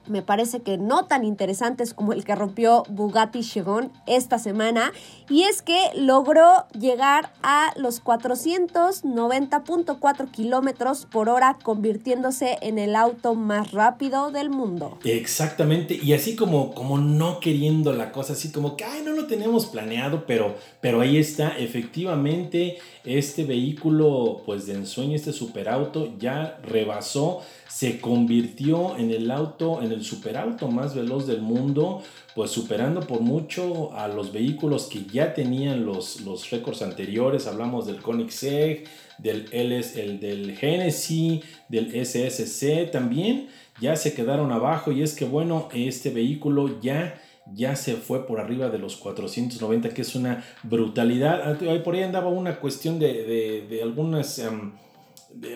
me 0.09 0.23
parece 0.23 0.61
que 0.61 0.79
no 0.79 1.07
tan 1.07 1.25
interesantes 1.25 1.95
como 1.95 2.13
el 2.13 2.25
que 2.25 2.35
rompió 2.35 2.83
Bugatti 2.89 3.41
Chiron 3.41 3.93
esta 4.07 4.39
semana, 4.39 4.93
y 5.29 5.43
es 5.43 5.61
que 5.63 5.79
logró 5.95 6.67
llegar 6.79 7.33
a 7.43 7.73
los 7.77 8.03
490.4 8.03 10.31
kilómetros 10.31 11.07
por 11.07 11.29
hora, 11.29 11.59
convirtiéndose 11.63 12.59
en 12.63 12.79
el 12.79 12.97
auto 12.97 13.35
más 13.35 13.73
rápido 13.73 14.31
del 14.31 14.49
mundo. 14.51 14.99
Exactamente, 15.05 15.99
y 16.03 16.13
así 16.13 16.37
como, 16.37 16.75
como 16.75 16.99
no 16.99 17.41
queriendo 17.41 17.93
la 17.93 18.13
cosa, 18.13 18.35
así 18.35 18.53
como 18.53 18.77
que, 18.77 18.85
ay, 18.85 19.03
no 19.05 19.11
lo 19.13 19.27
tenemos 19.27 19.67
planeado, 19.67 20.25
pero, 20.27 20.55
pero 20.81 21.01
ahí 21.01 21.19
está, 21.19 21.59
efectivamente, 21.59 22.79
este 23.09 23.45
vehículo, 23.45 24.43
pues 24.45 24.67
de 24.67 24.75
ensueño, 24.75 25.17
este 25.17 25.33
superauto, 25.33 26.13
ya 26.19 26.59
rebasó 26.63 27.43
se 27.69 28.01
convirtió 28.01 28.97
en 28.97 29.11
el 29.11 29.31
auto, 29.31 29.83
en 29.83 29.93
el 29.93 30.03
superauto 30.03 30.69
más 30.69 30.95
veloz 30.95 31.27
del 31.27 31.43
mundo, 31.43 32.03
pues 32.35 32.51
superando 32.51 33.03
por 33.03 33.21
mucho 33.21 33.93
a 33.95 34.09
los 34.09 34.33
vehículos 34.33 34.87
que 34.87 35.05
ya 35.05 35.35
tenían 35.35 35.85
los, 35.85 36.23
los 36.23 36.51
récords 36.51 36.83
anteriores. 36.83 37.47
Hablamos 37.47 37.87
del 37.87 38.01
Koenigsegg, 38.01 38.85
del, 39.19 39.45
LS, 39.53 39.97
el, 39.97 40.19
del 40.19 40.57
Genesis, 40.57 41.45
del 41.69 42.05
SSC 42.05 42.91
también. 42.91 43.49
Ya 43.81 43.95
se 43.97 44.15
quedaron 44.15 44.51
abajo 44.51 44.91
y 44.91 45.03
es 45.03 45.15
que 45.15 45.27
bueno, 45.27 45.69
este 45.73 46.11
vehículo 46.11 46.81
ya 46.81 47.21
ya 47.55 47.77
se 47.77 47.97
fue 47.97 48.27
por 48.27 48.41
arriba 48.41 48.69
de 48.69 48.79
los 48.79 48.97
490, 48.97 49.91
que 49.91 50.03
es 50.03 50.15
una 50.15 50.45
brutalidad. 50.63 51.59
Ahí 51.63 51.81
por 51.81 51.95
ahí 51.95 52.03
andaba 52.03 52.29
una 52.29 52.61
cuestión 52.61 52.99
de, 52.99 53.25
de, 53.25 53.67
de 53.69 53.83
algunas... 53.83 54.39
Em, 54.39 54.73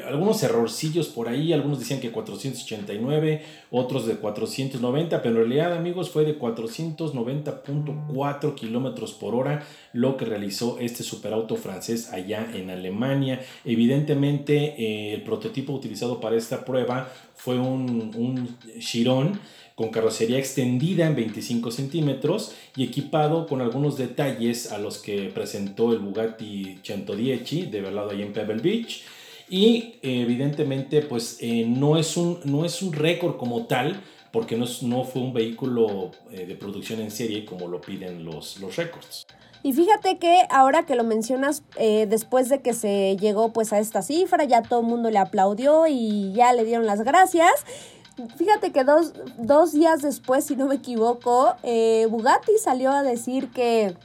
algunos 0.07 0.43
errorcillos 0.43 1.09
por 1.09 1.29
ahí, 1.29 1.51
algunos 1.53 1.79
decían 1.79 2.01
que 2.01 2.13
489, 2.13 3.43
otros 3.71 4.07
de 4.07 4.17
490, 4.17 5.23
pero 5.23 5.35
en 5.35 5.41
realidad 5.41 5.73
amigos 5.73 6.11
fue 6.11 6.27
de 6.27 6.39
490.4 6.39 8.55
kilómetros 8.55 9.15
por 9.15 9.35
hora 9.35 9.65
lo 9.95 10.19
que 10.19 10.27
realizó 10.27 10.79
este 10.79 11.03
superauto 11.03 11.57
francés 11.57 12.13
allá 12.13 12.47
en 12.55 12.69
Alemania. 12.71 13.41
Evidentemente 13.65 14.75
eh, 14.77 15.15
el 15.15 15.23
prototipo 15.23 15.73
utilizado 15.73 16.21
para 16.21 16.37
esta 16.37 16.67
prueba 16.67 17.11
fue 17.35 17.59
un, 17.59 18.13
un 18.15 18.59
Chiron 18.79 19.41
con 19.83 19.91
carrocería 19.91 20.39
extendida 20.39 21.09
en 21.09 21.17
25 21.17 21.73
centímetros 21.73 22.55
y 22.77 22.85
equipado 22.85 23.49
con 23.49 23.61
algunos 23.61 23.99
detalles 23.99 24.71
a 24.71 24.79
los 24.79 24.99
que 24.99 25.33
presentó 25.35 25.93
el 25.93 25.99
Bugatti 25.99 26.79
110 26.85 27.73
develado 27.73 28.11
ahí 28.11 28.23
en 28.23 28.33
Pebble 28.33 28.63
Beach. 28.63 29.03
Y 29.51 29.97
evidentemente, 30.03 31.03
pues 31.03 31.39
eh, 31.41 31.65
no 31.67 31.97
es 31.97 32.17
un, 32.17 32.39
no 32.45 32.65
es 32.65 32.81
un 32.81 32.93
récord 32.93 33.37
como 33.37 33.67
tal, 33.67 34.01
porque 34.31 34.57
no, 34.57 34.67
no 34.83 35.03
fue 35.03 35.21
un 35.21 35.33
vehículo 35.33 36.13
eh, 36.31 36.47
de 36.47 36.55
producción 36.55 37.01
en 37.01 37.11
serie 37.11 37.45
como 37.45 37.67
lo 37.67 37.81
piden 37.81 38.25
los, 38.25 38.61
los 38.61 38.77
récords. 38.77 39.27
Y 39.65 39.73
fíjate 39.73 40.19
que 40.19 40.47
ahora 40.49 40.87
que 40.87 40.95
lo 40.95 41.03
mencionas, 41.03 41.65
eh, 41.77 42.07
después 42.09 42.49
de 42.49 42.63
que 42.63 42.73
se 42.73 43.17
llegó 43.17 43.53
pues 43.53 43.73
a 43.73 43.81
esta 43.81 44.03
cifra, 44.03 44.45
ya 44.45 44.63
todo 44.63 44.81
el 44.81 44.87
mundo 44.87 45.11
le 45.11 45.19
aplaudió 45.19 45.89
y 45.89 46.33
ya 46.35 46.53
le 46.53 46.65
dieron 46.65 46.87
las 46.87 47.03
gracias. 47.03 47.51
Fíjate 48.37 48.73
que 48.73 48.85
dos, 48.85 49.13
dos 49.39 49.73
días 49.73 50.03
después, 50.03 50.45
si 50.45 50.57
no 50.57 50.67
me 50.67 50.77
equivoco, 50.77 51.55
Bugatti 52.09 52.59
salió 52.59 52.93
a 52.93 53.03
decir 53.03 53.51
que 53.51 53.97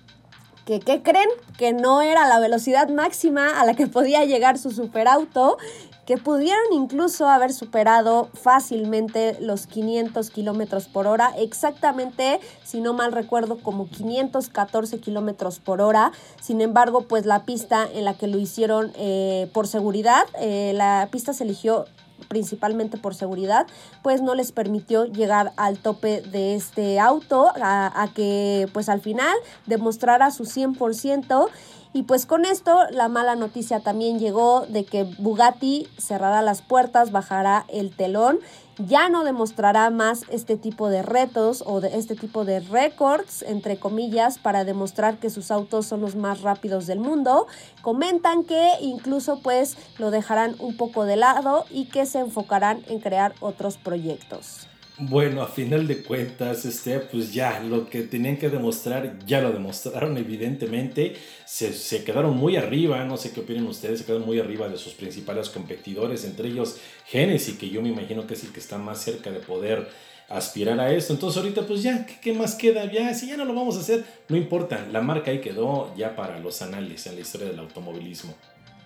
que 0.67 0.81
¿qué 0.81 1.01
creen? 1.01 1.29
Que 1.57 1.71
no 1.71 2.01
era 2.01 2.27
la 2.27 2.39
velocidad 2.39 2.89
máxima 2.89 3.57
a 3.57 3.65
la 3.65 3.73
que 3.73 3.87
podía 3.87 4.25
llegar 4.25 4.57
su 4.57 4.69
superauto, 4.71 5.57
que 6.05 6.17
pudieron 6.17 6.73
incluso 6.73 7.27
haber 7.29 7.53
superado 7.53 8.29
fácilmente 8.33 9.37
los 9.39 9.65
500 9.65 10.29
kilómetros 10.29 10.89
por 10.89 11.07
hora, 11.07 11.31
exactamente, 11.37 12.41
si 12.65 12.81
no 12.81 12.93
mal 12.93 13.13
recuerdo, 13.13 13.59
como 13.63 13.87
514 13.87 14.99
kilómetros 14.99 15.59
por 15.59 15.79
hora. 15.79 16.11
Sin 16.41 16.59
embargo, 16.59 17.03
pues 17.07 17.25
la 17.25 17.43
pista 17.43 17.87
en 17.93 18.03
la 18.03 18.15
que 18.15 18.27
lo 18.27 18.37
hicieron 18.37 18.91
eh, 18.95 19.49
por 19.53 19.67
seguridad, 19.67 20.25
eh, 20.37 20.73
la 20.75 21.07
pista 21.11 21.31
se 21.31 21.45
eligió 21.45 21.85
principalmente 22.27 22.97
por 22.97 23.15
seguridad, 23.15 23.67
pues 24.01 24.21
no 24.21 24.35
les 24.35 24.51
permitió 24.51 25.05
llegar 25.05 25.53
al 25.57 25.77
tope 25.77 26.21
de 26.21 26.55
este 26.55 26.99
auto, 26.99 27.51
a, 27.61 28.07
que 28.15 28.67
pues 28.73 28.89
al 28.89 29.01
final 29.01 29.35
demostrara 29.65 30.31
su 30.31 30.43
100% 30.43 31.49
y 31.97 32.03
pues 32.03 32.27
con 32.27 32.45
esto 32.45 32.83
la 32.91 33.07
mala 33.07 33.35
noticia 33.35 33.79
también 33.79 34.19
llegó 34.19 34.67
de 34.67 34.85
que 34.85 35.03
Bugatti 35.17 35.87
cerrará 35.97 36.43
las 36.43 36.61
puertas, 36.61 37.11
bajará 37.11 37.65
el 37.69 37.89
telón, 37.89 38.37
ya 38.77 39.09
no 39.09 39.23
demostrará 39.23 39.89
más 39.89 40.21
este 40.29 40.57
tipo 40.57 40.89
de 40.89 41.01
retos 41.01 41.63
o 41.65 41.81
de 41.81 41.97
este 41.97 42.15
tipo 42.15 42.45
de 42.45 42.59
récords, 42.59 43.41
entre 43.41 43.79
comillas, 43.79 44.37
para 44.37 44.63
demostrar 44.63 45.17
que 45.17 45.31
sus 45.31 45.49
autos 45.49 45.87
son 45.87 46.01
los 46.01 46.15
más 46.15 46.41
rápidos 46.41 46.85
del 46.85 46.99
mundo. 46.99 47.47
Comentan 47.81 48.43
que 48.43 48.73
incluso 48.79 49.39
pues 49.39 49.75
lo 49.97 50.11
dejarán 50.11 50.55
un 50.59 50.77
poco 50.77 51.05
de 51.05 51.15
lado 51.15 51.65
y 51.71 51.85
que 51.85 52.05
se 52.05 52.19
enfocarán 52.19 52.83
en 52.89 52.99
crear 52.99 53.33
otros 53.39 53.77
proyectos. 53.77 54.67
Bueno, 54.99 55.43
a 55.43 55.47
final 55.47 55.85
de 55.85 56.01
cuentas, 56.01 56.65
este, 56.65 56.99
pues 56.99 57.31
ya 57.31 57.59
lo 57.59 57.87
que 57.87 58.01
tenían 58.01 58.37
que 58.37 58.49
demostrar, 58.49 59.19
ya 59.27 59.41
lo 59.41 59.51
demostraron 59.51 60.17
evidentemente. 60.17 61.15
Se, 61.45 61.71
se, 61.71 62.03
quedaron 62.03 62.35
muy 62.35 62.55
arriba, 62.55 63.05
no 63.05 63.15
sé 63.15 63.31
qué 63.31 63.41
opinan 63.41 63.67
ustedes, 63.67 63.99
se 63.99 64.05
quedaron 64.05 64.25
muy 64.25 64.39
arriba 64.39 64.67
de 64.67 64.77
sus 64.77 64.93
principales 64.93 65.49
competidores, 65.49 66.25
entre 66.25 66.47
ellos 66.47 66.77
Genesis, 67.05 67.59
que 67.59 67.69
yo 67.69 67.83
me 67.83 67.89
imagino 67.89 68.25
que 68.25 68.33
es 68.33 68.43
el 68.43 68.51
que 68.51 68.59
está 68.59 68.79
más 68.79 68.99
cerca 68.99 69.29
de 69.29 69.37
poder 69.39 69.87
aspirar 70.29 70.79
a 70.79 70.91
esto. 70.91 71.13
Entonces 71.13 71.43
ahorita 71.43 71.67
pues 71.67 71.83
ya, 71.83 72.03
¿qué, 72.07 72.17
qué 72.19 72.33
más 72.33 72.55
queda? 72.55 72.91
Ya, 72.91 73.13
si 73.13 73.27
ya 73.27 73.37
no 73.37 73.45
lo 73.45 73.53
vamos 73.53 73.77
a 73.77 73.81
hacer, 73.81 74.03
no 74.29 74.35
importa, 74.35 74.87
la 74.91 75.01
marca 75.01 75.29
ahí 75.29 75.41
quedó 75.41 75.93
ya 75.95 76.15
para 76.15 76.39
los 76.39 76.63
anales 76.63 77.05
en 77.05 77.13
la 77.13 77.21
historia 77.21 77.47
del 77.47 77.59
automovilismo. 77.59 78.35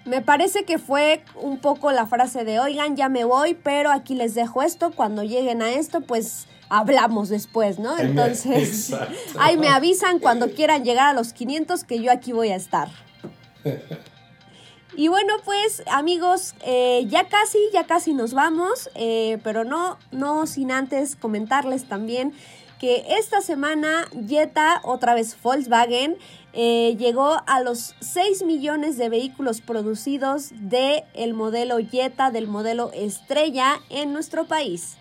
Me 0.06 0.22
parece 0.22 0.66
que 0.66 0.80
fue 0.80 1.24
un 1.36 1.60
poco 1.60 1.92
la 1.92 2.06
frase 2.08 2.44
de, 2.44 2.60
oigan, 2.60 2.96
ya 2.96 3.08
me 3.08 3.24
voy, 3.24 3.54
pero 3.54 3.92
aquí 3.92 4.16
les 4.16 4.34
dejo 4.34 4.64
esto, 4.64 4.92
cuando 4.92 5.24
lleguen 5.24 5.62
a 5.62 5.72
esto, 5.72 6.02
pues 6.02 6.48
hablamos 6.70 7.30
después, 7.30 7.80
¿no? 7.80 7.98
Entonces, 8.00 8.94
ahí 9.38 9.58
me 9.58 9.68
avisan 9.68 10.20
cuando 10.20 10.52
quieran 10.52 10.84
llegar 10.84 11.08
a 11.08 11.14
los 11.14 11.34
500 11.34 11.84
que 11.84 12.00
yo 12.02 12.12
aquí 12.12 12.32
voy 12.32 12.50
a 12.50 12.56
estar. 12.56 12.90
Y 14.94 15.08
bueno, 15.08 15.36
pues 15.46 15.84
amigos, 15.88 16.54
eh, 16.66 17.06
ya 17.08 17.28
casi, 17.30 17.58
ya 17.72 17.86
casi 17.86 18.14
nos 18.14 18.34
vamos, 18.34 18.90
eh, 18.96 19.40
pero 19.42 19.64
no, 19.64 19.98
no 20.12 20.46
sin 20.48 20.70
antes 20.70 21.16
comentarles 21.16 21.86
también 21.86 22.34
que 22.82 23.06
esta 23.20 23.42
semana 23.42 24.08
Jetta, 24.28 24.82
otra 24.84 25.14
vez 25.14 25.38
Volkswagen, 25.40 26.18
eh, 26.52 26.96
llegó 26.98 27.38
a 27.46 27.62
los 27.62 27.94
6 28.00 28.44
millones 28.44 28.98
de 28.98 29.08
vehículos 29.08 29.62
producidos 29.62 30.50
del 30.52 31.04
el 31.14 31.36
modelo 31.36 31.78
Jetta, 31.78 32.32
del 32.32 32.48
modelo 32.48 32.90
Estrella 32.92 33.80
en 33.92 34.14
nuestro 34.14 34.46
país. 34.46 34.98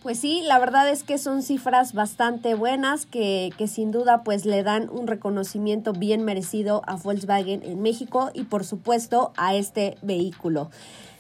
Pues 0.03 0.19
sí, 0.19 0.43
la 0.43 0.59
verdad 0.59 0.91
es 0.91 1.03
que 1.03 1.17
son 1.17 1.43
cifras 1.43 1.95
bastante 1.95 2.55
buenas 2.55 3.07
que, 3.07 3.51
que, 3.57 3.67
sin 3.67 3.91
duda 3.91 4.23
pues 4.23 4.45
le 4.45 4.63
dan 4.63 4.91
un 4.91 5.07
reconocimiento 5.07 5.95
bien 5.95 6.27
merecido 6.27 6.83
a 6.87 6.97
Volkswagen 6.97 7.63
en 7.63 7.81
México 7.81 8.33
y 8.35 8.43
por 8.43 8.67
supuesto 8.67 9.33
a 9.39 9.55
este 9.55 9.97
vehículo. 10.03 10.71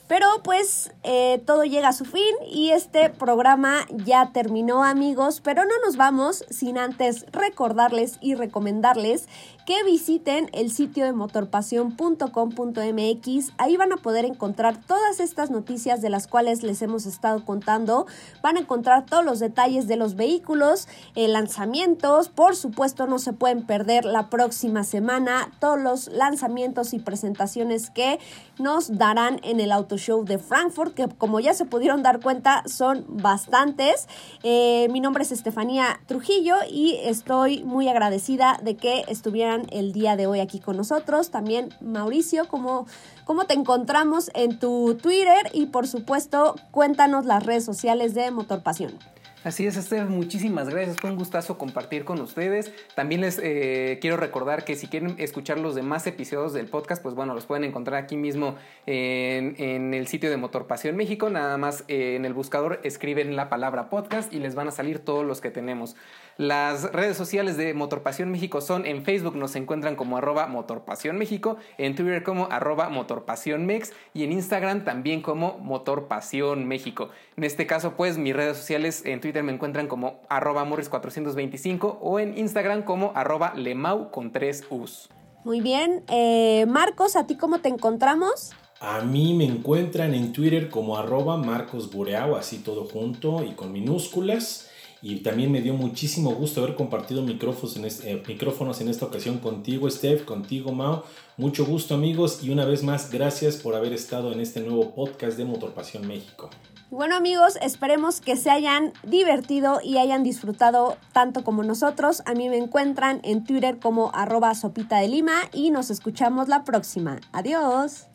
Pero 0.06 0.26
pues 0.42 0.92
eh, 1.02 1.42
todo 1.46 1.64
llega 1.64 1.88
a 1.88 1.92
su 1.94 2.04
fin 2.04 2.34
y 2.46 2.70
este 2.70 3.08
programa 3.08 3.86
ya 3.90 4.30
terminó 4.32 4.84
amigos, 4.84 5.40
pero 5.40 5.64
no 5.64 5.74
nos 5.84 5.96
vamos 5.96 6.44
sin 6.50 6.76
antes 6.76 7.24
recordarles 7.32 8.18
y 8.20 8.34
recomendarles 8.34 9.28
que 9.66 9.82
visiten 9.84 10.48
el 10.52 10.70
sitio 10.70 11.04
de 11.04 11.12
motorpasión.com.mx. 11.12 13.52
Ahí 13.56 13.76
van 13.76 13.92
a 13.92 13.96
poder 13.96 14.24
encontrar 14.24 14.76
todas 14.76 15.20
estas 15.20 15.50
noticias 15.50 16.02
de 16.02 16.10
las 16.10 16.26
cuales 16.26 16.62
les 16.62 16.82
hemos 16.82 17.06
estado 17.06 17.44
contando. 17.44 18.06
Van 18.42 18.56
a 18.56 18.60
encontrar 18.60 19.06
todos 19.06 19.24
los 19.24 19.38
detalles 19.38 19.88
de 19.88 19.96
los 19.96 20.16
vehículos, 20.16 20.88
eh, 21.14 21.28
lanzamientos. 21.28 22.28
Por 22.28 22.56
supuesto, 22.56 23.06
no 23.06 23.18
se 23.18 23.32
pueden 23.32 23.64
perder 23.64 24.04
la 24.04 24.28
próxima 24.28 24.84
semana 24.84 25.50
todos 25.60 25.80
los 25.80 26.08
lanzamientos 26.08 26.92
y 26.92 26.98
presentaciones 26.98 27.90
que 27.90 28.18
nos 28.58 28.98
darán 28.98 29.40
en 29.42 29.60
el 29.60 29.72
Auto 29.72 29.96
Show 29.96 30.24
de 30.24 30.38
Frankfurt, 30.38 30.94
que 30.94 31.08
como 31.08 31.40
ya 31.40 31.54
se 31.54 31.64
pudieron 31.64 32.02
dar 32.02 32.20
cuenta, 32.20 32.62
son 32.66 33.04
bastantes. 33.08 34.08
Eh, 34.42 34.88
mi 34.90 35.00
nombre 35.00 35.22
es 35.22 35.32
Estefanía 35.32 36.00
Trujillo 36.06 36.56
y 36.70 36.98
estoy 37.02 37.64
muy 37.64 37.88
agradecida 37.88 38.58
de 38.62 38.76
que 38.76 39.04
estuvieran 39.08 39.53
el 39.70 39.92
día 39.92 40.16
de 40.16 40.26
hoy 40.26 40.40
aquí 40.40 40.60
con 40.60 40.76
nosotros. 40.76 41.30
También 41.30 41.70
Mauricio, 41.80 42.48
¿cómo, 42.48 42.86
cómo 43.24 43.46
te 43.46 43.54
encontramos 43.54 44.30
en 44.34 44.58
tu 44.58 44.96
Twitter? 45.00 45.50
Y 45.52 45.66
por 45.66 45.86
supuesto, 45.86 46.56
cuéntanos 46.70 47.24
las 47.24 47.44
redes 47.44 47.64
sociales 47.64 48.14
de 48.14 48.30
Motor 48.30 48.62
Pasión. 48.62 48.98
Así 49.44 49.66
es, 49.66 49.76
Esther, 49.76 50.06
muchísimas 50.06 50.70
gracias. 50.70 50.96
Fue 50.98 51.10
un 51.10 51.16
gustazo 51.16 51.58
compartir 51.58 52.06
con 52.06 52.18
ustedes. 52.22 52.72
También 52.94 53.20
les 53.20 53.38
eh, 53.42 53.98
quiero 54.00 54.16
recordar 54.16 54.64
que 54.64 54.74
si 54.74 54.86
quieren 54.86 55.16
escuchar 55.18 55.58
los 55.58 55.74
demás 55.74 56.06
episodios 56.06 56.54
del 56.54 56.66
podcast, 56.66 57.02
pues 57.02 57.14
bueno, 57.14 57.34
los 57.34 57.44
pueden 57.44 57.64
encontrar 57.64 58.02
aquí 58.02 58.16
mismo 58.16 58.56
en, 58.86 59.92
el 59.92 60.06
sitio 60.06 60.30
de 60.30 60.38
Motor 60.38 60.66
Pasión 60.66 60.96
México. 60.96 61.28
Nada 61.28 61.58
más 61.58 61.84
eh, 61.88 62.16
en 62.16 62.24
el 62.24 62.32
buscador 62.32 62.80
escriben 62.84 63.36
la 63.36 63.50
palabra 63.50 63.90
podcast 63.90 64.32
y 64.32 64.38
les 64.38 64.54
van 64.54 64.68
a 64.68 64.70
salir 64.70 65.00
todos 65.00 65.26
los 65.26 65.42
que 65.42 65.50
tenemos. 65.50 65.94
Las 66.36 66.90
redes 66.92 67.16
sociales 67.16 67.56
de 67.56 67.74
Motorpasión 67.74 68.32
México 68.32 68.60
son 68.60 68.86
en 68.86 69.04
Facebook 69.04 69.36
nos 69.36 69.54
encuentran 69.54 69.94
como 69.94 70.16
arroba 70.16 70.48
Motorpasión 70.48 71.16
México, 71.16 71.58
en 71.78 71.94
Twitter 71.94 72.24
como 72.24 72.48
arroba 72.50 72.88
Motorpasión 72.88 73.66
Mex 73.66 73.92
y 74.14 74.24
en 74.24 74.32
Instagram 74.32 74.84
también 74.84 75.22
como 75.22 75.58
Motorpasión 75.58 76.66
México. 76.66 77.10
En 77.36 77.44
este 77.44 77.68
caso 77.68 77.92
pues 77.96 78.18
mis 78.18 78.34
redes 78.34 78.56
sociales 78.56 79.02
en 79.04 79.20
Twitter 79.20 79.44
me 79.44 79.52
encuentran 79.52 79.86
como 79.86 80.22
arroba 80.28 80.64
Morris425 80.64 81.98
o 82.00 82.18
en 82.18 82.36
Instagram 82.36 82.82
como 82.82 83.12
arroba 83.14 83.54
Lemau 83.54 84.10
con 84.10 84.32
3 84.32 84.64
U's. 84.70 85.08
Muy 85.44 85.60
bien, 85.60 86.02
eh, 86.08 86.66
Marcos, 86.66 87.14
¿a 87.14 87.28
ti 87.28 87.36
cómo 87.36 87.60
te 87.60 87.68
encontramos? 87.68 88.52
A 88.80 89.02
mí 89.02 89.34
me 89.34 89.44
encuentran 89.44 90.14
en 90.14 90.32
Twitter 90.32 90.68
como 90.68 90.96
arroba 90.96 91.36
Marcos 91.36 91.92
Bureau, 91.92 92.34
así 92.34 92.58
todo 92.58 92.86
junto 92.86 93.44
y 93.44 93.52
con 93.52 93.70
minúsculas. 93.72 94.70
Y 95.06 95.16
también 95.16 95.52
me 95.52 95.60
dio 95.60 95.74
muchísimo 95.74 96.34
gusto 96.34 96.62
haber 96.62 96.76
compartido 96.76 97.20
micrófonos 97.20 97.76
en, 97.76 97.84
eh, 97.84 98.22
micrófonos 98.26 98.80
en 98.80 98.88
esta 98.88 99.04
ocasión 99.04 99.36
contigo, 99.38 99.90
Steph, 99.90 100.24
contigo, 100.24 100.72
Mao. 100.72 101.04
Mucho 101.36 101.66
gusto, 101.66 101.94
amigos. 101.94 102.42
Y 102.42 102.48
una 102.48 102.64
vez 102.64 102.82
más, 102.82 103.10
gracias 103.10 103.56
por 103.56 103.74
haber 103.74 103.92
estado 103.92 104.32
en 104.32 104.40
este 104.40 104.60
nuevo 104.60 104.94
podcast 104.94 105.36
de 105.36 105.44
Motorpasión 105.44 106.08
México. 106.08 106.48
Bueno 106.90 107.16
amigos, 107.16 107.58
esperemos 107.60 108.22
que 108.22 108.36
se 108.36 108.48
hayan 108.48 108.94
divertido 109.02 109.80
y 109.84 109.98
hayan 109.98 110.22
disfrutado 110.22 110.96
tanto 111.12 111.44
como 111.44 111.62
nosotros. 111.64 112.22
A 112.24 112.32
mí 112.32 112.48
me 112.48 112.56
encuentran 112.56 113.20
en 113.24 113.44
Twitter 113.44 113.78
como 113.78 114.10
arroba 114.14 114.54
sopita 114.54 115.00
de 115.00 115.08
lima 115.08 115.34
y 115.52 115.70
nos 115.70 115.90
escuchamos 115.90 116.48
la 116.48 116.64
próxima. 116.64 117.20
Adiós. 117.30 118.06